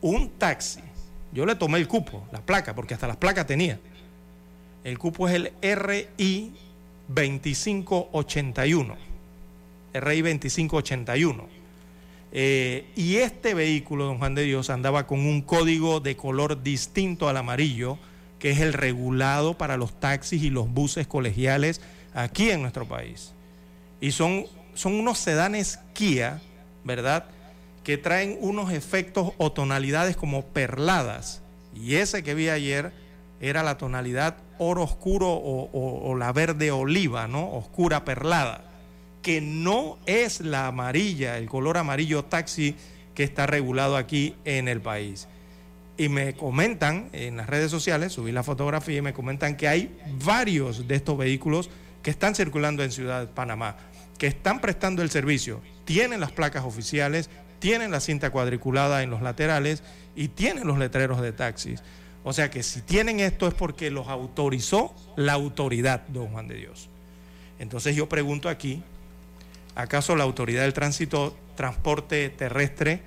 [0.00, 0.80] un taxi
[1.32, 3.78] Yo le tomé el cupo, la placa, porque hasta las placas tenía.
[4.82, 6.54] El cupo es el RI
[7.08, 9.07] 2581.
[9.94, 11.58] RI 2581.
[12.30, 17.28] Eh, y este vehículo, don Juan de Dios, andaba con un código de color distinto
[17.28, 17.98] al amarillo,
[18.38, 21.80] que es el regulado para los taxis y los buses colegiales
[22.14, 23.32] aquí en nuestro país.
[24.00, 24.44] Y son,
[24.74, 26.40] son unos sedanes Kia,
[26.84, 27.26] ¿verdad?
[27.82, 31.42] Que traen unos efectos o tonalidades como perladas.
[31.74, 32.92] Y ese que vi ayer
[33.40, 37.50] era la tonalidad oro oscuro o, o la verde oliva, ¿no?
[37.52, 38.67] Oscura perlada
[39.28, 42.74] que no es la amarilla, el color amarillo taxi
[43.14, 45.28] que está regulado aquí en el país.
[45.98, 49.94] Y me comentan en las redes sociales, subí la fotografía y me comentan que hay
[50.24, 51.68] varios de estos vehículos
[52.02, 53.76] que están circulando en Ciudad de Panamá,
[54.16, 57.28] que están prestando el servicio, tienen las placas oficiales,
[57.58, 59.82] tienen la cinta cuadriculada en los laterales
[60.16, 61.82] y tienen los letreros de taxis.
[62.24, 66.54] O sea que si tienen esto es porque los autorizó la autoridad, don Juan de
[66.54, 66.88] Dios.
[67.58, 68.82] Entonces yo pregunto aquí,
[69.78, 73.00] ¿Acaso la Autoridad del Tránsito Transporte Terrestre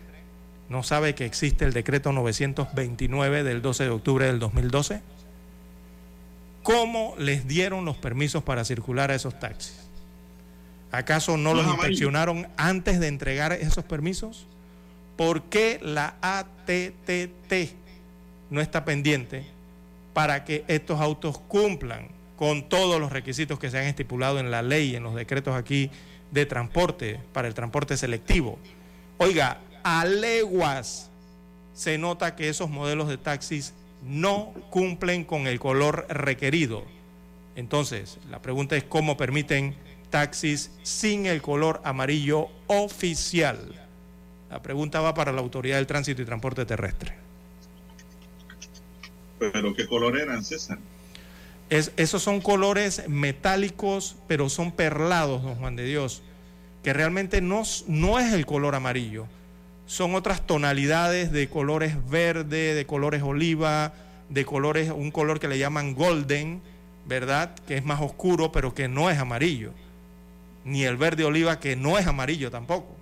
[0.69, 5.02] no sabe que existe el decreto 929 del 12 de octubre del 2012?
[6.64, 9.81] ¿Cómo les dieron los permisos para circular a esos taxis?
[10.93, 14.48] ¿Acaso no los inspeccionaron antes de entregar esos permisos?
[15.18, 17.76] ¿Por qué la ATTT
[18.49, 19.45] no está pendiente
[20.14, 22.07] para que estos autos cumplan
[22.38, 25.91] con todos los requisitos que se han estipulado en la ley, en los decretos aquí
[26.32, 28.58] de transporte para el transporte selectivo.
[29.18, 31.10] Oiga, a leguas
[31.74, 36.84] se nota que esos modelos de taxis no cumplen con el color requerido.
[37.56, 39.76] Entonces, la pregunta es cómo permiten
[40.10, 43.76] taxis sin el color amarillo oficial.
[44.49, 47.14] La pregunta va para la Autoridad del Tránsito y Transporte Terrestre.
[49.40, 50.78] ¿Pero qué color eran, César?
[51.72, 56.22] Esos son colores metálicos, pero son perlados, don Juan de Dios,
[56.84, 59.26] que realmente no, no es el color amarillo.
[59.85, 63.93] Son otras tonalidades de colores verde, de colores oliva,
[64.30, 66.61] de colores, un color que le llaman golden,
[67.06, 67.56] ¿verdad?
[67.68, 69.72] Que es más oscuro, pero que no es amarillo.
[70.65, 72.98] Ni el verde oliva, que no es amarillo tampoco.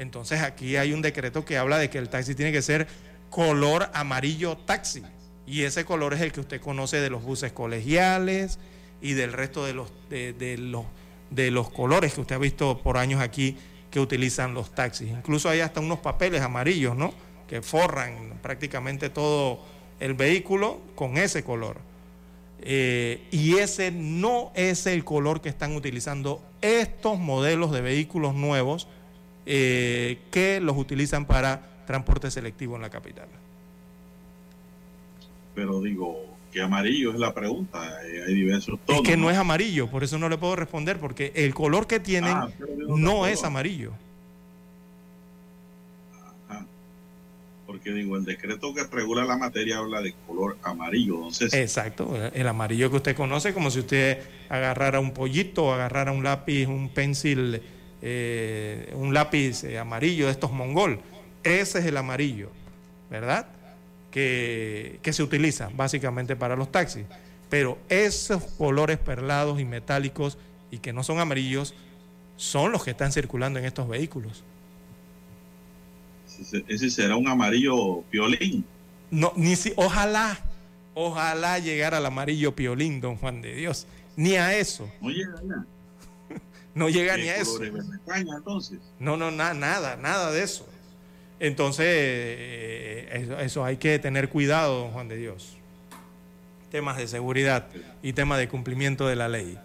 [0.00, 2.88] Entonces aquí hay un decreto que habla de que el taxi tiene que ser
[3.30, 5.02] color amarillo taxi.
[5.48, 8.58] Y ese color es el que usted conoce de los buses colegiales
[9.00, 10.84] y del resto de los, de, los,
[11.30, 13.56] de los colores que usted ha visto por años aquí
[13.90, 15.08] que utilizan los taxis.
[15.08, 17.14] Incluso hay hasta unos papeles amarillos, ¿no?
[17.48, 19.60] Que forran prácticamente todo
[20.00, 21.78] el vehículo con ese color.
[22.60, 28.86] Eh, y ese no es el color que están utilizando estos modelos de vehículos nuevos
[29.46, 33.28] eh, que los utilizan para transporte selectivo en la capital
[35.58, 39.02] pero digo, que amarillo es la pregunta, eh, hay diversos tonos.
[39.02, 41.98] Es que no es amarillo, por eso no le puedo responder, porque el color que
[41.98, 42.48] tienen ah,
[42.86, 43.90] no es amarillo.
[47.66, 51.52] Porque digo, el decreto que regula la materia habla de color amarillo, entonces.
[51.52, 56.66] Exacto, el amarillo que usted conoce, como si usted agarrara un pollito agarrara un lápiz,
[56.66, 57.60] un pencil,
[58.00, 61.00] eh, un lápiz eh, amarillo de estos mongol.
[61.42, 62.48] Ese es el amarillo,
[63.10, 63.57] ¿verdad?
[64.10, 67.04] Que, se utiliza básicamente para los taxis.
[67.50, 70.38] Pero esos colores perlados y metálicos
[70.70, 71.74] y que no son amarillos
[72.36, 74.44] son los que están circulando en estos vehículos.
[76.68, 78.64] Ese será un amarillo piolín.
[79.10, 80.38] No, ni si, ojalá,
[80.94, 83.86] ojalá llegara al amarillo piolín, don Juan de Dios.
[84.16, 84.88] Ni a eso.
[85.00, 85.32] No llega
[86.74, 87.60] No llega ni a eso.
[87.64, 88.78] entonces?
[89.00, 90.68] No, no, nada, nada de eso.
[91.40, 95.56] Entonces, eh, eso, hay que tener cuidado, don Juan de Dios.
[96.70, 97.68] Temas de seguridad
[98.02, 99.56] y temas de cumplimiento de la ley.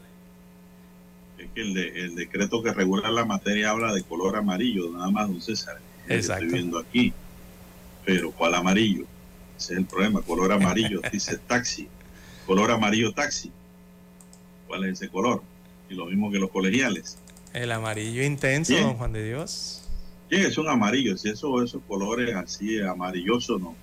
[1.37, 5.41] Es que el, decreto que regula la materia habla de color amarillo, nada más, don
[5.41, 5.79] César.
[6.07, 6.45] Exacto.
[6.45, 7.13] Estoy viendo aquí.
[8.05, 9.05] Pero, ¿cuál amarillo?
[9.57, 11.87] Ese es el problema, color amarillo, dice taxi.
[12.45, 13.51] Color amarillo taxi.
[14.67, 15.41] ¿Cuál es ese color?
[15.89, 17.17] Y lo mismo que los colegiales.
[17.53, 19.82] El amarillo intenso, don Juan de Dios
[20.29, 23.75] es un amarillo, si eso, esos colores así amarillosos, no.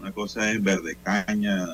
[0.00, 1.66] Una cosa es verde caña,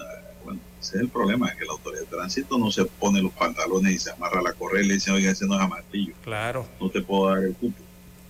[0.45, 3.93] bueno, ese es el problema, que la autoridad de tránsito no se pone los pantalones
[3.95, 6.15] y se amarra la correa y le dice, oiga, ese no es amarillo.
[6.23, 6.67] Claro.
[6.81, 7.83] No te puedo dar el cupo.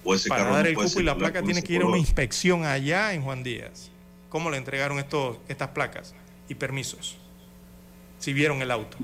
[0.05, 2.65] O ese Para dar el cupo y la placa tiene que ir a una inspección
[2.65, 3.91] allá en Juan Díaz.
[4.29, 6.15] ¿Cómo le entregaron estos, estas placas
[6.49, 7.19] y permisos?
[8.19, 8.97] Si vieron el auto.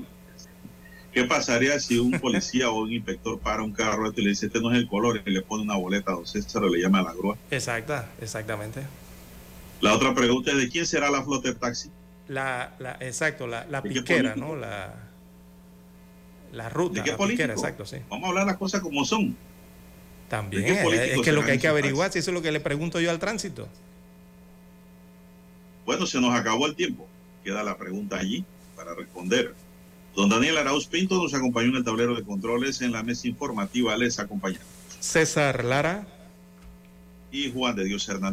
[1.11, 4.61] ¿Qué pasaría si un policía o un inspector para un carro y le dice, este
[4.61, 6.99] no es el color, y le pone una boleta a don César o le llama
[6.99, 7.35] a la grúa?
[7.49, 8.81] Exacta, exactamente.
[9.81, 11.89] La otra pregunta es de quién será la flota de taxi.
[12.27, 14.35] La, la, exacto, la, la ¿De qué piquera?
[14.35, 14.55] ¿no?
[14.55, 14.93] La,
[16.51, 17.97] la ruta, ¿De qué la piquera, exacto, sí.
[18.09, 19.35] Vamos a hablar las cosas como son.
[20.27, 22.35] También, ¿De qué eh, políticos es que lo que hay que averiguar, si eso es
[22.35, 23.67] lo que le pregunto yo al tránsito.
[25.85, 27.07] Bueno, se nos acabó el tiempo.
[27.43, 28.45] Queda la pregunta allí
[28.75, 29.55] para responder.
[30.15, 33.95] Don Daniel Arauz Pinto nos acompañó en el tablero de controles en la mesa informativa.
[33.97, 34.59] Les acompaña.
[34.99, 36.07] César Lara.
[37.31, 38.27] Y Juan de Dios Hernández.